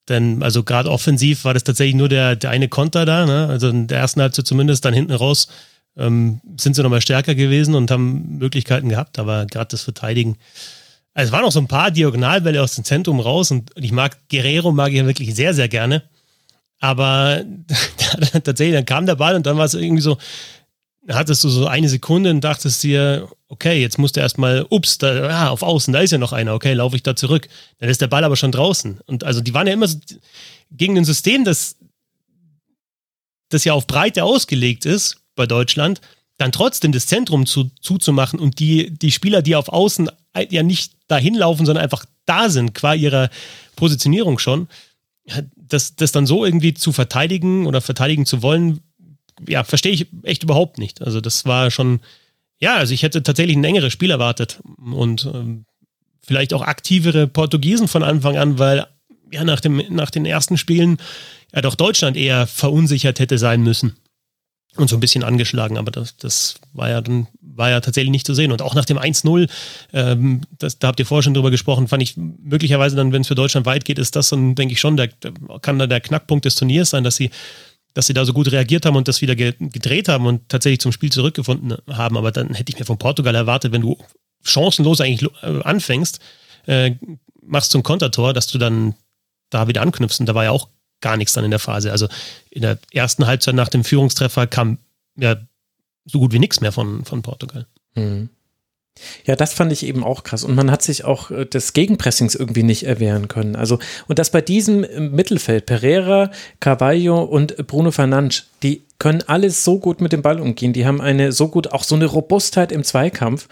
Denn, 0.08 0.42
also 0.42 0.62
gerade 0.62 0.90
offensiv 0.90 1.44
war 1.44 1.54
das 1.54 1.64
tatsächlich 1.64 1.96
nur 1.96 2.08
der, 2.08 2.36
der 2.36 2.50
eine 2.50 2.68
Konter 2.68 3.04
da, 3.04 3.26
ne? 3.26 3.48
Also 3.48 3.68
in 3.68 3.88
der 3.88 3.98
ersten 3.98 4.20
Halbzeit 4.20 4.46
zumindest, 4.46 4.84
dann 4.84 4.94
hinten 4.94 5.12
raus 5.12 5.48
ähm, 5.96 6.40
sind 6.56 6.76
sie 6.76 6.82
nochmal 6.82 7.00
stärker 7.00 7.34
gewesen 7.34 7.74
und 7.74 7.90
haben 7.90 8.38
Möglichkeiten 8.38 8.88
gehabt, 8.88 9.18
aber 9.18 9.46
gerade 9.46 9.68
das 9.70 9.82
Verteidigen 9.82 10.36
also 11.16 11.30
es 11.30 11.32
waren 11.32 11.46
auch 11.46 11.52
so 11.52 11.60
ein 11.60 11.66
paar 11.66 11.90
Diagonalbälle 11.90 12.62
aus 12.62 12.74
dem 12.74 12.84
Zentrum 12.84 13.20
raus 13.20 13.50
und 13.50 13.70
ich 13.74 13.90
mag 13.90 14.28
Guerrero 14.28 14.70
mag 14.70 14.90
ich 14.90 14.98
ja 14.98 15.06
wirklich 15.06 15.34
sehr, 15.34 15.54
sehr 15.54 15.66
gerne. 15.66 16.02
Aber 16.78 17.42
tatsächlich, 18.44 18.74
dann 18.74 18.84
kam 18.84 19.06
der 19.06 19.14
Ball 19.14 19.34
und 19.34 19.46
dann 19.46 19.56
war 19.56 19.64
es 19.64 19.72
irgendwie 19.72 20.02
so, 20.02 20.18
hattest 21.08 21.42
du 21.42 21.48
so 21.48 21.68
eine 21.68 21.88
Sekunde 21.88 22.28
und 22.28 22.42
dachtest 22.42 22.82
dir, 22.82 23.30
okay, 23.48 23.80
jetzt 23.80 23.96
musst 23.96 24.16
du 24.16 24.20
erstmal, 24.20 24.66
ups, 24.68 24.98
da, 24.98 25.30
ah, 25.30 25.48
auf 25.48 25.62
Außen, 25.62 25.90
da 25.94 26.00
ist 26.00 26.10
ja 26.10 26.18
noch 26.18 26.34
einer, 26.34 26.52
okay, 26.52 26.74
laufe 26.74 26.96
ich 26.96 27.02
da 27.02 27.16
zurück. 27.16 27.48
Dann 27.78 27.88
ist 27.88 28.02
der 28.02 28.08
Ball 28.08 28.22
aber 28.22 28.36
schon 28.36 28.52
draußen. 28.52 29.00
Und 29.06 29.24
also 29.24 29.40
die 29.40 29.54
waren 29.54 29.66
ja 29.66 29.72
immer 29.72 29.88
so 29.88 29.98
gegen 30.70 30.98
ein 30.98 31.06
System, 31.06 31.44
das, 31.44 31.76
das 33.48 33.64
ja 33.64 33.72
auf 33.72 33.86
Breite 33.86 34.22
ausgelegt 34.22 34.84
ist 34.84 35.22
bei 35.34 35.46
Deutschland, 35.46 36.02
dann 36.36 36.52
trotzdem 36.52 36.92
das 36.92 37.06
Zentrum 37.06 37.46
zu, 37.46 37.70
zuzumachen 37.80 38.38
und 38.38 38.58
die, 38.60 38.90
die 38.90 39.12
Spieler, 39.12 39.40
die 39.40 39.56
auf 39.56 39.70
Außen 39.70 40.10
ja 40.50 40.62
nicht 40.62 40.94
dahin 41.08 41.34
laufen, 41.34 41.66
sondern 41.66 41.84
einfach 41.84 42.04
da 42.24 42.48
sind, 42.48 42.74
qua 42.74 42.94
ihrer 42.94 43.30
Positionierung 43.76 44.38
schon, 44.38 44.68
das, 45.56 45.96
das 45.96 46.12
dann 46.12 46.26
so 46.26 46.44
irgendwie 46.44 46.74
zu 46.74 46.92
verteidigen 46.92 47.66
oder 47.66 47.80
verteidigen 47.80 48.26
zu 48.26 48.42
wollen, 48.42 48.80
ja, 49.46 49.64
verstehe 49.64 49.92
ich 49.92 50.06
echt 50.22 50.42
überhaupt 50.42 50.78
nicht. 50.78 51.02
Also 51.02 51.20
das 51.20 51.44
war 51.44 51.70
schon, 51.70 52.00
ja, 52.58 52.76
also 52.76 52.94
ich 52.94 53.02
hätte 53.02 53.22
tatsächlich 53.22 53.56
ein 53.56 53.64
engeres 53.64 53.92
Spiel 53.92 54.10
erwartet 54.10 54.60
und 54.78 55.26
ähm, 55.32 55.66
vielleicht 56.22 56.54
auch 56.54 56.62
aktivere 56.62 57.26
Portugiesen 57.26 57.88
von 57.88 58.02
Anfang 58.02 58.36
an, 58.36 58.58
weil 58.58 58.86
ja 59.32 59.44
nach, 59.44 59.60
dem, 59.60 59.82
nach 59.90 60.10
den 60.10 60.24
ersten 60.24 60.56
Spielen 60.56 60.98
ja 61.54 61.60
doch 61.60 61.74
Deutschland 61.74 62.16
eher 62.16 62.46
verunsichert 62.46 63.18
hätte 63.18 63.38
sein 63.38 63.62
müssen 63.62 63.96
und 64.80 64.88
so 64.88 64.96
ein 64.96 65.00
bisschen 65.00 65.24
angeschlagen, 65.24 65.78
aber 65.78 65.90
das, 65.90 66.16
das 66.16 66.56
war 66.72 66.88
ja 66.90 67.00
dann 67.00 67.26
war 67.40 67.70
ja 67.70 67.80
tatsächlich 67.80 68.10
nicht 68.10 68.26
zu 68.26 68.34
sehen. 68.34 68.52
Und 68.52 68.62
auch 68.62 68.74
nach 68.74 68.84
dem 68.84 68.98
1-0, 68.98 69.48
ähm, 69.92 70.42
da 70.58 70.88
habt 70.88 71.00
ihr 71.00 71.06
vorher 71.06 71.22
schon 71.22 71.34
drüber 71.34 71.50
gesprochen, 71.50 71.88
fand 71.88 72.02
ich 72.02 72.16
möglicherweise 72.16 72.96
dann, 72.96 73.12
wenn 73.12 73.22
es 73.22 73.28
für 73.28 73.34
Deutschland 73.34 73.66
weit 73.66 73.84
geht, 73.84 73.98
ist 73.98 74.14
das 74.14 74.28
dann, 74.28 74.54
denke 74.54 74.72
ich 74.72 74.80
schon, 74.80 74.96
der, 74.96 75.08
kann 75.62 75.78
da 75.78 75.86
der 75.86 76.00
Knackpunkt 76.00 76.44
des 76.44 76.54
Turniers 76.56 76.90
sein, 76.90 77.04
dass 77.04 77.16
sie 77.16 77.30
dass 77.94 78.06
sie 78.06 78.12
da 78.12 78.26
so 78.26 78.34
gut 78.34 78.52
reagiert 78.52 78.84
haben 78.84 78.94
und 78.94 79.08
das 79.08 79.22
wieder 79.22 79.34
gedreht 79.34 80.08
haben 80.08 80.26
und 80.26 80.50
tatsächlich 80.50 80.80
zum 80.80 80.92
Spiel 80.92 81.10
zurückgefunden 81.10 81.78
haben. 81.90 82.18
Aber 82.18 82.30
dann 82.30 82.52
hätte 82.52 82.70
ich 82.70 82.78
mir 82.78 82.84
von 82.84 82.98
Portugal 82.98 83.34
erwartet, 83.34 83.72
wenn 83.72 83.80
du 83.80 83.96
chancenlos 84.42 85.00
eigentlich 85.00 85.30
äh, 85.42 85.62
anfängst, 85.62 86.20
äh, 86.66 86.90
machst 87.40 87.70
zum 87.70 87.82
Kontertor, 87.82 88.34
dass 88.34 88.48
du 88.48 88.58
dann 88.58 88.94
da 89.48 89.66
wieder 89.66 89.80
anknüpfst. 89.80 90.20
Und 90.20 90.26
da 90.26 90.34
war 90.34 90.44
ja 90.44 90.50
auch 90.50 90.68
gar 91.06 91.16
nichts 91.16 91.34
dann 91.34 91.44
in 91.44 91.52
der 91.52 91.60
Phase. 91.60 91.92
Also 91.92 92.08
in 92.50 92.62
der 92.62 92.78
ersten 92.92 93.28
Halbzeit 93.28 93.54
nach 93.54 93.68
dem 93.68 93.84
Führungstreffer 93.84 94.48
kam 94.48 94.78
ja 95.16 95.36
so 96.04 96.18
gut 96.18 96.32
wie 96.32 96.40
nichts 96.40 96.60
mehr 96.60 96.72
von, 96.72 97.04
von 97.04 97.22
Portugal. 97.22 97.66
Mhm. 97.94 98.28
Ja, 99.24 99.36
das 99.36 99.52
fand 99.52 99.70
ich 99.72 99.84
eben 99.84 100.02
auch 100.02 100.24
krass. 100.24 100.42
Und 100.42 100.56
man 100.56 100.70
hat 100.70 100.82
sich 100.82 101.04
auch 101.04 101.30
äh, 101.30 101.44
des 101.44 101.74
Gegenpressings 101.74 102.34
irgendwie 102.34 102.64
nicht 102.64 102.84
erwehren 102.84 103.28
können. 103.28 103.54
Also, 103.54 103.78
und 104.08 104.18
das 104.18 104.30
bei 104.30 104.40
diesem 104.40 104.82
äh, 104.82 104.98
Mittelfeld, 104.98 105.66
Pereira, 105.66 106.32
Carvalho 106.58 107.22
und 107.22 107.56
Bruno 107.68 107.92
Fernandes, 107.92 108.46
die 108.64 108.82
können 108.98 109.22
alles 109.26 109.62
so 109.62 109.78
gut 109.78 110.00
mit 110.00 110.12
dem 110.12 110.22
Ball 110.22 110.40
umgehen. 110.40 110.72
Die 110.72 110.86
haben 110.86 111.00
eine 111.00 111.30
so 111.30 111.48
gut, 111.48 111.72
auch 111.72 111.84
so 111.84 111.94
eine 111.94 112.06
Robustheit 112.06 112.72
im 112.72 112.82
Zweikampf. 112.82 113.46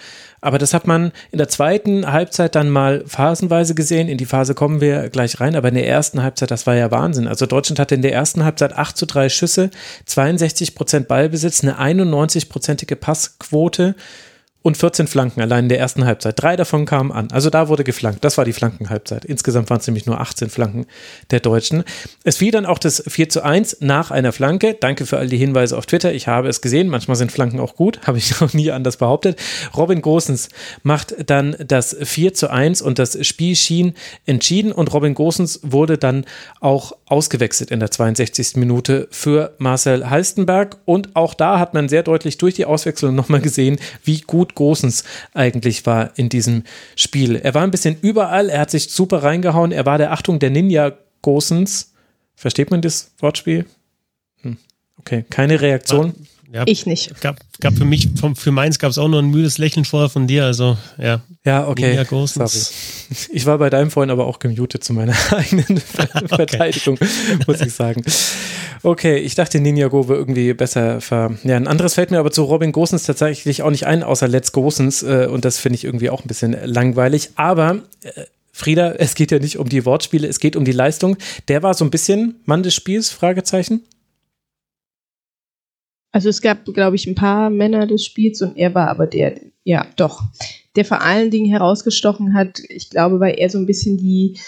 Aber 0.44 0.58
das 0.58 0.74
hat 0.74 0.86
man 0.86 1.10
in 1.32 1.38
der 1.38 1.48
zweiten 1.48 2.12
Halbzeit 2.12 2.54
dann 2.54 2.68
mal 2.68 3.02
phasenweise 3.06 3.74
gesehen. 3.74 4.08
In 4.08 4.18
die 4.18 4.26
Phase 4.26 4.54
kommen 4.54 4.82
wir 4.82 5.08
gleich 5.08 5.40
rein. 5.40 5.56
Aber 5.56 5.68
in 5.68 5.74
der 5.74 5.88
ersten 5.88 6.22
Halbzeit, 6.22 6.50
das 6.50 6.66
war 6.66 6.74
ja 6.74 6.90
Wahnsinn. 6.90 7.26
Also 7.26 7.46
Deutschland 7.46 7.78
hatte 7.78 7.94
in 7.94 8.02
der 8.02 8.12
ersten 8.12 8.44
Halbzeit 8.44 8.74
8 8.74 8.94
zu 8.94 9.06
3 9.06 9.30
Schüsse, 9.30 9.70
62 10.04 10.74
Prozent 10.74 11.08
Ballbesitz, 11.08 11.64
eine 11.64 11.80
91-prozentige 11.80 12.94
Passquote 12.94 13.94
und 14.64 14.78
14 14.78 15.06
Flanken 15.06 15.42
allein 15.42 15.64
in 15.64 15.68
der 15.68 15.78
ersten 15.78 16.06
Halbzeit. 16.06 16.40
Drei 16.42 16.56
davon 16.56 16.86
kamen 16.86 17.12
an. 17.12 17.30
Also 17.32 17.50
da 17.50 17.68
wurde 17.68 17.84
geflankt. 17.84 18.24
Das 18.24 18.38
war 18.38 18.46
die 18.46 18.54
Flankenhalbzeit. 18.54 19.26
Insgesamt 19.26 19.68
waren 19.68 19.80
es 19.80 19.86
nämlich 19.86 20.06
nur 20.06 20.18
18 20.18 20.48
Flanken 20.48 20.86
der 21.30 21.40
Deutschen. 21.40 21.84
Es 22.24 22.38
fiel 22.38 22.50
dann 22.50 22.64
auch 22.64 22.78
das 22.78 23.04
4 23.06 23.28
zu 23.28 23.44
1 23.44 23.78
nach 23.80 24.10
einer 24.10 24.32
Flanke. 24.32 24.72
Danke 24.72 25.04
für 25.04 25.18
all 25.18 25.28
die 25.28 25.36
Hinweise 25.36 25.76
auf 25.76 25.84
Twitter. 25.84 26.14
Ich 26.14 26.28
habe 26.28 26.48
es 26.48 26.62
gesehen. 26.62 26.88
Manchmal 26.88 27.16
sind 27.16 27.30
Flanken 27.30 27.60
auch 27.60 27.76
gut. 27.76 28.06
Habe 28.06 28.16
ich 28.16 28.40
noch 28.40 28.54
nie 28.54 28.70
anders 28.70 28.96
behauptet. 28.96 29.38
Robin 29.76 30.00
Gosens 30.00 30.48
macht 30.82 31.14
dann 31.28 31.56
das 31.58 31.94
4 32.00 32.32
zu 32.32 32.50
1 32.50 32.80
und 32.80 32.98
das 32.98 33.18
Spiel 33.26 33.56
schien 33.56 33.92
entschieden. 34.24 34.72
Und 34.72 34.94
Robin 34.94 35.12
Gosens 35.12 35.60
wurde 35.62 35.98
dann 35.98 36.24
auch 36.60 36.96
ausgewechselt 37.04 37.70
in 37.70 37.80
der 37.80 37.90
62. 37.90 38.56
Minute 38.56 39.08
für 39.10 39.52
Marcel 39.58 40.08
Halstenberg. 40.08 40.78
Und 40.86 41.14
auch 41.16 41.34
da 41.34 41.58
hat 41.58 41.74
man 41.74 41.90
sehr 41.90 42.02
deutlich 42.02 42.38
durch 42.38 42.54
die 42.54 42.64
Auswechslung 42.64 43.14
nochmal 43.14 43.42
gesehen, 43.42 43.78
wie 44.02 44.22
gut 44.22 44.53
Gosens 44.54 45.04
eigentlich 45.32 45.86
war 45.86 46.16
in 46.16 46.28
diesem 46.28 46.64
Spiel. 46.96 47.36
Er 47.36 47.54
war 47.54 47.62
ein 47.62 47.70
bisschen 47.70 47.96
überall, 48.00 48.48
er 48.48 48.60
hat 48.60 48.70
sich 48.70 48.90
super 48.90 49.22
reingehauen, 49.22 49.72
er 49.72 49.86
war 49.86 49.98
der 49.98 50.12
Achtung 50.12 50.38
der 50.38 50.50
Ninja 50.50 50.92
Gosens. 51.22 51.92
Versteht 52.36 52.70
man 52.70 52.82
das 52.82 53.12
Wortspiel? 53.18 53.66
Hm. 54.42 54.56
Okay, 54.98 55.24
keine 55.30 55.60
Reaktion. 55.60 56.14
Ja, 56.54 56.62
ich 56.66 56.86
nicht. 56.86 57.20
Gab, 57.20 57.40
gab 57.58 57.74
für 57.74 57.84
mich, 57.84 58.08
für 58.36 58.52
meins 58.52 58.78
gab 58.78 58.90
es 58.90 58.96
auch 58.96 59.08
nur 59.08 59.20
ein 59.20 59.28
müdes 59.28 59.58
Lächeln 59.58 59.84
vorher 59.84 60.08
von 60.08 60.28
dir, 60.28 60.44
also 60.44 60.78
ja. 60.98 61.20
Ja, 61.44 61.66
okay. 61.66 62.00
Sorry. 62.26 62.48
Ich 63.32 63.44
war 63.44 63.58
bei 63.58 63.70
deinem 63.70 63.90
Freund 63.90 64.12
aber 64.12 64.26
auch 64.26 64.38
gemutet 64.38 64.84
zu 64.84 64.92
meiner 64.92 65.14
eigenen 65.32 65.78
Verteidigung, 66.28 66.96
muss 67.48 67.60
ich 67.60 67.72
sagen. 67.72 68.04
Okay, 68.84 69.16
ich 69.16 69.34
dachte, 69.34 69.58
Ninjago 69.58 70.08
wäre 70.08 70.18
irgendwie 70.18 70.54
besser 70.54 71.00
ver. 71.00 71.36
Ja, 71.42 71.56
ein 71.56 71.66
anderes 71.66 71.94
fällt 71.94 72.12
mir 72.12 72.20
aber 72.20 72.30
zu 72.30 72.44
Robin 72.44 72.70
Gosens 72.70 73.02
tatsächlich 73.02 73.62
auch 73.62 73.70
nicht 73.70 73.86
ein, 73.86 74.04
außer 74.04 74.28
Let's 74.28 74.52
Gosens. 74.52 75.02
Äh, 75.02 75.26
und 75.28 75.44
das 75.44 75.58
finde 75.58 75.76
ich 75.76 75.84
irgendwie 75.84 76.10
auch 76.10 76.22
ein 76.24 76.28
bisschen 76.28 76.56
langweilig. 76.64 77.30
Aber. 77.34 77.80
Äh, 78.02 78.26
Frieda, 78.56 78.92
es 78.92 79.16
geht 79.16 79.32
ja 79.32 79.40
nicht 79.40 79.58
um 79.58 79.68
die 79.68 79.84
Wortspiele, 79.84 80.28
es 80.28 80.38
geht 80.38 80.54
um 80.54 80.64
die 80.64 80.70
Leistung. 80.70 81.16
Der 81.48 81.64
war 81.64 81.74
so 81.74 81.84
ein 81.84 81.90
bisschen 81.90 82.36
Mann 82.44 82.62
des 82.62 82.72
Spiels? 82.72 83.10
Fragezeichen. 83.10 83.82
Also 86.14 86.28
es 86.28 86.40
gab, 86.40 86.64
glaube 86.64 86.94
ich, 86.94 87.08
ein 87.08 87.16
paar 87.16 87.50
Männer 87.50 87.88
des 87.88 88.04
Spiels 88.04 88.40
und 88.40 88.56
er 88.56 88.72
war 88.72 88.88
aber 88.88 89.08
der, 89.08 89.34
ja, 89.64 89.84
doch, 89.96 90.22
der 90.76 90.84
vor 90.84 91.02
allen 91.02 91.32
Dingen 91.32 91.50
herausgestochen 91.50 92.34
hat. 92.34 92.60
Ich 92.68 92.88
glaube, 92.88 93.18
weil 93.18 93.34
er 93.36 93.50
so 93.50 93.58
ein 93.58 93.66
bisschen 93.66 93.98
die 93.98 94.38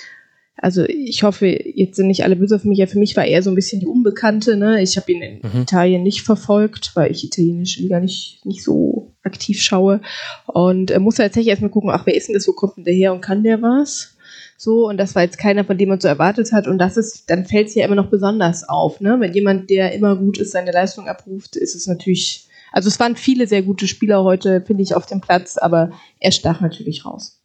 also 0.58 0.84
ich 0.84 1.22
hoffe, 1.22 1.46
jetzt 1.46 1.96
sind 1.96 2.06
nicht 2.06 2.24
alle 2.24 2.36
böse 2.36 2.56
auf 2.56 2.64
mich, 2.64 2.78
ja, 2.78 2.86
für 2.86 2.98
mich 2.98 3.14
war 3.14 3.26
er 3.26 3.42
so 3.42 3.50
ein 3.50 3.54
bisschen 3.54 3.80
die 3.80 3.86
Unbekannte, 3.86 4.56
ne? 4.56 4.80
Ich 4.82 4.96
habe 4.96 5.12
ihn 5.12 5.20
in 5.20 5.34
mhm. 5.42 5.62
Italien 5.62 6.02
nicht 6.02 6.22
verfolgt, 6.22 6.92
weil 6.94 7.10
ich 7.10 7.24
italienische 7.24 7.82
Liga 7.82 8.00
nicht, 8.00 8.40
nicht 8.46 8.64
so 8.64 9.12
aktiv 9.22 9.60
schaue. 9.60 10.00
Und 10.46 10.90
äh, 10.90 10.98
muss 10.98 11.16
tatsächlich 11.16 11.50
erstmal 11.50 11.70
gucken, 11.70 11.90
ach, 11.90 12.06
wer 12.06 12.14
ist 12.14 12.28
denn 12.28 12.34
das, 12.34 12.48
wo 12.48 12.52
kommt 12.52 12.78
denn 12.78 12.84
der 12.84 12.94
her 12.94 13.12
und 13.12 13.20
kann 13.20 13.42
der 13.42 13.60
was? 13.60 14.15
So, 14.56 14.88
und 14.88 14.96
das 14.96 15.14
war 15.14 15.22
jetzt 15.22 15.38
keiner, 15.38 15.64
von 15.64 15.76
dem 15.76 15.90
man 15.90 16.00
so 16.00 16.08
erwartet 16.08 16.52
hat. 16.52 16.66
Und 16.66 16.78
das 16.78 16.96
ist, 16.96 17.28
dann 17.28 17.44
fällt 17.44 17.68
es 17.68 17.74
ja 17.74 17.84
immer 17.84 17.94
noch 17.94 18.08
besonders 18.08 18.68
auf, 18.68 19.00
ne? 19.00 19.16
Wenn 19.20 19.34
jemand, 19.34 19.70
der 19.70 19.92
immer 19.92 20.16
gut 20.16 20.38
ist, 20.38 20.52
seine 20.52 20.72
Leistung 20.72 21.08
abruft, 21.08 21.56
ist 21.56 21.74
es 21.74 21.86
natürlich. 21.86 22.48
Also 22.72 22.88
es 22.88 22.98
waren 22.98 23.16
viele 23.16 23.46
sehr 23.46 23.62
gute 23.62 23.86
Spieler 23.86 24.24
heute, 24.24 24.62
finde 24.62 24.82
ich, 24.82 24.94
auf 24.94 25.06
dem 25.06 25.20
Platz, 25.20 25.56
aber 25.56 25.92
er 26.20 26.32
stach 26.32 26.60
natürlich 26.60 27.04
raus. 27.04 27.40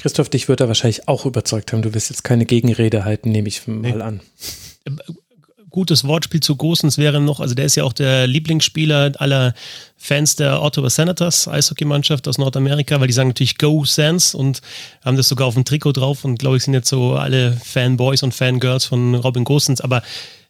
Christoph, 0.00 0.28
dich 0.28 0.48
wird 0.48 0.60
er 0.60 0.68
wahrscheinlich 0.68 1.08
auch 1.08 1.26
überzeugt 1.26 1.72
haben. 1.72 1.82
Du 1.82 1.92
wirst 1.92 2.10
jetzt 2.10 2.22
keine 2.22 2.46
Gegenrede 2.46 3.04
halten, 3.04 3.30
nehme 3.30 3.48
ich 3.48 3.66
mal 3.66 3.80
nee. 3.80 4.00
an. 4.00 4.20
Gutes 5.78 6.02
Wortspiel 6.02 6.40
zu 6.40 6.56
Gosens 6.56 6.98
wäre 6.98 7.20
noch, 7.20 7.38
also 7.38 7.54
der 7.54 7.66
ist 7.66 7.76
ja 7.76 7.84
auch 7.84 7.92
der 7.92 8.26
Lieblingsspieler 8.26 9.12
aller 9.18 9.54
Fans 9.96 10.34
der 10.34 10.60
Ottawa 10.60 10.90
Senators, 10.90 11.46
Eishockeymannschaft 11.46 12.26
aus 12.26 12.36
Nordamerika, 12.36 12.98
weil 12.98 13.06
die 13.06 13.12
sagen 13.12 13.28
natürlich 13.28 13.58
Go 13.58 13.84
Sans 13.84 14.34
und 14.34 14.60
haben 15.04 15.16
das 15.16 15.28
sogar 15.28 15.46
auf 15.46 15.54
dem 15.54 15.64
Trikot 15.64 15.92
drauf 15.92 16.24
und 16.24 16.40
glaube 16.40 16.56
ich 16.56 16.64
sind 16.64 16.74
jetzt 16.74 16.88
so 16.88 17.14
alle 17.14 17.52
Fanboys 17.64 18.24
und 18.24 18.34
Fangirls 18.34 18.86
von 18.86 19.14
Robin 19.14 19.44
Gosens. 19.44 19.80
Aber 19.80 20.02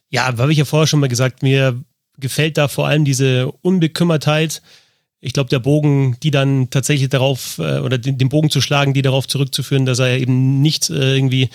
ja, 0.08 0.24
habe 0.24 0.50
ich 0.50 0.56
ja 0.56 0.64
vorher 0.64 0.86
schon 0.86 1.00
mal 1.00 1.10
gesagt, 1.10 1.42
mir 1.42 1.78
gefällt 2.16 2.56
da 2.56 2.66
vor 2.66 2.86
allem 2.86 3.04
diese 3.04 3.52
Unbekümmertheit, 3.60 4.62
ich 5.20 5.34
glaube, 5.34 5.50
der 5.50 5.58
Bogen, 5.58 6.16
die 6.22 6.30
dann 6.30 6.70
tatsächlich 6.70 7.10
darauf, 7.10 7.58
äh, 7.58 7.80
oder 7.80 7.98
den, 7.98 8.30
Bogen 8.30 8.48
zu 8.48 8.62
schlagen, 8.62 8.94
die 8.94 9.02
darauf 9.02 9.28
zurückzuführen, 9.28 9.84
dass 9.84 9.98
er 9.98 10.16
eben 10.16 10.62
nicht 10.62 10.88
äh, 10.88 11.16
irgendwie 11.16 11.50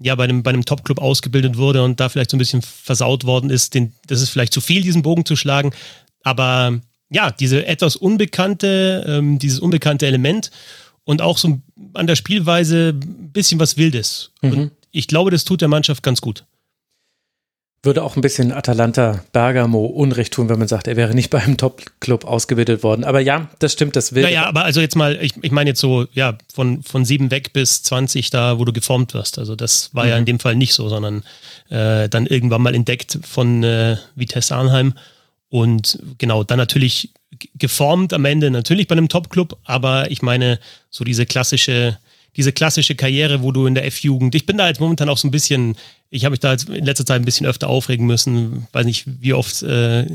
ja 0.00 0.14
bei 0.14 0.24
einem, 0.24 0.42
bei 0.42 0.50
einem 0.50 0.64
Top-Club 0.64 1.00
ausgebildet 1.00 1.56
wurde 1.56 1.82
und 1.82 2.00
da 2.00 2.08
vielleicht 2.08 2.30
so 2.30 2.36
ein 2.36 2.38
bisschen 2.38 2.62
versaut 2.62 3.24
worden 3.24 3.50
ist, 3.50 3.74
den, 3.74 3.92
das 4.06 4.20
ist 4.20 4.30
vielleicht 4.30 4.52
zu 4.52 4.60
viel, 4.60 4.82
diesen 4.82 5.02
Bogen 5.02 5.24
zu 5.24 5.36
schlagen. 5.36 5.72
Aber 6.22 6.80
ja, 7.10 7.30
diese 7.30 7.66
etwas 7.66 7.96
unbekannte, 7.96 9.04
ähm, 9.06 9.38
dieses 9.38 9.60
unbekannte 9.60 10.06
Element 10.06 10.50
und 11.04 11.22
auch 11.22 11.38
so 11.38 11.60
an 11.94 12.06
der 12.06 12.16
Spielweise 12.16 12.94
ein 12.94 13.32
bisschen 13.32 13.60
was 13.60 13.76
Wildes. 13.76 14.32
Mhm. 14.42 14.52
Und 14.52 14.72
ich 14.90 15.06
glaube, 15.06 15.30
das 15.30 15.44
tut 15.44 15.60
der 15.60 15.68
Mannschaft 15.68 16.02
ganz 16.02 16.20
gut. 16.20 16.44
Würde 17.82 18.02
auch 18.02 18.14
ein 18.14 18.20
bisschen 18.20 18.52
Atalanta 18.52 19.24
Bergamo 19.32 19.86
Unrecht 19.86 20.34
tun, 20.34 20.50
wenn 20.50 20.58
man 20.58 20.68
sagt, 20.68 20.86
er 20.86 20.96
wäre 20.96 21.14
nicht 21.14 21.30
bei 21.30 21.38
einem 21.38 21.56
Top-Club 21.56 22.24
ausgebildet 22.24 22.82
worden. 22.82 23.04
Aber 23.04 23.20
ja, 23.20 23.48
das 23.58 23.72
stimmt, 23.72 23.96
das 23.96 24.14
will. 24.14 24.22
Naja, 24.22 24.44
aber 24.44 24.64
also 24.64 24.80
jetzt 24.80 24.96
mal, 24.96 25.18
ich, 25.22 25.32
ich 25.40 25.50
meine 25.50 25.70
jetzt 25.70 25.80
so, 25.80 26.06
ja, 26.12 26.36
von, 26.52 26.82
von 26.82 27.04
sieben 27.04 27.30
weg 27.30 27.52
bis 27.52 27.82
20 27.82 28.30
da, 28.30 28.58
wo 28.58 28.64
du 28.64 28.72
geformt 28.72 29.14
wirst. 29.14 29.38
Also 29.38 29.56
das 29.56 29.94
war 29.94 30.04
mhm. 30.04 30.10
ja 30.10 30.18
in 30.18 30.24
dem 30.26 30.40
Fall 30.40 30.56
nicht 30.56 30.74
so, 30.74 30.88
sondern 30.88 31.22
äh, 31.70 32.08
dann 32.08 32.26
irgendwann 32.26 32.62
mal 32.62 32.74
entdeckt 32.74 33.18
von 33.22 33.62
äh, 33.64 33.96
Vitesse 34.14 34.54
Arnheim. 34.54 34.94
Und 35.48 35.98
genau, 36.18 36.44
dann 36.44 36.58
natürlich 36.58 37.10
geformt 37.54 38.12
am 38.12 38.24
Ende, 38.24 38.50
natürlich 38.50 38.88
bei 38.88 38.92
einem 38.92 39.08
Top-Club, 39.08 39.56
aber 39.64 40.10
ich 40.10 40.22
meine, 40.22 40.58
so 40.90 41.04
diese 41.04 41.26
klassische 41.26 41.98
diese 42.36 42.52
klassische 42.52 42.94
Karriere, 42.94 43.42
wo 43.42 43.52
du 43.52 43.66
in 43.66 43.74
der 43.74 43.86
F-Jugend, 43.86 44.34
ich 44.34 44.46
bin 44.46 44.58
da 44.58 44.68
jetzt 44.68 44.80
momentan 44.80 45.08
auch 45.08 45.18
so 45.18 45.28
ein 45.28 45.32
bisschen, 45.32 45.76
ich 46.10 46.24
habe 46.24 46.32
mich 46.32 46.40
da 46.40 46.52
jetzt 46.52 46.68
in 46.68 46.84
letzter 46.84 47.06
Zeit 47.06 47.20
ein 47.20 47.24
bisschen 47.24 47.46
öfter 47.46 47.68
aufregen 47.68 48.06
müssen, 48.06 48.66
weiß 48.72 48.86
nicht, 48.86 49.04
wie 49.06 49.34
oft 49.34 49.62
äh, 49.62 50.06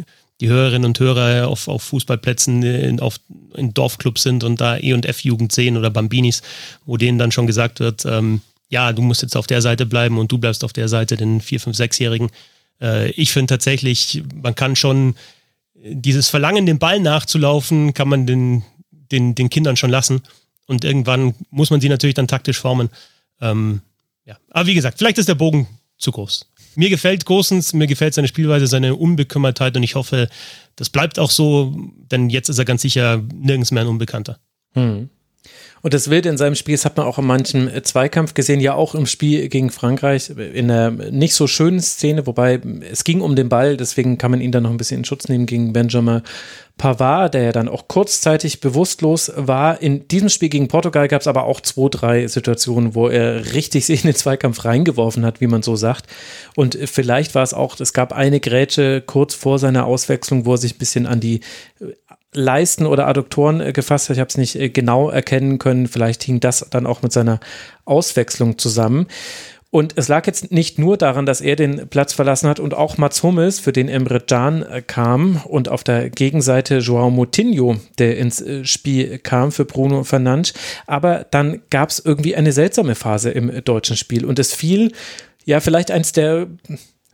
die 0.42 0.50
Hörerinnen 0.50 0.86
und 0.86 1.00
Hörer 1.00 1.48
auf, 1.48 1.68
auf 1.68 1.84
Fußballplätzen 1.84 2.64
in, 2.64 3.00
auf, 3.00 3.20
in 3.56 3.74
Dorfclubs 3.74 4.24
sind 4.24 4.44
und 4.44 4.60
da 4.60 4.78
E- 4.78 4.94
und 4.94 5.06
F-Jugend 5.06 5.52
sehen 5.52 5.78
oder 5.78 5.90
Bambinis, 5.90 6.42
wo 6.86 6.98
denen 6.98 7.18
dann 7.18 7.32
schon 7.32 7.48
gesagt 7.48 7.80
wird, 7.80 8.06
ähm, 8.06 8.42
ja, 8.70 8.92
du 8.92 9.02
musst 9.02 9.22
jetzt 9.22 9.38
auf 9.38 9.48
der 9.48 9.62
Seite 9.62 9.86
bleiben 9.86 10.18
und 10.18 10.32
du 10.32 10.38
bleibst 10.38 10.64
auf 10.64 10.74
der 10.74 10.90
Seite, 10.90 11.16
den 11.16 11.40
4-, 11.40 11.62
5-, 11.62 11.78
6-Jährigen. 11.78 12.30
Äh, 12.82 13.12
ich 13.12 13.32
finde 13.32 13.54
tatsächlich, 13.54 14.24
man 14.42 14.56
kann 14.56 14.76
schon 14.76 15.16
dieses 15.76 16.30
Verlangen, 16.30 16.66
den 16.66 16.80
Ball 16.80 17.00
nachzulaufen, 17.00 17.94
kann 17.94 18.10
man 18.10 18.26
den, 18.26 18.64
den, 19.12 19.36
den 19.36 19.50
Kindern 19.50 19.78
schon 19.78 19.92
lassen. 19.92 20.22
Und 20.68 20.84
irgendwann 20.84 21.36
muss 21.50 21.70
man 21.70 21.82
sie 21.82 21.90
natürlich 21.90 22.16
dann 22.16 22.28
taktisch 22.28 22.60
formen. 22.60 22.90
Ähm, 23.42 23.82
ja. 24.26 24.38
Aber 24.50 24.68
wie 24.68 24.74
gesagt, 24.74 24.98
vielleicht 24.98 25.18
ist 25.18 25.30
der 25.30 25.36
Bogen 25.36 25.68
zu 25.98 26.12
groß. 26.12 26.52
Mir 26.76 26.90
gefällt 26.90 27.26
Gosens, 27.26 27.74
mir 27.74 27.88
gefällt 27.88 28.14
seine 28.14 28.28
Spielweise, 28.28 28.68
seine 28.68 28.96
Unbekümmertheit 28.96 29.78
und 29.78 29.84
ich 29.84 29.96
hoffe, 29.96 30.28
das 30.76 30.90
bleibt 30.90 31.20
auch 31.20 31.32
so, 31.32 31.74
denn 32.12 32.30
jetzt 32.30 32.50
ist 32.50 32.60
er 32.60 32.66
ganz 32.66 32.82
sicher 32.82 33.24
nirgends 33.34 33.72
mehr 33.72 33.84
ein 33.84 33.88
Unbekannter. 33.88 34.40
Hm. 34.74 35.10
Und 35.86 35.94
das 35.94 36.10
Wilde 36.10 36.30
in 36.30 36.38
seinem 36.40 36.56
Spiel, 36.56 36.74
das 36.74 36.84
hat 36.84 36.98
man 36.98 37.06
auch 37.06 37.20
in 37.20 37.28
manchem 37.28 37.70
Zweikampf 37.84 38.34
gesehen, 38.34 38.60
ja 38.60 38.74
auch 38.74 38.96
im 38.96 39.06
Spiel 39.06 39.48
gegen 39.50 39.70
Frankreich, 39.70 40.32
in 40.32 40.72
einer 40.72 40.90
nicht 40.90 41.36
so 41.36 41.46
schönen 41.46 41.80
Szene, 41.80 42.26
wobei 42.26 42.60
es 42.90 43.04
ging 43.04 43.22
um 43.22 43.36
den 43.36 43.50
Ball, 43.50 43.78
deswegen 43.78 44.18
kann 44.18 44.32
man 44.32 44.42
ihn 44.42 44.52
dann 44.52 44.64
noch 44.64 44.72
ein 44.72 44.78
bisschen 44.78 45.02
in 45.02 45.06
Schutz 45.06 45.30
nehmen 45.30 45.46
gegen 45.46 45.74
Benjamin 45.74 46.24
Pavard, 46.78 47.36
der 47.36 47.44
ja 47.44 47.52
dann 47.52 47.70
auch 47.70 47.88
kurzzeitig 47.88 48.62
bewusstlos 48.62 49.32
war. 49.36 49.80
In 49.80 50.08
diesem 50.08 50.30
Spiel 50.30 50.50
gegen 50.50 50.68
Portugal 50.68 51.08
gab 51.08 51.22
es 51.22 51.28
aber 51.28 51.44
auch 51.44 51.62
zwei, 51.62 51.88
drei 51.90 52.28
Situationen, 52.28 52.96
wo 52.96 53.08
er 53.08 53.54
richtig 53.54 53.86
sich 53.86 54.04
in 54.04 54.10
den 54.10 54.16
Zweikampf 54.16 54.66
reingeworfen 54.66 55.24
hat, 55.24 55.40
wie 55.40 55.48
man 55.48 55.62
so 55.62 55.76
sagt. 55.76 56.08
Und 56.56 56.78
vielleicht 56.84 57.36
war 57.36 57.44
es 57.44 57.54
auch, 57.54 57.80
es 57.80 57.94
gab 57.94 58.12
eine 58.12 58.40
Grätsche 58.40 59.02
kurz 59.06 59.36
vor 59.36 59.60
seiner 59.60 59.86
Auswechslung, 59.86 60.48
wo 60.48 60.54
er 60.54 60.58
sich 60.58 60.76
ein 60.76 60.80
bisschen 60.80 61.06
an 61.06 61.20
die 61.20 61.42
Leisten 62.36 62.86
oder 62.86 63.08
Adduktoren 63.08 63.62
äh, 63.62 63.74
gefasst 63.74 64.10
hat. 64.10 64.16
Ich 64.16 64.20
habe 64.20 64.30
es 64.30 64.38
nicht 64.38 64.56
äh, 64.56 64.70
genau 64.70 65.10
erkennen 65.10 65.58
können. 65.58 65.88
Vielleicht 65.88 66.24
hing 66.24 66.40
das 66.40 66.68
dann 66.70 66.86
auch 66.86 67.02
mit 67.02 67.12
seiner 67.12 67.40
Auswechslung 67.86 68.58
zusammen. 68.58 69.08
Und 69.72 69.94
es 69.98 70.08
lag 70.08 70.26
jetzt 70.26 70.52
nicht 70.52 70.80
nur 70.80 70.96
daran, 70.96 71.26
dass 71.26 71.42
er 71.42 71.58
den 71.58 71.90
Platz 71.90 72.14
verlassen 72.14 72.48
hat 72.48 72.62
und 72.62 72.74
auch 72.74 72.98
Mats 72.98 73.24
Hummels, 73.24 73.60
für 73.60 73.74
den 73.74 73.90
Emre 73.90 74.22
Can 74.22 74.64
äh, 74.64 74.82
kam 74.82 75.42
und 75.46 75.68
auf 75.70 75.84
der 75.84 76.10
Gegenseite 76.10 76.78
Joao 76.78 77.10
Moutinho, 77.10 77.78
der 77.98 78.18
ins 78.18 78.44
Spiel 78.64 79.20
kam 79.20 79.52
für 79.52 79.66
Bruno 79.66 80.04
Fernandes. 80.04 80.54
Aber 80.88 81.26
dann 81.30 81.62
gab 81.70 81.90
es 81.90 82.00
irgendwie 82.00 82.36
eine 82.36 82.54
seltsame 82.54 82.96
Phase 82.96 83.32
im 83.32 83.64
deutschen 83.64 83.98
Spiel 83.98 84.26
und 84.26 84.40
es 84.40 84.54
fiel 84.54 84.92
ja 85.44 85.60
vielleicht 85.60 85.92
eins 85.92 86.12
der 86.12 86.48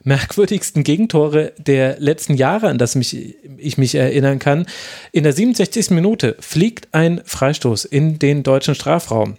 merkwürdigsten 0.04 0.84
Gegentore 0.84 1.54
der 1.58 2.00
letzten 2.00 2.36
Jahre, 2.36 2.68
an 2.68 2.78
das 2.78 2.96
mich, 2.96 3.36
ich 3.58 3.78
mich 3.78 3.96
erinnern 3.96 4.40
kann. 4.40 4.66
In 5.12 5.24
der 5.24 5.34
67. 5.34 5.92
Minute 5.92 6.36
fliegt 6.40 6.94
ein 6.94 7.22
Freistoß 7.26 7.86
in 7.86 8.20
den 8.20 8.44
deutschen 8.44 8.76
Strafraum. 8.76 9.38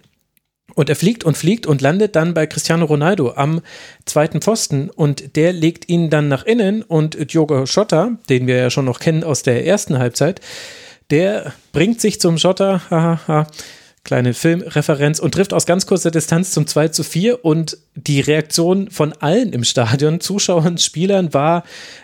Und 0.75 0.89
er 0.89 0.95
fliegt 0.95 1.23
und 1.23 1.37
fliegt 1.37 1.67
und 1.67 1.81
landet 1.81 2.15
dann 2.15 2.33
bei 2.33 2.47
Cristiano 2.47 2.85
Ronaldo 2.85 3.33
am 3.35 3.61
zweiten 4.05 4.41
Pfosten 4.41 4.89
und 4.89 5.35
der 5.35 5.53
legt 5.53 5.87
ihn 5.87 6.09
dann 6.09 6.29
nach 6.29 6.45
innen 6.45 6.81
und 6.81 7.31
Diogo 7.31 7.65
Schotter, 7.65 8.17
den 8.29 8.47
wir 8.47 8.55
ja 8.55 8.69
schon 8.69 8.85
noch 8.85 8.99
kennen 8.99 9.23
aus 9.23 9.43
der 9.43 9.67
ersten 9.67 9.99
Halbzeit, 9.99 10.41
der 11.11 11.53
bringt 11.73 12.01
sich 12.01 12.19
zum 12.19 12.39
Schotter, 12.39 12.81
hahaha, 12.89 13.47
kleine 14.03 14.33
Filmreferenz 14.33 15.19
und 15.19 15.33
trifft 15.33 15.53
aus 15.53 15.65
ganz 15.65 15.85
kurzer 15.85 16.11
Distanz 16.11 16.51
zum 16.51 16.67
2 16.67 16.89
zu 16.89 17.03
4 17.03 17.45
und 17.45 17.77
die 17.95 18.19
Reaktion 18.19 18.89
von 18.91 19.13
allen 19.13 19.53
im 19.53 19.63
Stadion, 19.63 20.19
Zuschauern, 20.19 20.77
Spielern 20.77 21.33
war 21.33 21.63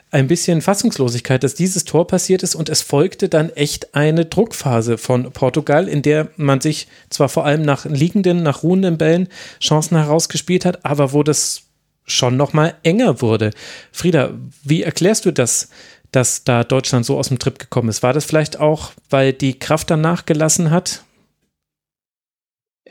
ein 0.09 0.27
bisschen 0.27 0.61
Fassungslosigkeit, 0.61 1.43
dass 1.43 1.55
dieses 1.55 1.83
Tor 1.83 2.07
passiert 2.07 2.41
ist 2.41 2.55
und 2.55 2.69
es 2.69 2.81
folgte 2.81 3.27
dann 3.27 3.49
echt 3.49 3.95
eine 3.95 4.25
Druckphase 4.25 4.97
von 4.97 5.31
Portugal, 5.33 5.89
in 5.89 6.01
der 6.01 6.29
man 6.37 6.61
sich 6.61 6.87
zwar 7.09 7.27
vor 7.27 7.45
allem 7.45 7.63
nach 7.63 7.85
liegenden, 7.85 8.43
nach 8.43 8.63
ruhenden 8.63 8.97
Bällen 8.97 9.27
Chancen 9.59 9.97
herausgespielt 9.97 10.63
hat, 10.65 10.85
aber 10.85 11.11
wo 11.11 11.21
das 11.23 11.63
schon 12.05 12.37
noch 12.37 12.53
mal 12.53 12.75
enger 12.83 13.21
wurde. 13.21 13.51
Frieda, 13.91 14.31
wie 14.63 14.83
erklärst 14.83 15.25
du 15.25 15.31
das, 15.31 15.69
dass 16.11 16.43
da 16.43 16.63
Deutschland 16.63 17.05
so 17.05 17.17
aus 17.17 17.27
dem 17.27 17.39
Trip 17.39 17.59
gekommen 17.59 17.89
ist? 17.89 18.01
War 18.01 18.13
das 18.13 18.25
vielleicht 18.25 18.59
auch, 18.59 18.93
weil 19.09 19.33
die 19.33 19.59
Kraft 19.59 19.91
danach 19.91 20.25
gelassen 20.25 20.71
hat? 20.71 21.03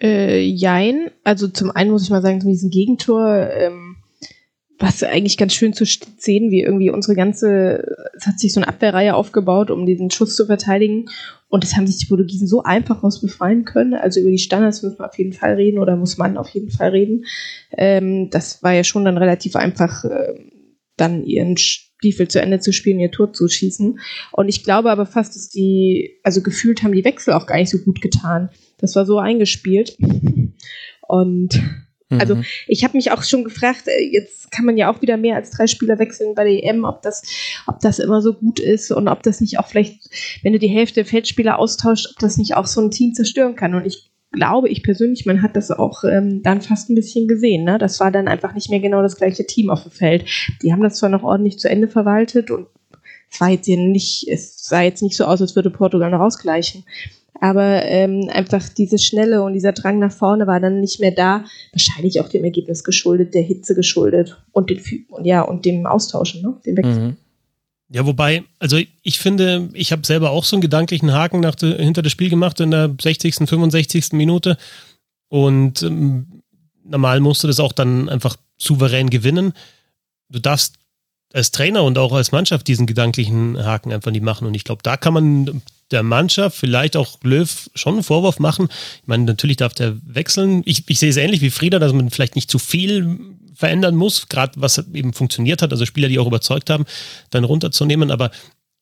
Äh, 0.00 0.40
jein. 0.40 1.10
Also 1.24 1.48
zum 1.48 1.70
einen 1.70 1.90
muss 1.90 2.04
ich 2.04 2.10
mal 2.10 2.22
sagen, 2.22 2.40
zu 2.40 2.48
diesem 2.48 2.70
Gegentor, 2.70 3.48
ähm, 3.52 3.96
was 4.78 5.02
eigentlich 5.02 5.36
ganz 5.36 5.54
schön 5.54 5.72
zu 5.72 5.84
sehen, 5.84 6.50
wie 6.50 6.62
irgendwie 6.62 6.90
unsere 6.90 7.16
ganze, 7.16 7.96
es 8.16 8.26
hat 8.26 8.38
sich 8.38 8.52
so 8.52 8.60
eine 8.60 8.68
Abwehrreihe 8.68 9.14
aufgebaut, 9.14 9.70
um 9.70 9.86
diesen 9.86 10.10
Schuss 10.10 10.36
zu 10.36 10.46
verteidigen. 10.46 11.06
Und 11.48 11.64
das 11.64 11.76
haben 11.76 11.86
sich 11.86 11.96
die 11.96 12.06
Portugiesen 12.06 12.46
so 12.46 12.62
einfach 12.62 13.02
aus 13.02 13.20
befreien 13.20 13.64
können. 13.64 13.94
Also 13.94 14.20
über 14.20 14.30
die 14.30 14.38
Standards 14.38 14.82
muss 14.82 14.98
man 14.98 15.08
auf 15.08 15.18
jeden 15.18 15.32
Fall 15.32 15.54
reden 15.54 15.78
oder 15.78 15.96
muss 15.96 16.16
man 16.16 16.36
auf 16.36 16.48
jeden 16.50 16.70
Fall 16.70 16.90
reden. 16.90 17.24
Ähm, 17.76 18.30
das 18.30 18.62
war 18.62 18.72
ja 18.72 18.84
schon 18.84 19.04
dann 19.04 19.18
relativ 19.18 19.56
einfach, 19.56 20.04
äh, 20.04 20.34
dann 20.96 21.24
ihren 21.24 21.56
Stiefel 21.56 22.28
zu 22.28 22.40
Ende 22.40 22.60
zu 22.60 22.72
spielen, 22.72 23.00
ihr 23.00 23.10
Tor 23.10 23.32
zu 23.32 23.48
schießen. 23.48 23.98
Und 24.32 24.48
ich 24.48 24.62
glaube 24.62 24.90
aber 24.90 25.06
fast, 25.06 25.34
dass 25.34 25.48
die, 25.48 26.20
also 26.22 26.42
gefühlt 26.42 26.82
haben 26.82 26.92
die 26.92 27.04
Wechsel 27.04 27.34
auch 27.34 27.46
gar 27.46 27.56
nicht 27.56 27.70
so 27.70 27.78
gut 27.78 28.00
getan. 28.00 28.50
Das 28.78 28.96
war 28.96 29.06
so 29.06 29.18
eingespielt. 29.18 29.96
Und 31.08 31.62
also 32.10 32.36
mhm. 32.36 32.44
ich 32.66 32.84
habe 32.84 32.96
mich 32.96 33.12
auch 33.12 33.22
schon 33.22 33.44
gefragt, 33.44 33.84
äh, 33.86 34.02
jetzt 34.02 34.50
kann 34.50 34.64
man 34.64 34.78
ja 34.78 34.90
auch 34.90 35.02
wieder 35.02 35.16
mehr 35.18 35.36
als 35.36 35.50
drei 35.50 35.66
Spieler 35.66 35.98
wechseln 35.98 36.34
bei 36.34 36.44
der 36.44 36.64
EM, 36.64 36.84
ob 36.84 37.02
das, 37.02 37.22
ob 37.66 37.80
das 37.80 37.98
immer 37.98 38.22
so 38.22 38.32
gut 38.32 38.60
ist 38.60 38.90
und 38.90 39.08
ob 39.08 39.22
das 39.22 39.40
nicht 39.42 39.58
auch 39.58 39.66
vielleicht, 39.66 40.08
wenn 40.42 40.54
du 40.54 40.58
die 40.58 40.68
Hälfte 40.68 40.96
der 40.96 41.04
Feldspieler 41.04 41.58
austauscht, 41.58 42.08
ob 42.10 42.18
das 42.18 42.38
nicht 42.38 42.56
auch 42.56 42.66
so 42.66 42.80
ein 42.80 42.90
Team 42.90 43.12
zerstören 43.12 43.56
kann. 43.56 43.74
Und 43.74 43.84
ich 43.84 44.10
glaube 44.32 44.68
ich 44.68 44.82
persönlich, 44.82 45.26
man 45.26 45.42
hat 45.42 45.56
das 45.56 45.70
auch 45.70 46.04
ähm, 46.04 46.42
dann 46.42 46.62
fast 46.62 46.88
ein 46.88 46.94
bisschen 46.94 47.28
gesehen. 47.28 47.64
Ne? 47.64 47.78
Das 47.78 48.00
war 48.00 48.10
dann 48.10 48.28
einfach 48.28 48.54
nicht 48.54 48.70
mehr 48.70 48.80
genau 48.80 49.02
das 49.02 49.16
gleiche 49.16 49.46
Team 49.46 49.68
auf 49.68 49.82
dem 49.82 49.92
Feld. 49.92 50.24
Die 50.62 50.72
haben 50.72 50.82
das 50.82 50.96
zwar 50.96 51.10
noch 51.10 51.22
ordentlich 51.22 51.58
zu 51.58 51.68
Ende 51.68 51.88
verwaltet 51.88 52.50
und 52.50 52.68
es 53.30 53.40
war 53.40 53.50
jetzt 53.50 53.66
hier 53.66 53.78
nicht, 53.78 54.26
es 54.28 54.64
sah 54.64 54.82
jetzt 54.82 55.02
nicht 55.02 55.16
so 55.16 55.24
aus, 55.24 55.40
als 55.40 55.56
würde 55.56 55.70
Portugal 55.70 56.10
noch 56.10 56.20
ausgleichen. 56.20 56.84
Aber 57.40 57.84
ähm, 57.84 58.28
einfach 58.32 58.68
diese 58.68 58.98
Schnelle 58.98 59.42
und 59.42 59.52
dieser 59.52 59.72
Drang 59.72 60.00
nach 60.00 60.10
vorne 60.10 60.46
war 60.46 60.58
dann 60.58 60.80
nicht 60.80 60.98
mehr 60.98 61.12
da. 61.12 61.44
Wahrscheinlich 61.72 62.20
auch 62.20 62.28
dem 62.28 62.42
Ergebnis 62.42 62.82
geschuldet, 62.82 63.34
der 63.34 63.42
Hitze 63.42 63.74
geschuldet 63.76 64.42
und 64.50 64.70
den 64.70 64.80
und 65.10 65.24
ja 65.24 65.42
und 65.42 65.64
dem 65.64 65.86
Austauschen, 65.86 66.42
ne? 66.42 66.56
Dem 66.66 66.76
Wechsel. 66.76 67.00
Mhm. 67.00 67.16
Ja, 67.90 68.04
wobei, 68.04 68.44
also 68.58 68.78
ich 69.02 69.18
finde, 69.18 69.70
ich 69.72 69.92
habe 69.92 70.06
selber 70.06 70.30
auch 70.30 70.44
so 70.44 70.56
einen 70.56 70.60
gedanklichen 70.60 71.12
Haken 71.12 71.40
nach 71.40 71.54
hinter 71.58 72.02
das 72.02 72.12
Spiel 72.12 72.28
gemacht 72.28 72.60
in 72.60 72.70
der 72.70 72.94
60., 73.00 73.48
65. 73.48 74.12
Minute. 74.12 74.58
Und 75.28 75.82
ähm, 75.82 76.42
normal 76.84 77.20
musst 77.20 77.44
du 77.44 77.46
das 77.46 77.60
auch 77.60 77.72
dann 77.72 78.08
einfach 78.08 78.36
souverän 78.58 79.08
gewinnen. 79.08 79.52
Du 80.28 80.38
darfst 80.38 80.77
als 81.32 81.50
Trainer 81.50 81.84
und 81.84 81.98
auch 81.98 82.12
als 82.12 82.32
Mannschaft 82.32 82.66
diesen 82.68 82.86
gedanklichen 82.86 83.62
Haken 83.62 83.92
einfach 83.92 84.10
nicht 84.10 84.22
machen. 84.22 84.46
Und 84.46 84.54
ich 84.54 84.64
glaube, 84.64 84.82
da 84.82 84.96
kann 84.96 85.12
man 85.12 85.62
der 85.90 86.02
Mannschaft, 86.02 86.56
vielleicht 86.56 86.96
auch 86.96 87.18
Löw, 87.22 87.70
schon 87.74 87.94
einen 87.94 88.02
Vorwurf 88.02 88.38
machen. 88.38 88.68
Ich 89.02 89.06
meine, 89.06 89.24
natürlich 89.24 89.56
darf 89.56 89.74
der 89.74 89.96
wechseln. 90.04 90.62
Ich, 90.64 90.88
ich 90.88 90.98
sehe 90.98 91.10
es 91.10 91.16
ähnlich 91.16 91.40
wie 91.40 91.50
Frieda, 91.50 91.78
dass 91.78 91.92
man 91.92 92.10
vielleicht 92.10 92.34
nicht 92.34 92.50
zu 92.50 92.58
viel 92.58 93.18
verändern 93.54 93.96
muss, 93.96 94.28
gerade 94.28 94.52
was 94.56 94.78
eben 94.92 95.12
funktioniert 95.12 95.62
hat, 95.62 95.72
also 95.72 95.84
Spieler, 95.84 96.08
die 96.08 96.18
auch 96.18 96.26
überzeugt 96.28 96.70
haben, 96.70 96.84
dann 97.30 97.44
runterzunehmen. 97.44 98.10
Aber 98.10 98.30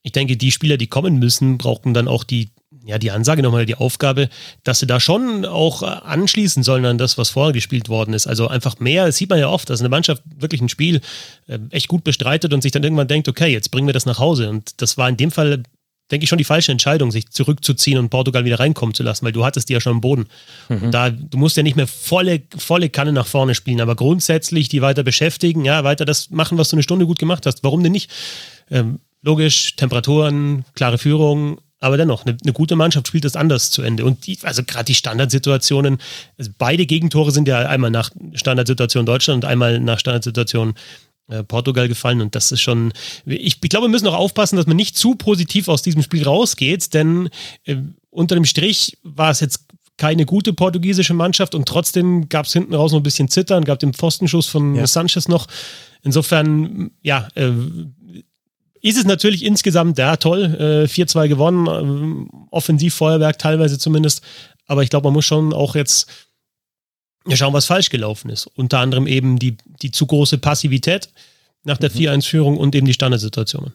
ich 0.03 0.13
denke, 0.13 0.37
die 0.37 0.53
Spieler, 0.53 0.77
die 0.77 0.87
kommen 0.87 1.19
müssen, 1.19 1.59
brauchen 1.59 1.95
dann 1.95 2.09
auch 2.09 2.25
die, 2.25 2.51
ja, 2.87 2.99
die 2.99 3.11
Ansage 3.11 3.43
nochmal, 3.43 3.67
die 3.67 3.75
Aufgabe, 3.75 4.29
dass 4.65 4.79
sie 4.79 4.87
da 4.87 5.01
schon 5.01 5.45
auch 5.45 5.83
anschließen 5.83 6.63
sollen 6.63 6.85
an 6.85 6.99
das, 6.99 7.19
was 7.19 7.31
vorher 7.31 7.53
gespielt 7.53 7.89
worden 7.89 8.15
ist. 8.15 8.27
Also 8.27 8.49
einfach 8.49 8.79
mehr, 8.79 9.07
das 9.07 9.17
sieht 9.17 9.31
man 9.31 9.39
ja 9.39 9.49
oft, 9.49 9.69
dass 9.69 9.81
eine 9.81 9.89
Mannschaft 9.89 10.23
wirklich 10.39 10.61
ein 10.61 10.69
Spiel 10.69 11.01
äh, 11.49 11.59
echt 11.71 11.89
gut 11.89 12.05
bestreitet 12.05 12.55
und 12.55 12.63
sich 12.63 12.73
dann 12.73 12.85
irgendwann 12.85 13.09
denkt, 13.09 13.29
okay, 13.29 13.49
jetzt 13.49 13.71
bringen 13.71 13.89
wir 13.89 13.95
das 13.95 14.07
nach 14.07 14.19
Hause. 14.19 14.49
Und 14.49 14.81
das 14.81 14.97
war 14.97 15.09
in 15.09 15.17
dem 15.17 15.31
Fall 15.31 15.63
denke 16.11 16.25
ich, 16.25 16.29
schon 16.29 16.39
die 16.39 16.45
falsche 16.45 16.73
Entscheidung, 16.73 17.11
sich 17.11 17.31
zurückzuziehen 17.31 17.99
und 17.99 18.11
Portugal 18.11 18.45
wieder 18.45 18.61
reinkommen 18.61 18.95
zu 18.95 19.03
lassen, 19.03 19.25
weil 19.25 19.33
du 19.33 19.45
hattest 19.45 19.69
die 19.69 19.73
ja 19.73 19.81
schon 19.81 19.95
am 19.95 20.01
Boden. 20.01 20.27
Mhm. 20.69 20.83
Und 20.85 20.93
da, 20.93 21.11
du 21.11 21.37
musst 21.39 21.57
ja 21.57 21.63
nicht 21.63 21.77
mehr 21.77 21.89
volle, 21.89 22.43
volle 22.57 22.91
Kanne 22.91 23.13
nach 23.13 23.27
vorne 23.27 23.55
spielen, 23.55 23.81
aber 23.81 23.97
grundsätzlich 23.97 24.69
die 24.69 24.83
weiter 24.83 25.03
beschäftigen, 25.03 25.65
ja, 25.65 25.83
weiter 25.85 26.05
das 26.05 26.31
machen, 26.31 26.59
was 26.59 26.69
du 26.69 26.77
eine 26.77 26.83
Stunde 26.83 27.07
gut 27.07 27.19
gemacht 27.19 27.47
hast. 27.47 27.65
Warum 27.65 27.83
denn 27.83 27.93
nicht? 27.93 28.11
Ähm, 28.71 29.01
logisch, 29.23 29.75
Temperaturen, 29.75 30.65
klare 30.75 30.99
Führung, 30.99 31.59
aber 31.79 31.97
dennoch, 31.97 32.25
eine, 32.25 32.37
eine, 32.43 32.53
gute 32.53 32.77
Mannschaft 32.77 33.09
spielt 33.09 33.25
das 33.25 33.37
anders 33.37 33.71
zu 33.71 33.83
Ende. 33.83 34.05
Und 34.05 34.27
die, 34.27 34.39
also 34.43 34.63
gerade 34.65 34.87
die 34.87 34.95
Standardsituationen, 34.95 35.99
also 36.39 36.51
beide 36.57 36.87
Gegentore 36.87 37.31
sind 37.31 37.49
ja 37.49 37.59
einmal 37.69 37.91
nach 37.91 38.11
Standardsituation 38.35 39.05
Deutschland 39.05 39.45
und 39.45 39.51
einmal 39.51 39.79
nach 39.81 39.99
Standardsituation 39.99 40.75
äh, 41.29 41.43
Portugal 41.43 41.89
gefallen 41.89 42.21
und 42.21 42.35
das 42.37 42.53
ist 42.53 42.61
schon, 42.61 42.93
ich, 43.25 43.59
ich, 43.61 43.69
glaube, 43.69 43.87
wir 43.87 43.91
müssen 43.91 44.07
auch 44.07 44.15
aufpassen, 44.15 44.57
dass 44.57 44.67
man 44.67 44.77
nicht 44.77 44.97
zu 44.97 45.17
positiv 45.17 45.69
aus 45.69 45.83
diesem 45.83 46.03
Spiel 46.03 46.23
rausgeht, 46.23 46.95
denn 46.95 47.31
äh, 47.65 47.77
unter 48.11 48.37
dem 48.37 48.45
Strich 48.45 48.97
war 49.03 49.31
es 49.31 49.41
jetzt 49.41 49.67
keine 49.97 50.25
gute 50.25 50.53
portugiesische 50.53 51.15
Mannschaft 51.15 51.55
und 51.55 51.67
trotzdem 51.67 52.29
gab 52.29 52.47
es 52.47 52.53
hinten 52.53 52.75
raus 52.75 52.93
noch 52.93 53.01
ein 53.01 53.03
bisschen 53.03 53.29
Zittern, 53.29 53.65
gab 53.65 53.79
den 53.81 53.93
Pfostenschuss 53.93 54.47
von 54.47 54.75
ja. 54.75 54.87
Sanchez 54.87 55.27
noch. 55.27 55.47
Insofern, 56.03 56.93
ja, 57.03 57.27
äh, 57.35 57.51
ist 58.83 58.99
es 58.99 59.05
natürlich 59.05 59.45
insgesamt, 59.45 59.99
ja, 59.99 60.17
toll, 60.17 60.45
äh, 60.45 60.89
4-2 60.89 61.29
gewonnen, 61.29 61.67
äh, 61.67 62.47
Offensivfeuerwerk 62.51 63.39
teilweise 63.39 63.79
zumindest, 63.79 64.23
aber 64.67 64.83
ich 64.83 64.91
glaube, 64.91 65.05
man 65.05 65.15
muss 65.15 65.25
schon 65.25 65.53
auch 65.53 65.75
jetzt 65.75 66.09
schauen, 67.33 67.53
was 67.53 67.67
falsch 67.67 67.91
gelaufen 67.91 68.31
ist. 68.31 68.47
Unter 68.47 68.79
anderem 68.79 69.07
eben 69.07 69.39
die, 69.39 69.57
die 69.83 69.91
zu 69.91 70.07
große 70.07 70.39
Passivität 70.39 71.09
nach 71.65 71.79
der 71.79 71.91
mhm. 71.91 71.97
4-1-Führung 71.97 72.57
und 72.57 72.75
eben 72.75 72.87
die 72.87 72.95
Standardsituationen. 72.95 73.73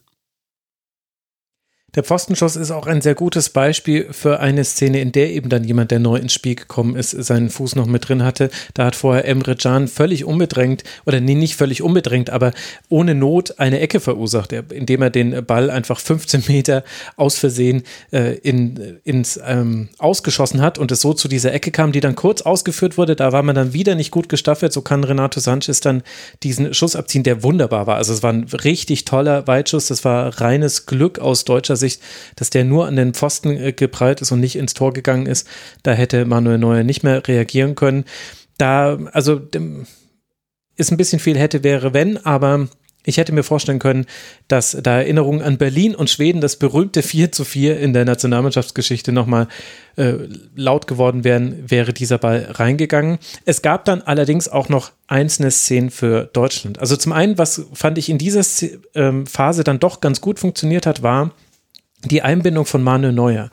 Der 1.94 2.04
Pfostenschuss 2.04 2.56
ist 2.56 2.72
auch 2.72 2.88
ein 2.88 3.02
sehr 3.02 3.16
gutes 3.16 3.50
Beispiel 3.50 4.08
für 4.12 4.40
eine 4.40 4.64
Szene, 4.64 5.02
in 5.02 5.12
der 5.12 5.32
eben 5.32 5.50
dann 5.50 5.66
jemand, 5.66 5.92
der 5.92 6.00
neu 6.00 6.16
ins 6.16 6.32
Spiel 6.32 6.56
gekommen 6.56 6.96
ist, 6.96 7.12
seinen 7.12 7.50
Fuß 7.50 7.76
noch 7.76 7.86
mit 7.86 8.08
drin 8.08 8.24
hatte. 8.24 8.50
Da 8.74 8.86
hat 8.86 8.96
vorher 8.96 9.28
Emre 9.28 9.58
Can 9.58 9.90
völlig 9.90 10.24
unbedrängt, 10.24 10.86
oder 11.06 11.20
nee, 11.20 11.36
nicht 11.36 11.58
völlig 11.58 11.82
unbedrängt, 11.82 12.30
aber 12.30 12.54
ohne 12.88 13.14
Not 13.14 13.60
eine 13.60 13.82
Ecke 13.82 14.00
verursacht, 14.00 14.54
indem 14.54 15.02
er 15.02 15.10
den 15.10 15.46
Ball 15.46 15.70
einfach 15.70 16.00
15 16.00 16.46
Meter 16.48 16.86
aus 17.18 17.38
Versehen 17.38 17.84
äh, 18.14 18.38
in, 18.38 19.00
ins 19.04 19.38
ähm, 19.46 19.90
Ausgeschossen 19.98 20.62
hat 20.62 20.78
und 20.78 20.94
es 20.94 21.02
so 21.02 21.14
zu 21.14 21.28
dieser 21.28 21.54
Ecke 21.54 21.72
kam, 21.72 21.92
die 21.92 22.00
dann 22.00 22.16
kurz 22.16 22.42
ausgeführt 22.42 22.98
wurde. 22.98 23.18
Da 23.18 23.34
war 23.34 23.44
man 23.44 23.56
dann 23.56 23.74
wieder 23.74 23.96
nicht 23.96 24.12
gut 24.12 24.30
gestaffelt. 24.30 24.72
So 24.72 24.82
kann 24.82 25.04
Renato 25.04 25.42
Sanchez 25.42 25.82
dann 25.82 26.04
diesen 26.42 26.74
Schuss 26.74 26.96
abziehen, 26.96 27.24
der 27.24 27.44
wunderbar 27.44 27.86
war. 27.86 27.98
Also 27.98 28.14
es 28.14 28.24
war 28.24 28.32
ein 28.32 28.46
richtig 28.46 29.04
toller 29.04 29.46
Weitschuss. 29.48 29.88
Das 29.88 30.06
war 30.06 30.40
reines 30.40 30.86
Glück 30.86 31.20
aus 31.20 31.44
deutscher 31.44 31.81
Sicht, 31.82 32.02
dass 32.38 32.50
der 32.50 32.64
nur 32.64 32.88
an 32.88 32.96
den 32.96 33.14
Pfosten 33.14 33.50
äh, 33.50 33.74
geprallt 33.74 34.22
ist 34.22 34.32
und 34.32 34.40
nicht 34.40 34.56
ins 34.56 34.74
Tor 34.74 34.94
gegangen 34.94 35.26
ist. 35.26 35.46
Da 35.84 35.92
hätte 35.92 36.24
Manuel 36.24 36.58
Neuer 36.58 36.84
nicht 36.84 37.04
mehr 37.04 37.28
reagieren 37.28 37.76
können. 37.76 38.06
Da, 38.58 38.98
also 39.12 39.42
ist 40.78 40.92
ein 40.92 40.98
bisschen 40.98 41.20
viel 41.20 41.38
hätte, 41.38 41.64
wäre, 41.64 41.94
wenn, 41.94 42.18
aber 42.18 42.70
ich 43.04 43.18
hätte 43.18 43.32
mir 43.32 43.44
vorstellen 43.44 43.80
können, 43.80 44.06
dass 44.48 44.78
da 44.82 45.00
Erinnerungen 45.00 45.42
an 45.42 45.58
Berlin 45.58 45.96
und 45.96 46.10
Schweden, 46.10 46.40
das 46.40 46.58
berühmte 46.58 47.02
4 47.02 47.32
zu 47.32 47.44
4 47.46 47.80
in 47.80 47.94
der 47.94 48.06
Nationalmannschaftsgeschichte 48.06 49.12
nochmal 49.12 49.48
äh, 49.96 50.14
laut 50.56 50.86
geworden 50.86 51.24
wären, 51.24 51.70
wäre 51.70 51.94
dieser 51.94 52.20
Ball 52.20 52.48
reingegangen. 52.52 53.18
Es 53.46 53.64
gab 53.64 53.86
dann 53.86 54.02
allerdings 54.04 54.48
auch 54.48 54.70
noch 54.70 54.92
einzelne 55.08 55.50
Szenen 55.50 55.90
für 55.90 56.30
Deutschland. 56.32 56.80
Also 56.80 56.96
zum 56.96 57.12
einen, 57.12 57.38
was 57.40 57.66
fand 57.74 57.98
ich 57.98 58.10
in 58.10 58.20
dieser 58.20 58.42
ähm, 58.94 59.26
Phase 59.26 59.64
dann 59.64 59.80
doch 59.80 60.00
ganz 60.02 60.22
gut 60.22 60.40
funktioniert 60.40 60.86
hat, 60.86 61.02
war, 61.02 61.32
die 62.06 62.22
Einbindung 62.22 62.66
von 62.66 62.84
Manuel 62.84 63.14
Neuer. 63.14 63.50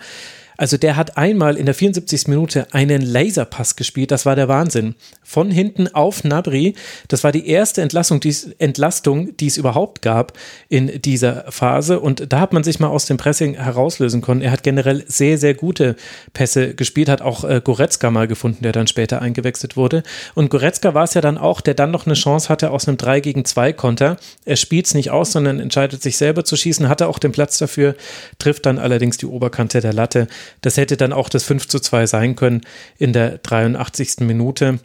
Also 0.58 0.76
der 0.76 0.96
hat 0.96 1.16
einmal 1.16 1.56
in 1.56 1.66
der 1.66 1.74
74. 1.74 2.26
Minute 2.26 2.66
einen 2.72 3.00
Laserpass 3.00 3.76
gespielt, 3.76 4.10
das 4.10 4.26
war 4.26 4.34
der 4.34 4.48
Wahnsinn. 4.48 4.96
Von 5.22 5.52
hinten 5.52 5.86
auf 5.94 6.24
Nabri, 6.24 6.74
das 7.06 7.22
war 7.22 7.30
die 7.30 7.48
erste 7.48 7.80
Entlassung, 7.80 8.18
die, 8.18 8.34
Entlastung, 8.58 9.36
die 9.36 9.46
es 9.46 9.56
überhaupt 9.56 10.02
gab 10.02 10.32
in 10.68 11.00
dieser 11.00 11.44
Phase 11.50 12.00
und 12.00 12.32
da 12.32 12.40
hat 12.40 12.52
man 12.52 12.64
sich 12.64 12.80
mal 12.80 12.88
aus 12.88 13.06
dem 13.06 13.18
Pressing 13.18 13.54
herauslösen 13.54 14.20
können. 14.20 14.42
Er 14.42 14.50
hat 14.50 14.64
generell 14.64 15.04
sehr, 15.06 15.38
sehr 15.38 15.54
gute 15.54 15.94
Pässe 16.32 16.74
gespielt, 16.74 17.08
hat 17.08 17.22
auch 17.22 17.44
äh, 17.44 17.60
Goretzka 17.62 18.10
mal 18.10 18.26
gefunden, 18.26 18.64
der 18.64 18.72
dann 18.72 18.88
später 18.88 19.22
eingewechselt 19.22 19.76
wurde. 19.76 20.02
Und 20.34 20.50
Goretzka 20.50 20.92
war 20.92 21.04
es 21.04 21.14
ja 21.14 21.20
dann 21.20 21.38
auch, 21.38 21.60
der 21.60 21.74
dann 21.74 21.92
noch 21.92 22.06
eine 22.06 22.16
Chance 22.16 22.48
hatte 22.48 22.72
aus 22.72 22.88
einem 22.88 22.96
3 22.96 23.20
gegen 23.20 23.44
2 23.44 23.72
Konter. 23.74 24.16
Er 24.44 24.56
spielt 24.56 24.86
es 24.86 24.94
nicht 24.94 25.12
aus, 25.12 25.30
sondern 25.30 25.60
entscheidet 25.60 26.02
sich 26.02 26.16
selber 26.16 26.44
zu 26.44 26.56
schießen, 26.56 26.88
hatte 26.88 27.06
auch 27.06 27.20
den 27.20 27.30
Platz 27.30 27.58
dafür, 27.58 27.94
trifft 28.40 28.66
dann 28.66 28.80
allerdings 28.80 29.18
die 29.18 29.26
Oberkante 29.26 29.80
der 29.80 29.92
Latte. 29.92 30.26
Das 30.60 30.76
hätte 30.76 30.96
dann 30.96 31.12
auch 31.12 31.28
das 31.28 31.44
5 31.44 31.68
zu 31.68 31.80
2 31.80 32.06
sein 32.06 32.36
können 32.36 32.62
in 32.98 33.12
der 33.12 33.38
83. 33.38 34.20
Minute. 34.20 34.80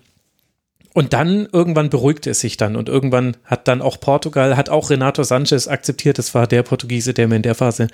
Und 0.94 1.14
dann 1.14 1.48
irgendwann 1.52 1.90
beruhigte 1.90 2.30
es 2.30 2.40
sich 2.40 2.56
dann 2.56 2.76
und 2.76 2.88
irgendwann 2.88 3.36
hat 3.46 3.68
dann 3.68 3.82
auch 3.82 4.00
Portugal, 4.00 4.56
hat 4.56 4.70
auch 4.70 4.92
Renato 4.92 5.24
Sanchez 5.24 5.68
akzeptiert, 5.68 6.20
das 6.20 6.36
war 6.36 6.46
der 6.46 6.62
Portugiese, 6.62 7.16
der 7.16 7.28
mir 7.28 7.38
in 7.38 7.42
der 7.42 7.56
Phase 7.56 7.88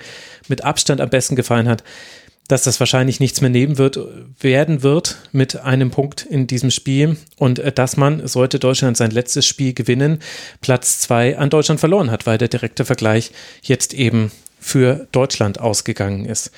mit 0.48 0.64
Abstand 0.64 1.00
am 1.00 1.08
besten 1.08 1.34
gefallen 1.34 1.66
hat, 1.66 1.82
dass 2.50 2.64
das 2.64 2.80
wahrscheinlich 2.80 3.20
nichts 3.20 3.40
mehr 3.40 3.50
nehmen 3.50 3.78
wird, 3.78 3.98
werden 4.40 4.82
wird 4.82 5.18
mit 5.32 5.56
einem 5.56 5.90
Punkt 5.90 6.26
in 6.26 6.46
diesem 6.46 6.70
Spiel 6.70 7.16
und 7.36 7.58
äh, 7.60 7.72
dass 7.72 7.96
man, 7.96 8.26
sollte 8.26 8.58
Deutschland 8.58 8.96
sein 8.96 9.12
letztes 9.12 9.46
Spiel 9.46 9.72
gewinnen, 9.72 10.18
Platz 10.60 11.00
zwei 11.00 11.38
an 11.38 11.48
Deutschland 11.50 11.80
verloren 11.80 12.10
hat, 12.10 12.26
weil 12.26 12.38
der 12.38 12.48
direkte 12.48 12.84
Vergleich 12.84 13.32
jetzt 13.62 13.94
eben 13.94 14.32
für 14.58 15.06
Deutschland 15.12 15.60
ausgegangen 15.60 16.26
ist. 16.26 16.50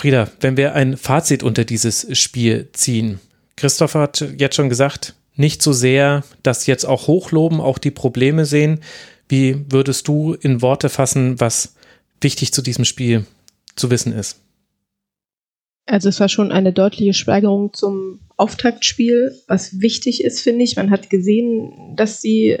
Frieda, 0.00 0.28
wenn 0.40 0.56
wir 0.56 0.74
ein 0.74 0.96
Fazit 0.96 1.42
unter 1.42 1.66
dieses 1.66 2.06
Spiel 2.18 2.70
ziehen, 2.72 3.20
Christopher 3.56 4.00
hat 4.00 4.24
jetzt 4.38 4.56
schon 4.56 4.70
gesagt, 4.70 5.14
nicht 5.36 5.60
so 5.60 5.74
sehr 5.74 6.24
das 6.42 6.66
jetzt 6.66 6.86
auch 6.86 7.06
hochloben, 7.06 7.60
auch 7.60 7.76
die 7.76 7.90
Probleme 7.90 8.46
sehen. 8.46 8.80
Wie 9.28 9.62
würdest 9.70 10.08
du 10.08 10.32
in 10.32 10.62
Worte 10.62 10.88
fassen, 10.88 11.38
was 11.38 11.74
wichtig 12.22 12.54
zu 12.54 12.62
diesem 12.62 12.86
Spiel 12.86 13.26
zu 13.76 13.90
wissen 13.90 14.14
ist? 14.14 14.40
Also 15.84 16.08
es 16.08 16.18
war 16.18 16.30
schon 16.30 16.50
eine 16.50 16.72
deutliche 16.72 17.12
Steigerung 17.12 17.74
zum 17.74 18.20
Auftaktspiel, 18.38 19.34
was 19.48 19.80
wichtig 19.80 20.24
ist, 20.24 20.40
finde 20.40 20.64
ich. 20.64 20.76
Man 20.76 20.90
hat 20.90 21.10
gesehen, 21.10 21.94
dass 21.96 22.22
sie 22.22 22.56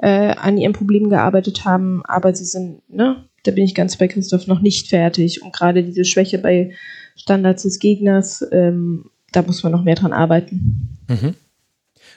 äh, 0.00 0.34
an 0.34 0.58
ihren 0.58 0.74
Problemen 0.74 1.08
gearbeitet 1.08 1.64
haben, 1.64 2.04
aber 2.04 2.34
sie 2.34 2.44
sind 2.44 2.82
ne, 2.90 3.24
da 3.44 3.52
bin 3.52 3.64
ich 3.64 3.74
ganz 3.74 3.96
bei 3.96 4.08
Christoph 4.08 4.46
noch 4.46 4.60
nicht 4.60 4.88
fertig. 4.88 5.42
Und 5.42 5.54
gerade 5.54 5.84
diese 5.84 6.04
Schwäche 6.04 6.38
bei 6.38 6.74
Standards 7.14 7.62
des 7.62 7.78
Gegners, 7.78 8.44
ähm, 8.50 9.10
da 9.32 9.42
muss 9.42 9.62
man 9.62 9.72
noch 9.72 9.84
mehr 9.84 9.94
dran 9.94 10.12
arbeiten. 10.12 10.98
Mhm. 11.08 11.34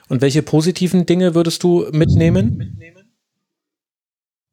Und 0.09 0.21
welche 0.21 0.41
positiven 0.41 1.05
Dinge 1.05 1.35
würdest 1.35 1.63
du 1.63 1.85
mitnehmen? 1.91 2.79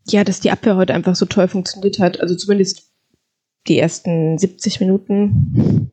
Ja, 0.07 0.25
dass 0.25 0.41
die 0.41 0.51
Abwehr 0.51 0.77
heute 0.77 0.95
einfach 0.95 1.17
so 1.17 1.27
toll 1.27 1.49
funktioniert 1.49 1.99
hat. 1.99 2.21
Also 2.21 2.35
zumindest 2.35 2.91
die 3.69 3.79
ersten 3.79 4.37
70 4.37 4.81
Minuten. 4.81 5.91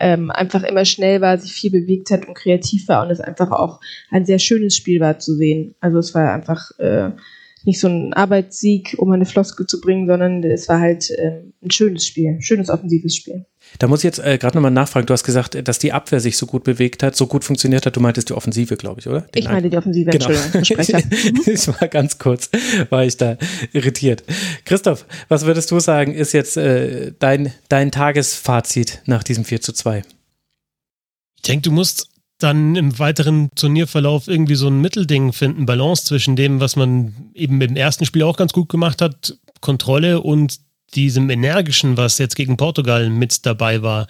Ähm, 0.00 0.32
einfach 0.32 0.64
immer 0.64 0.84
schnell 0.84 1.20
war, 1.20 1.38
sich 1.38 1.52
viel 1.52 1.70
bewegt 1.70 2.10
hat 2.10 2.26
und 2.26 2.34
kreativ 2.34 2.88
war 2.88 3.04
und 3.04 3.12
es 3.12 3.20
einfach 3.20 3.52
auch 3.52 3.80
ein 4.10 4.26
sehr 4.26 4.40
schönes 4.40 4.74
Spiel 4.74 4.98
war 4.98 5.20
zu 5.20 5.36
sehen. 5.36 5.76
Also 5.80 5.98
es 5.98 6.14
war 6.16 6.32
einfach 6.32 6.76
äh, 6.80 7.12
nicht 7.64 7.80
so 7.80 7.88
ein 7.88 8.12
Arbeitssieg, 8.12 8.94
um 8.98 9.10
eine 9.12 9.26
Floskel 9.26 9.66
zu 9.66 9.80
bringen, 9.80 10.06
sondern 10.06 10.42
es 10.44 10.68
war 10.68 10.80
halt 10.80 11.10
äh, 11.10 11.40
ein 11.62 11.70
schönes 11.70 12.06
Spiel, 12.06 12.28
ein 12.28 12.42
schönes 12.42 12.70
offensives 12.70 13.16
Spiel. 13.16 13.46
Da 13.78 13.86
muss 13.86 14.00
ich 14.00 14.04
jetzt 14.04 14.18
äh, 14.18 14.38
gerade 14.38 14.56
nochmal 14.56 14.70
nachfragen. 14.70 15.06
Du 15.06 15.12
hast 15.12 15.24
gesagt, 15.24 15.56
dass 15.66 15.78
die 15.78 15.92
Abwehr 15.92 16.20
sich 16.20 16.36
so 16.36 16.46
gut 16.46 16.64
bewegt 16.64 17.02
hat, 17.02 17.16
so 17.16 17.26
gut 17.26 17.44
funktioniert 17.44 17.86
hat. 17.86 17.96
Du 17.96 18.00
meintest 18.00 18.28
die 18.28 18.34
Offensive, 18.34 18.76
glaube 18.76 19.00
ich, 19.00 19.08
oder? 19.08 19.22
Den 19.22 19.42
ich 19.42 19.48
meine 19.48 19.70
die 19.70 19.76
Offensive, 19.76 20.10
genau. 20.10 20.28
Entschuldigung. 20.52 21.02
ich 21.46 21.68
war 21.68 21.88
ganz 21.88 22.18
kurz, 22.18 22.50
war 22.90 23.04
ich 23.04 23.16
da 23.16 23.36
irritiert. 23.72 24.22
Christoph, 24.64 25.06
was 25.28 25.46
würdest 25.46 25.70
du 25.70 25.80
sagen, 25.80 26.12
ist 26.14 26.32
jetzt 26.32 26.56
äh, 26.56 27.12
dein, 27.18 27.52
dein 27.68 27.90
Tagesfazit 27.90 29.02
nach 29.06 29.24
diesem 29.24 29.44
4 29.44 29.60
zu 29.60 29.72
2? 29.72 30.02
Ich 31.36 31.42
denke, 31.42 31.62
du 31.62 31.72
musst 31.72 32.08
dann 32.38 32.76
im 32.76 32.98
weiteren 32.98 33.50
Turnierverlauf 33.54 34.28
irgendwie 34.28 34.56
so 34.56 34.68
ein 34.68 34.80
Mittelding 34.80 35.32
finden, 35.32 35.66
Balance 35.66 36.04
zwischen 36.04 36.36
dem, 36.36 36.60
was 36.60 36.76
man 36.76 37.30
eben 37.34 37.60
im 37.60 37.76
ersten 37.76 38.04
Spiel 38.04 38.22
auch 38.24 38.36
ganz 38.36 38.52
gut 38.52 38.68
gemacht 38.68 39.00
hat, 39.00 39.38
Kontrolle 39.60 40.20
und 40.20 40.58
diesem 40.94 41.30
Energischen, 41.30 41.96
was 41.96 42.18
jetzt 42.18 42.36
gegen 42.36 42.56
Portugal 42.56 43.08
mit 43.10 43.46
dabei 43.46 43.82
war. 43.82 44.06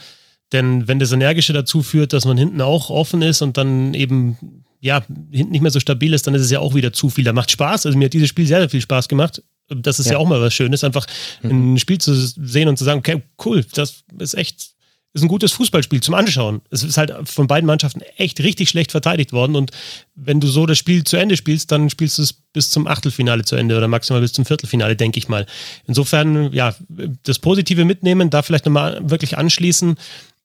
Denn 0.52 0.88
wenn 0.88 0.98
das 0.98 1.12
Energische 1.12 1.52
dazu 1.52 1.82
führt, 1.82 2.12
dass 2.12 2.24
man 2.24 2.38
hinten 2.38 2.60
auch 2.60 2.90
offen 2.90 3.22
ist 3.22 3.42
und 3.42 3.56
dann 3.56 3.94
eben, 3.94 4.64
ja, 4.80 5.02
hinten 5.30 5.52
nicht 5.52 5.62
mehr 5.62 5.70
so 5.70 5.80
stabil 5.80 6.12
ist, 6.12 6.26
dann 6.26 6.34
ist 6.34 6.42
es 6.42 6.50
ja 6.50 6.60
auch 6.60 6.74
wieder 6.74 6.92
zu 6.92 7.10
viel. 7.10 7.24
Da 7.24 7.32
macht 7.32 7.50
Spaß. 7.50 7.86
Also 7.86 7.98
mir 7.98 8.06
hat 8.06 8.12
dieses 8.12 8.28
Spiel 8.28 8.46
sehr, 8.46 8.60
sehr 8.60 8.70
viel 8.70 8.80
Spaß 8.80 9.08
gemacht. 9.08 9.42
Das 9.68 9.98
ist 9.98 10.06
ja, 10.06 10.12
ja 10.12 10.18
auch 10.18 10.28
mal 10.28 10.40
was 10.40 10.52
Schönes, 10.52 10.84
einfach 10.84 11.06
mhm. 11.42 11.74
ein 11.74 11.78
Spiel 11.78 11.98
zu 11.98 12.14
sehen 12.14 12.68
und 12.68 12.76
zu 12.76 12.84
sagen, 12.84 12.98
okay, 12.98 13.22
cool, 13.44 13.64
das 13.72 14.04
ist 14.18 14.34
echt 14.34 14.73
ist 15.14 15.22
ein 15.22 15.28
gutes 15.28 15.52
Fußballspiel 15.52 16.02
zum 16.02 16.14
Anschauen. 16.14 16.60
Es 16.70 16.82
ist 16.82 16.96
halt 16.96 17.14
von 17.24 17.46
beiden 17.46 17.66
Mannschaften 17.66 18.02
echt 18.16 18.40
richtig 18.40 18.68
schlecht 18.68 18.90
verteidigt 18.90 19.32
worden. 19.32 19.54
Und 19.54 19.70
wenn 20.16 20.40
du 20.40 20.48
so 20.48 20.66
das 20.66 20.76
Spiel 20.76 21.04
zu 21.04 21.16
Ende 21.16 21.36
spielst, 21.36 21.70
dann 21.70 21.88
spielst 21.88 22.18
du 22.18 22.22
es 22.22 22.32
bis 22.32 22.70
zum 22.70 22.88
Achtelfinale 22.88 23.44
zu 23.44 23.54
Ende 23.54 23.76
oder 23.76 23.86
maximal 23.86 24.20
bis 24.20 24.32
zum 24.32 24.44
Viertelfinale, 24.44 24.96
denke 24.96 25.18
ich 25.18 25.28
mal. 25.28 25.46
Insofern, 25.86 26.52
ja, 26.52 26.74
das 27.22 27.38
Positive 27.38 27.84
mitnehmen, 27.84 28.28
da 28.28 28.42
vielleicht 28.42 28.66
nochmal 28.66 29.00
wirklich 29.08 29.38
anschließen 29.38 29.96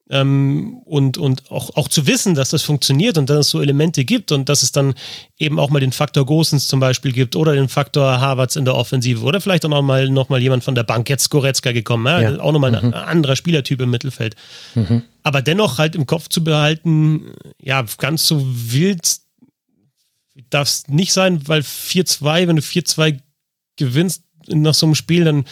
ähm, 0.10 0.82
und, 0.86 1.18
und 1.18 1.52
auch, 1.52 1.76
auch 1.76 1.88
zu 1.88 2.08
wissen, 2.08 2.34
dass 2.34 2.50
das 2.50 2.64
funktioniert 2.64 3.18
und 3.18 3.30
dass 3.30 3.46
es 3.46 3.50
so 3.50 3.62
Elemente 3.62 4.06
gibt 4.06 4.32
und 4.32 4.50
dass 4.50 4.64
es 4.64 4.72
dann 4.72 4.96
eben 5.38 5.60
auch 5.60 5.70
mal 5.70 5.80
den 5.80 5.92
Faktor 5.92 6.26
Gosens 6.26 6.68
zum 6.68 6.80
Beispiel 6.80 7.12
gibt 7.12 7.36
oder 7.36 7.54
den 7.54 7.70
Faktor 7.70 8.20
Harvards 8.20 8.56
in 8.56 8.66
der 8.66 8.76
Offensive 8.76 9.24
oder 9.24 9.40
vielleicht 9.40 9.66
auch 9.66 9.70
nochmal 9.70 10.10
noch 10.10 10.30
mal 10.30 10.42
jemand 10.42 10.64
von 10.64 10.76
der 10.76 10.84
Bank, 10.84 11.10
jetzt 11.10 11.30
Goretzka 11.30 11.72
gekommen, 11.72 12.08
ja? 12.08 12.22
Ja. 12.22 12.40
auch 12.40 12.52
nochmal 12.52 12.72
mhm. 12.72 12.78
ein 12.78 12.94
anderer 12.94 13.36
Spielertyp 13.36 13.82
im 13.82 13.92
Mittelfeld. 13.92 14.36
Mhm. 14.74 15.04
Aber 15.22 15.42
dennoch 15.42 15.78
halt 15.78 15.96
im 15.96 16.08
Kopf 16.08 16.28
zu 16.30 16.44
behalten, 16.44 17.34
ja, 17.62 17.86
ganz 17.98 18.26
so 18.26 18.44
wild 18.44 19.20
darf 20.50 20.68
es 20.68 20.88
nicht 20.88 21.14
sein, 21.14 21.48
weil 21.48 21.62
4-2, 21.62 22.48
wenn 22.48 22.56
du 22.56 22.62
4-2 22.62 23.20
gewinnst 23.76 24.24
nach 24.48 24.74
so 24.74 24.86
einem 24.86 24.96
Spiel, 24.96 25.26
dann 25.26 25.46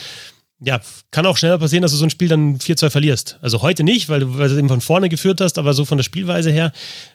ja, 0.59 0.79
kann 1.11 1.25
auch 1.25 1.37
schneller 1.37 1.59
passieren, 1.59 1.83
dass 1.83 1.91
du 1.91 1.97
so 1.97 2.05
ein 2.05 2.09
Spiel 2.09 2.29
dann 2.29 2.57
4-2 2.57 2.89
verlierst. 2.89 3.37
Also 3.41 3.61
heute 3.61 3.83
nicht, 3.83 4.09
weil 4.09 4.21
du, 4.21 4.37
weil 4.37 4.49
du 4.49 4.57
eben 4.57 4.69
von 4.69 4.81
vorne 4.81 5.07
geführt 5.07 5.39
hast, 5.39 5.59
aber 5.59 5.73
so 5.73 5.85
von 5.85 5.97
der 5.97 6.03
Spielweise 6.03 6.49
her, 6.51 6.71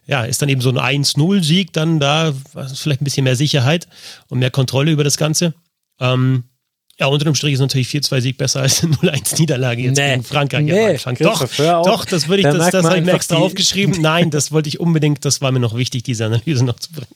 ja, 0.07 0.24
ist 0.24 0.40
dann 0.43 0.49
eben 0.49 0.61
so 0.61 0.70
ein 0.70 1.03
1-0-Sieg 1.05 1.72
dann 1.72 1.99
da, 1.99 2.32
vielleicht 2.74 3.03
ein 3.03 3.05
bisschen 3.05 3.24
mehr 3.24 3.36
Sicherheit 3.36 3.88
und 4.28 4.38
mehr 4.38 4.51
Kontrolle 4.51 4.93
über 4.93 5.03
das 5.03 5.16
Ganze. 5.16 5.55
Ähm, 5.99 6.45
Ja, 7.03 7.09
unter 7.09 7.24
dem 7.24 7.34
Strich 7.34 7.55
ist 7.55 7.59
natürlich 7.59 7.88
4-2-Sieg 7.88 8.36
besser 8.38 8.61
als 8.61 8.84
eine 8.84 8.94
0-1-Niederlage 8.94 9.82
jetzt 9.82 9.96
Nee. 9.98 10.11
gegen 10.12 10.22
Frankreich 10.22 10.64
Nee, 10.64 10.84
am 10.84 10.90
Anfang. 10.92 11.16
Doch, 11.18 11.44
doch, 11.57 12.05
das 12.05 12.28
würde 12.28 12.42
ich, 12.42 12.44
Da 12.44 12.53
das, 12.53 12.70
das 12.70 12.84
habe 12.86 12.98
ich 12.98 13.05
mir 13.05 13.12
extra 13.12 13.36
aufgeschrieben. 13.38 13.96
Nein, 14.00 14.30
das 14.30 14.53
wollte 14.53 14.68
ich 14.68 14.78
unbedingt, 14.78 15.24
das 15.24 15.40
war 15.40 15.50
mir 15.50 15.59
noch 15.59 15.76
wichtig, 15.76 16.05
diese 16.05 16.26
Analyse 16.26 16.64
noch 16.64 16.78
zu 16.78 16.92
bringen. 16.92 17.11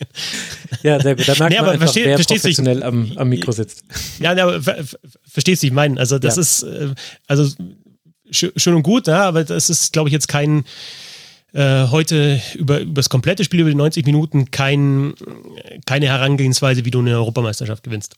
Ja, 0.82 0.98
sehr 1.00 1.14
gut. 1.14 1.28
Da 1.28 1.34
merkt 1.38 1.38
Nee, 1.50 1.56
man 1.56 1.64
aber 1.64 1.70
einfach, 1.70 1.86
versteh- 1.94 2.04
wer 2.04 2.18
professionell 2.18 2.82
am, 2.82 3.12
am 3.14 3.28
Mikro 3.28 3.52
sitzt. 3.52 3.84
Ja, 4.18 4.34
nee, 4.34 4.40
aber 4.40 4.60
ver, 4.60 4.84
ver, 4.84 4.98
verstehst 5.22 5.62
du, 5.62 5.68
ich 5.68 5.72
meine, 5.72 6.00
also 6.00 6.18
das 6.18 6.34
Ja. 6.34 6.42
ist, 6.42 6.62
äh, 6.64 6.88
also 7.28 7.48
sch 8.32 8.46
schön 8.56 8.74
und 8.74 8.82
gut, 8.82 9.06
ja, 9.06 9.22
aber 9.22 9.44
das 9.44 9.70
ist, 9.70 9.92
glaube 9.92 10.08
ich, 10.08 10.12
jetzt 10.12 10.26
kein, 10.26 10.64
äh, 11.54 11.86
heute 11.92 12.42
über, 12.56 12.80
über 12.80 12.94
das 12.94 13.08
komplette 13.08 13.44
Spiel, 13.44 13.60
über 13.60 13.70
die 13.70 13.76
90 13.76 14.04
Minuten, 14.04 14.50
kein, 14.50 15.14
keine 15.86 16.06
Herangehensweise, 16.06 16.84
wie 16.84 16.90
du 16.90 16.98
eine 16.98 17.12
Europameisterschaft 17.14 17.84
gewinnst. 17.84 18.16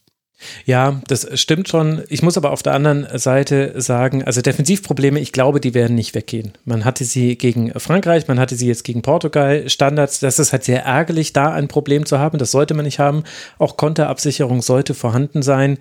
Ja, 0.65 1.01
das 1.07 1.27
stimmt 1.39 1.67
schon. 1.67 2.03
Ich 2.09 2.21
muss 2.21 2.37
aber 2.37 2.51
auf 2.51 2.63
der 2.63 2.73
anderen 2.73 3.07
Seite 3.17 3.73
sagen, 3.81 4.23
also 4.23 4.41
Defensivprobleme, 4.41 5.19
ich 5.19 5.31
glaube, 5.31 5.59
die 5.59 5.73
werden 5.73 5.95
nicht 5.95 6.15
weggehen. 6.15 6.53
Man 6.65 6.85
hatte 6.85 7.03
sie 7.03 7.37
gegen 7.37 7.77
Frankreich, 7.79 8.27
man 8.27 8.39
hatte 8.39 8.55
sie 8.55 8.67
jetzt 8.67 8.83
gegen 8.83 9.01
Portugal. 9.01 9.69
Standards, 9.69 10.19
das 10.19 10.39
ist 10.39 10.51
halt 10.51 10.63
sehr 10.63 10.83
ärgerlich, 10.83 11.33
da 11.33 11.51
ein 11.51 11.67
Problem 11.67 12.05
zu 12.05 12.19
haben. 12.19 12.37
Das 12.37 12.51
sollte 12.51 12.73
man 12.73 12.85
nicht 12.85 12.99
haben. 12.99 13.23
Auch 13.57 13.77
Konterabsicherung 13.77 14.61
sollte 14.61 14.93
vorhanden 14.93 15.41
sein. 15.41 15.77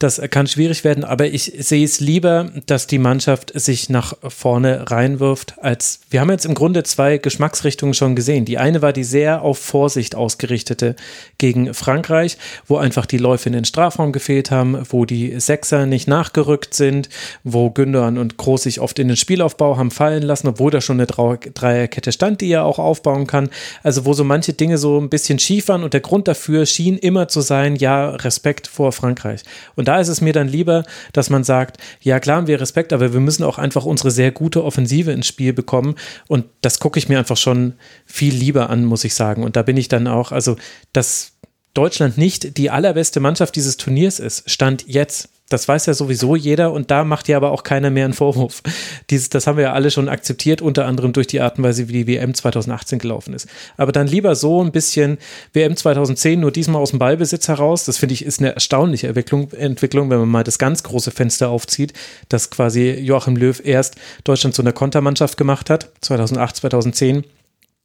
Das 0.00 0.20
kann 0.30 0.48
schwierig 0.48 0.82
werden, 0.82 1.04
aber 1.04 1.26
ich 1.26 1.52
sehe 1.56 1.84
es 1.84 2.00
lieber, 2.00 2.50
dass 2.66 2.88
die 2.88 2.98
Mannschaft 2.98 3.52
sich 3.54 3.88
nach 3.88 4.14
vorne 4.26 4.90
reinwirft, 4.90 5.54
als 5.60 6.00
wir 6.10 6.20
haben 6.20 6.32
jetzt 6.32 6.46
im 6.46 6.54
Grunde 6.54 6.82
zwei 6.82 7.18
Geschmacksrichtungen 7.18 7.94
schon 7.94 8.16
gesehen. 8.16 8.44
Die 8.44 8.58
eine 8.58 8.82
war 8.82 8.92
die 8.92 9.04
sehr 9.04 9.42
auf 9.42 9.58
Vorsicht 9.58 10.16
ausgerichtete 10.16 10.96
gegen 11.38 11.72
Frankreich, 11.74 12.38
wo 12.66 12.76
einfach 12.76 13.06
die 13.06 13.18
Läufe 13.18 13.48
in 13.48 13.52
den 13.52 13.64
Strafraum 13.64 14.10
gefehlt 14.10 14.50
haben, 14.50 14.82
wo 14.90 15.04
die 15.04 15.38
Sechser 15.38 15.86
nicht 15.86 16.08
nachgerückt 16.08 16.74
sind, 16.74 17.08
wo 17.44 17.70
Gündogan 17.70 18.18
und 18.18 18.36
Groß 18.36 18.64
sich 18.64 18.80
oft 18.80 18.98
in 18.98 19.06
den 19.06 19.16
Spielaufbau 19.16 19.76
haben 19.76 19.92
fallen 19.92 20.24
lassen, 20.24 20.48
obwohl 20.48 20.72
da 20.72 20.80
schon 20.80 21.00
eine 21.00 21.06
Dreierkette 21.06 22.10
stand, 22.10 22.40
die 22.40 22.50
er 22.50 22.64
auch 22.64 22.80
aufbauen 22.80 23.28
kann. 23.28 23.48
Also 23.84 24.04
wo 24.04 24.12
so 24.12 24.24
manche 24.24 24.54
Dinge 24.54 24.76
so 24.76 25.00
ein 25.00 25.08
bisschen 25.08 25.38
schief 25.38 25.68
waren 25.68 25.84
und 25.84 25.94
der 25.94 26.00
Grund 26.00 26.26
dafür 26.26 26.66
schien 26.66 26.98
immer 26.98 27.28
zu 27.28 27.42
sein, 27.42 27.76
ja, 27.76 28.10
Respekt 28.10 28.66
vor 28.66 28.90
Frankreich. 28.90 29.42
Und 29.76 29.83
da 29.84 30.00
ist 30.00 30.08
es 30.08 30.20
mir 30.20 30.32
dann 30.32 30.48
lieber, 30.48 30.84
dass 31.12 31.30
man 31.30 31.44
sagt, 31.44 31.78
ja 32.00 32.20
klar 32.20 32.38
haben 32.38 32.46
wir 32.46 32.60
Respekt, 32.60 32.92
aber 32.92 33.12
wir 33.12 33.20
müssen 33.20 33.44
auch 33.44 33.58
einfach 33.58 33.84
unsere 33.84 34.10
sehr 34.10 34.30
gute 34.30 34.64
Offensive 34.64 35.12
ins 35.12 35.26
Spiel 35.26 35.52
bekommen 35.52 35.94
und 36.28 36.46
das 36.60 36.78
gucke 36.78 36.98
ich 36.98 37.08
mir 37.08 37.18
einfach 37.18 37.36
schon 37.36 37.74
viel 38.06 38.34
lieber 38.34 38.70
an, 38.70 38.84
muss 38.84 39.04
ich 39.04 39.14
sagen. 39.14 39.42
Und 39.42 39.56
da 39.56 39.62
bin 39.62 39.76
ich 39.76 39.88
dann 39.88 40.06
auch, 40.06 40.32
also 40.32 40.56
dass 40.92 41.32
Deutschland 41.74 42.16
nicht 42.16 42.56
die 42.56 42.70
allerbeste 42.70 43.20
Mannschaft 43.20 43.56
dieses 43.56 43.76
Turniers 43.76 44.20
ist, 44.20 44.48
stand 44.48 44.86
jetzt. 44.86 45.28
Das 45.50 45.68
weiß 45.68 45.84
ja 45.86 45.92
sowieso 45.92 46.36
jeder 46.36 46.72
und 46.72 46.90
da 46.90 47.04
macht 47.04 47.28
ja 47.28 47.36
aber 47.36 47.50
auch 47.50 47.64
keiner 47.64 47.90
mehr 47.90 48.06
einen 48.06 48.14
Vorwurf. 48.14 48.62
Dieses, 49.10 49.28
das 49.28 49.46
haben 49.46 49.56
wir 49.56 49.64
ja 49.64 49.72
alle 49.74 49.90
schon 49.90 50.08
akzeptiert, 50.08 50.62
unter 50.62 50.86
anderem 50.86 51.12
durch 51.12 51.26
die 51.26 51.42
Art 51.42 51.58
und 51.58 51.64
Weise, 51.64 51.88
wie 51.88 51.92
die 51.92 52.06
WM 52.06 52.32
2018 52.32 52.98
gelaufen 52.98 53.34
ist. 53.34 53.46
Aber 53.76 53.92
dann 53.92 54.06
lieber 54.06 54.36
so 54.36 54.62
ein 54.64 54.72
bisschen 54.72 55.18
WM 55.52 55.76
2010 55.76 56.40
nur 56.40 56.50
diesmal 56.50 56.80
aus 56.80 56.90
dem 56.90 56.98
Ballbesitz 56.98 57.48
heraus. 57.48 57.84
Das 57.84 57.98
finde 57.98 58.14
ich 58.14 58.24
ist 58.24 58.40
eine 58.40 58.54
erstaunliche 58.54 59.08
Entwicklung, 59.08 59.52
Entwicklung, 59.52 60.08
wenn 60.08 60.18
man 60.18 60.28
mal 60.30 60.44
das 60.44 60.58
ganz 60.58 60.82
große 60.82 61.10
Fenster 61.10 61.50
aufzieht, 61.50 61.92
dass 62.30 62.48
quasi 62.48 62.92
Joachim 62.92 63.36
Löw 63.36 63.60
erst 63.62 63.96
Deutschland 64.24 64.54
zu 64.54 64.62
einer 64.62 64.72
Kontermannschaft 64.72 65.36
gemacht 65.36 65.68
hat, 65.68 65.90
2008, 66.00 66.56
2010. 66.56 67.24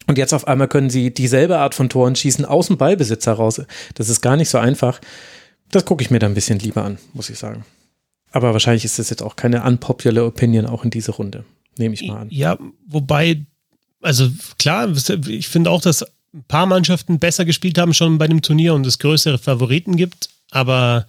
Und 0.07 0.17
jetzt 0.17 0.33
auf 0.33 0.47
einmal 0.47 0.69
können 0.69 0.89
sie 0.89 1.13
dieselbe 1.13 1.59
Art 1.59 1.75
von 1.75 1.89
Toren 1.89 2.15
schießen 2.15 2.45
aus 2.45 2.67
dem 2.67 2.77
Ballbesitz 2.77 3.27
heraus. 3.27 3.61
Das 3.95 4.09
ist 4.09 4.21
gar 4.21 4.37
nicht 4.37 4.49
so 4.49 4.57
einfach. 4.57 5.01
Das 5.71 5.85
gucke 5.85 6.03
ich 6.03 6.09
mir 6.09 6.19
da 6.19 6.27
ein 6.27 6.33
bisschen 6.33 6.59
lieber 6.59 6.83
an, 6.83 6.97
muss 7.13 7.29
ich 7.29 7.37
sagen. 7.37 7.65
Aber 8.31 8.53
wahrscheinlich 8.53 8.85
ist 8.85 8.99
das 8.99 9.09
jetzt 9.09 9.21
auch 9.23 9.35
keine 9.35 9.63
unpopular 9.63 10.25
Opinion 10.25 10.65
auch 10.65 10.83
in 10.83 10.91
diese 10.91 11.11
Runde. 11.11 11.45
Nehme 11.77 11.93
ich 11.95 12.03
mal 12.07 12.21
an. 12.21 12.27
Ja, 12.29 12.57
wobei, 12.87 13.45
also 14.01 14.29
klar, 14.57 14.91
ich 15.27 15.47
finde 15.47 15.71
auch, 15.71 15.81
dass 15.81 16.03
ein 16.33 16.43
paar 16.47 16.65
Mannschaften 16.67 17.17
besser 17.19 17.45
gespielt 17.45 17.77
haben 17.77 17.93
schon 17.93 18.17
bei 18.17 18.27
dem 18.27 18.41
Turnier 18.41 18.73
und 18.75 18.85
es 18.85 18.99
größere 18.99 19.37
Favoriten 19.39 19.95
gibt, 19.95 20.29
aber 20.51 21.07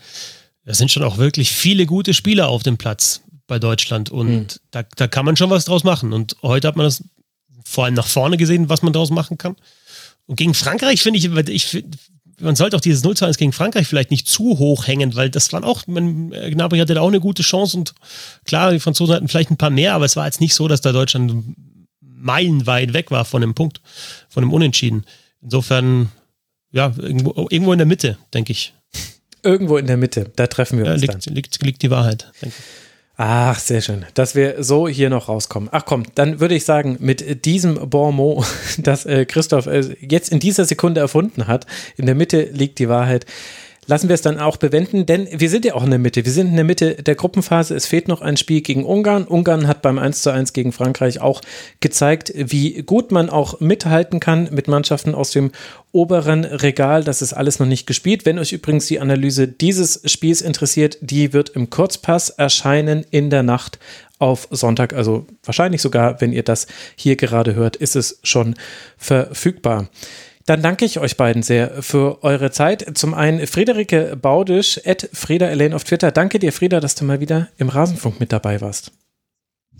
es 0.64 0.78
sind 0.78 0.90
schon 0.90 1.02
auch 1.02 1.18
wirklich 1.18 1.50
viele 1.50 1.84
gute 1.86 2.14
Spieler 2.14 2.48
auf 2.48 2.62
dem 2.62 2.78
Platz 2.78 3.22
bei 3.46 3.58
Deutschland 3.58 4.10
und 4.10 4.28
Hm. 4.28 4.46
da, 4.70 4.82
da 4.96 5.08
kann 5.08 5.24
man 5.26 5.36
schon 5.36 5.50
was 5.50 5.64
draus 5.64 5.84
machen. 5.84 6.12
Und 6.12 6.36
heute 6.42 6.68
hat 6.68 6.76
man 6.76 6.84
das 6.84 7.02
vor 7.64 7.84
allem 7.84 7.94
nach 7.94 8.06
vorne 8.06 8.36
gesehen, 8.36 8.68
was 8.68 8.82
man 8.82 8.92
daraus 8.92 9.10
machen 9.10 9.36
kann. 9.38 9.56
Und 10.26 10.36
gegen 10.36 10.54
Frankreich 10.54 11.02
finde 11.02 11.18
ich, 11.18 11.24
ich 11.74 11.84
man 12.40 12.56
sollte 12.56 12.76
auch 12.76 12.80
dieses 12.80 13.04
0 13.04 13.16
zu 13.16 13.24
1 13.26 13.36
gegen 13.38 13.52
Frankreich 13.52 13.86
vielleicht 13.86 14.10
nicht 14.10 14.26
zu 14.26 14.58
hoch 14.58 14.86
hängen, 14.86 15.14
weil 15.14 15.30
das 15.30 15.52
waren 15.52 15.64
auch, 15.64 15.86
man, 15.86 16.32
äh, 16.32 16.50
Gnabry 16.50 16.78
hatte 16.78 16.94
da 16.94 17.00
auch 17.00 17.08
eine 17.08 17.20
gute 17.20 17.42
Chance 17.42 17.76
und 17.76 17.94
klar, 18.44 18.72
die 18.72 18.80
Franzosen 18.80 19.14
hatten 19.14 19.28
vielleicht 19.28 19.50
ein 19.50 19.56
paar 19.56 19.70
mehr, 19.70 19.94
aber 19.94 20.04
es 20.04 20.16
war 20.16 20.26
jetzt 20.26 20.40
nicht 20.40 20.54
so, 20.54 20.68
dass 20.68 20.80
da 20.80 20.92
Deutschland 20.92 21.44
meilenweit 22.00 22.92
weg 22.92 23.10
war 23.10 23.24
von 23.24 23.40
dem 23.40 23.54
Punkt, 23.54 23.80
von 24.28 24.42
dem 24.42 24.52
Unentschieden. 24.52 25.04
Insofern, 25.42 26.10
ja, 26.70 26.92
irgendwo, 26.98 27.46
irgendwo 27.50 27.72
in 27.72 27.78
der 27.78 27.86
Mitte, 27.86 28.18
denke 28.34 28.52
ich. 28.52 28.74
Irgendwo 29.42 29.78
in 29.78 29.86
der 29.86 29.96
Mitte, 29.96 30.30
da 30.36 30.46
treffen 30.46 30.78
wir 30.78 30.86
Ja, 30.86 30.92
uns 30.92 31.02
dann. 31.02 31.16
liegt, 31.16 31.26
liegt, 31.30 31.62
liegt 31.62 31.82
die 31.82 31.90
Wahrheit, 31.90 32.30
denke 32.42 32.54
ich. 32.58 32.89
Ach, 33.22 33.58
sehr 33.58 33.82
schön, 33.82 34.06
dass 34.14 34.34
wir 34.34 34.64
so 34.64 34.88
hier 34.88 35.10
noch 35.10 35.28
rauskommen. 35.28 35.68
Ach 35.72 35.84
komm, 35.84 36.04
dann 36.14 36.40
würde 36.40 36.54
ich 36.54 36.64
sagen, 36.64 36.96
mit 37.00 37.44
diesem 37.44 37.90
Bon 37.90 38.16
mot, 38.16 38.46
das 38.78 39.04
äh, 39.04 39.26
Christoph 39.26 39.66
äh, 39.66 39.94
jetzt 40.00 40.32
in 40.32 40.40
dieser 40.40 40.64
Sekunde 40.64 41.02
erfunden 41.02 41.46
hat, 41.46 41.66
in 41.98 42.06
der 42.06 42.14
Mitte 42.14 42.44
liegt 42.44 42.78
die 42.78 42.88
Wahrheit, 42.88 43.26
lassen 43.90 44.08
wir 44.08 44.14
es 44.14 44.22
dann 44.22 44.38
auch 44.38 44.56
bewenden, 44.56 45.04
denn 45.04 45.26
wir 45.32 45.50
sind 45.50 45.64
ja 45.64 45.74
auch 45.74 45.82
in 45.82 45.90
der 45.90 45.98
Mitte. 45.98 46.24
Wir 46.24 46.30
sind 46.30 46.46
in 46.46 46.54
der 46.54 46.64
Mitte 46.64 46.94
der 46.94 47.16
Gruppenphase. 47.16 47.74
Es 47.74 47.86
fehlt 47.86 48.06
noch 48.06 48.20
ein 48.22 48.36
Spiel 48.36 48.60
gegen 48.60 48.84
Ungarn. 48.84 49.24
Ungarn 49.24 49.66
hat 49.66 49.82
beim 49.82 49.98
1 49.98 50.22
zu 50.22 50.30
1 50.30 50.52
gegen 50.52 50.70
Frankreich 50.70 51.20
auch 51.20 51.40
gezeigt, 51.80 52.32
wie 52.36 52.82
gut 52.82 53.10
man 53.10 53.28
auch 53.28 53.58
mithalten 53.58 54.20
kann 54.20 54.48
mit 54.52 54.68
Mannschaften 54.68 55.12
aus 55.12 55.32
dem 55.32 55.50
oberen 55.90 56.44
Regal. 56.44 57.02
Das 57.02 57.20
ist 57.20 57.32
alles 57.32 57.58
noch 57.58 57.66
nicht 57.66 57.88
gespielt. 57.88 58.24
Wenn 58.24 58.38
euch 58.38 58.52
übrigens 58.52 58.86
die 58.86 59.00
Analyse 59.00 59.48
dieses 59.48 60.00
Spiels 60.04 60.40
interessiert, 60.40 60.96
die 61.00 61.32
wird 61.32 61.50
im 61.50 61.68
Kurzpass 61.68 62.30
erscheinen 62.30 63.04
in 63.10 63.28
der 63.28 63.42
Nacht 63.42 63.80
auf 64.20 64.46
Sonntag. 64.52 64.92
Also 64.92 65.26
wahrscheinlich 65.42 65.82
sogar, 65.82 66.20
wenn 66.20 66.32
ihr 66.32 66.44
das 66.44 66.68
hier 66.94 67.16
gerade 67.16 67.56
hört, 67.56 67.74
ist 67.74 67.96
es 67.96 68.20
schon 68.22 68.54
verfügbar. 68.96 69.88
Dann 70.46 70.62
danke 70.62 70.84
ich 70.84 70.98
euch 70.98 71.16
beiden 71.16 71.42
sehr 71.42 71.82
für 71.82 72.22
eure 72.22 72.50
Zeit. 72.50 72.96
Zum 72.96 73.14
einen 73.14 73.46
Friederike 73.46 74.16
Baudisch, 74.16 74.80
at 74.84 75.08
Frieda 75.12 75.46
Elaine 75.46 75.76
auf 75.76 75.84
Twitter. 75.84 76.10
Danke 76.10 76.38
dir, 76.38 76.52
Frieda, 76.52 76.80
dass 76.80 76.94
du 76.94 77.04
mal 77.04 77.20
wieder 77.20 77.48
im 77.58 77.68
Rasenfunk 77.68 78.20
mit 78.20 78.32
dabei 78.32 78.60
warst. 78.60 78.92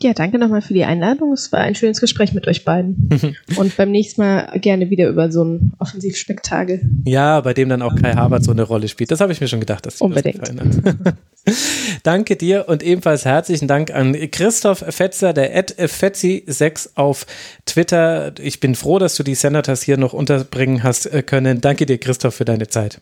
Ja, 0.02 0.14
danke 0.14 0.38
nochmal 0.38 0.62
für 0.62 0.72
die 0.72 0.84
Einladung. 0.84 1.32
Es 1.32 1.52
war 1.52 1.60
ein 1.60 1.74
schönes 1.74 2.00
Gespräch 2.00 2.32
mit 2.32 2.46
euch 2.48 2.64
beiden. 2.64 3.08
Und 3.56 3.76
beim 3.76 3.90
nächsten 3.90 4.22
Mal 4.22 4.58
gerne 4.58 4.88
wieder 4.88 5.08
über 5.08 5.30
so 5.30 5.44
ein 5.44 5.74
Offensivspektakel. 5.78 6.80
Ja, 7.04 7.40
bei 7.42 7.52
dem 7.52 7.68
dann 7.68 7.82
auch 7.82 7.94
Kai 7.94 8.14
Havertz 8.14 8.46
so 8.46 8.50
eine 8.50 8.62
Rolle 8.62 8.88
spielt. 8.88 9.10
Das 9.10 9.20
habe 9.20 9.32
ich 9.32 9.40
mir 9.40 9.48
schon 9.48 9.60
gedacht, 9.60 9.84
dass 9.84 10.00
Unbedingt. 10.00 10.40
das. 10.40 11.14
Danke 12.02 12.36
dir 12.36 12.66
und 12.68 12.82
ebenfalls 12.82 13.24
herzlichen 13.26 13.68
Dank 13.68 13.90
an 13.90 14.14
Christoph 14.30 14.84
Fetzer, 14.88 15.32
der 15.34 15.54
at 15.56 15.74
Fetzi6 15.78 16.90
auf 16.94 17.26
Twitter. 17.66 18.32
Ich 18.40 18.60
bin 18.60 18.74
froh, 18.74 18.98
dass 18.98 19.16
du 19.16 19.22
die 19.22 19.34
Senators 19.34 19.82
hier 19.82 19.98
noch 19.98 20.14
unterbringen 20.14 20.82
hast 20.82 21.06
äh, 21.06 21.22
können. 21.22 21.60
Danke 21.60 21.84
dir, 21.84 21.98
Christoph, 21.98 22.34
für 22.34 22.44
deine 22.46 22.68
Zeit. 22.68 23.00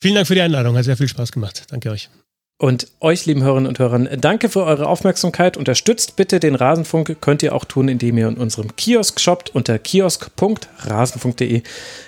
Vielen 0.00 0.14
Dank 0.14 0.26
für 0.26 0.34
die 0.34 0.40
Einladung, 0.40 0.76
hat 0.76 0.84
sehr 0.84 0.96
viel 0.96 1.08
Spaß 1.08 1.32
gemacht. 1.32 1.64
Danke 1.70 1.90
euch. 1.90 2.08
Und 2.60 2.88
euch, 3.00 3.24
lieben 3.24 3.42
Hörerinnen 3.42 3.68
und 3.68 3.78
Hörern, 3.78 4.06
danke 4.20 4.50
für 4.50 4.64
eure 4.64 4.86
Aufmerksamkeit. 4.86 5.56
Unterstützt 5.56 6.16
bitte 6.16 6.40
den 6.40 6.54
Rasenfunk. 6.54 7.16
Könnt 7.22 7.42
ihr 7.42 7.54
auch 7.54 7.64
tun, 7.64 7.88
indem 7.88 8.18
ihr 8.18 8.28
in 8.28 8.36
unserem 8.36 8.76
Kiosk 8.76 9.18
shoppt. 9.18 9.54
Unter 9.54 9.78
kiosk.rasenfunk.de 9.78 11.62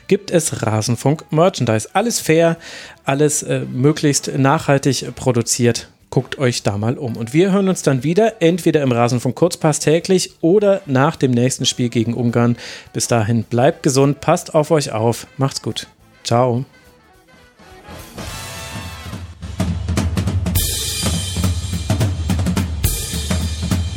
gibt 0.08 0.30
es 0.30 0.62
Rasenfunk 0.62 1.24
Merchandise. 1.32 1.88
Alles 1.94 2.20
fair, 2.20 2.58
alles 3.06 3.42
äh, 3.42 3.60
möglichst 3.60 4.30
nachhaltig 4.36 5.16
produziert. 5.16 5.88
Guckt 6.10 6.36
euch 6.36 6.62
da 6.62 6.76
mal 6.76 6.98
um. 6.98 7.16
Und 7.16 7.32
wir 7.32 7.50
hören 7.50 7.70
uns 7.70 7.80
dann 7.80 8.04
wieder, 8.04 8.42
entweder 8.42 8.82
im 8.82 8.92
Rasenfunk 8.92 9.34
Kurzpass 9.34 9.78
täglich 9.80 10.34
oder 10.42 10.82
nach 10.84 11.16
dem 11.16 11.30
nächsten 11.30 11.64
Spiel 11.64 11.88
gegen 11.88 12.12
Ungarn. 12.12 12.58
Bis 12.92 13.08
dahin 13.08 13.44
bleibt 13.44 13.82
gesund, 13.82 14.20
passt 14.20 14.54
auf 14.54 14.70
euch 14.70 14.92
auf. 14.92 15.26
Macht's 15.38 15.62
gut. 15.62 15.86
Ciao. 16.24 16.66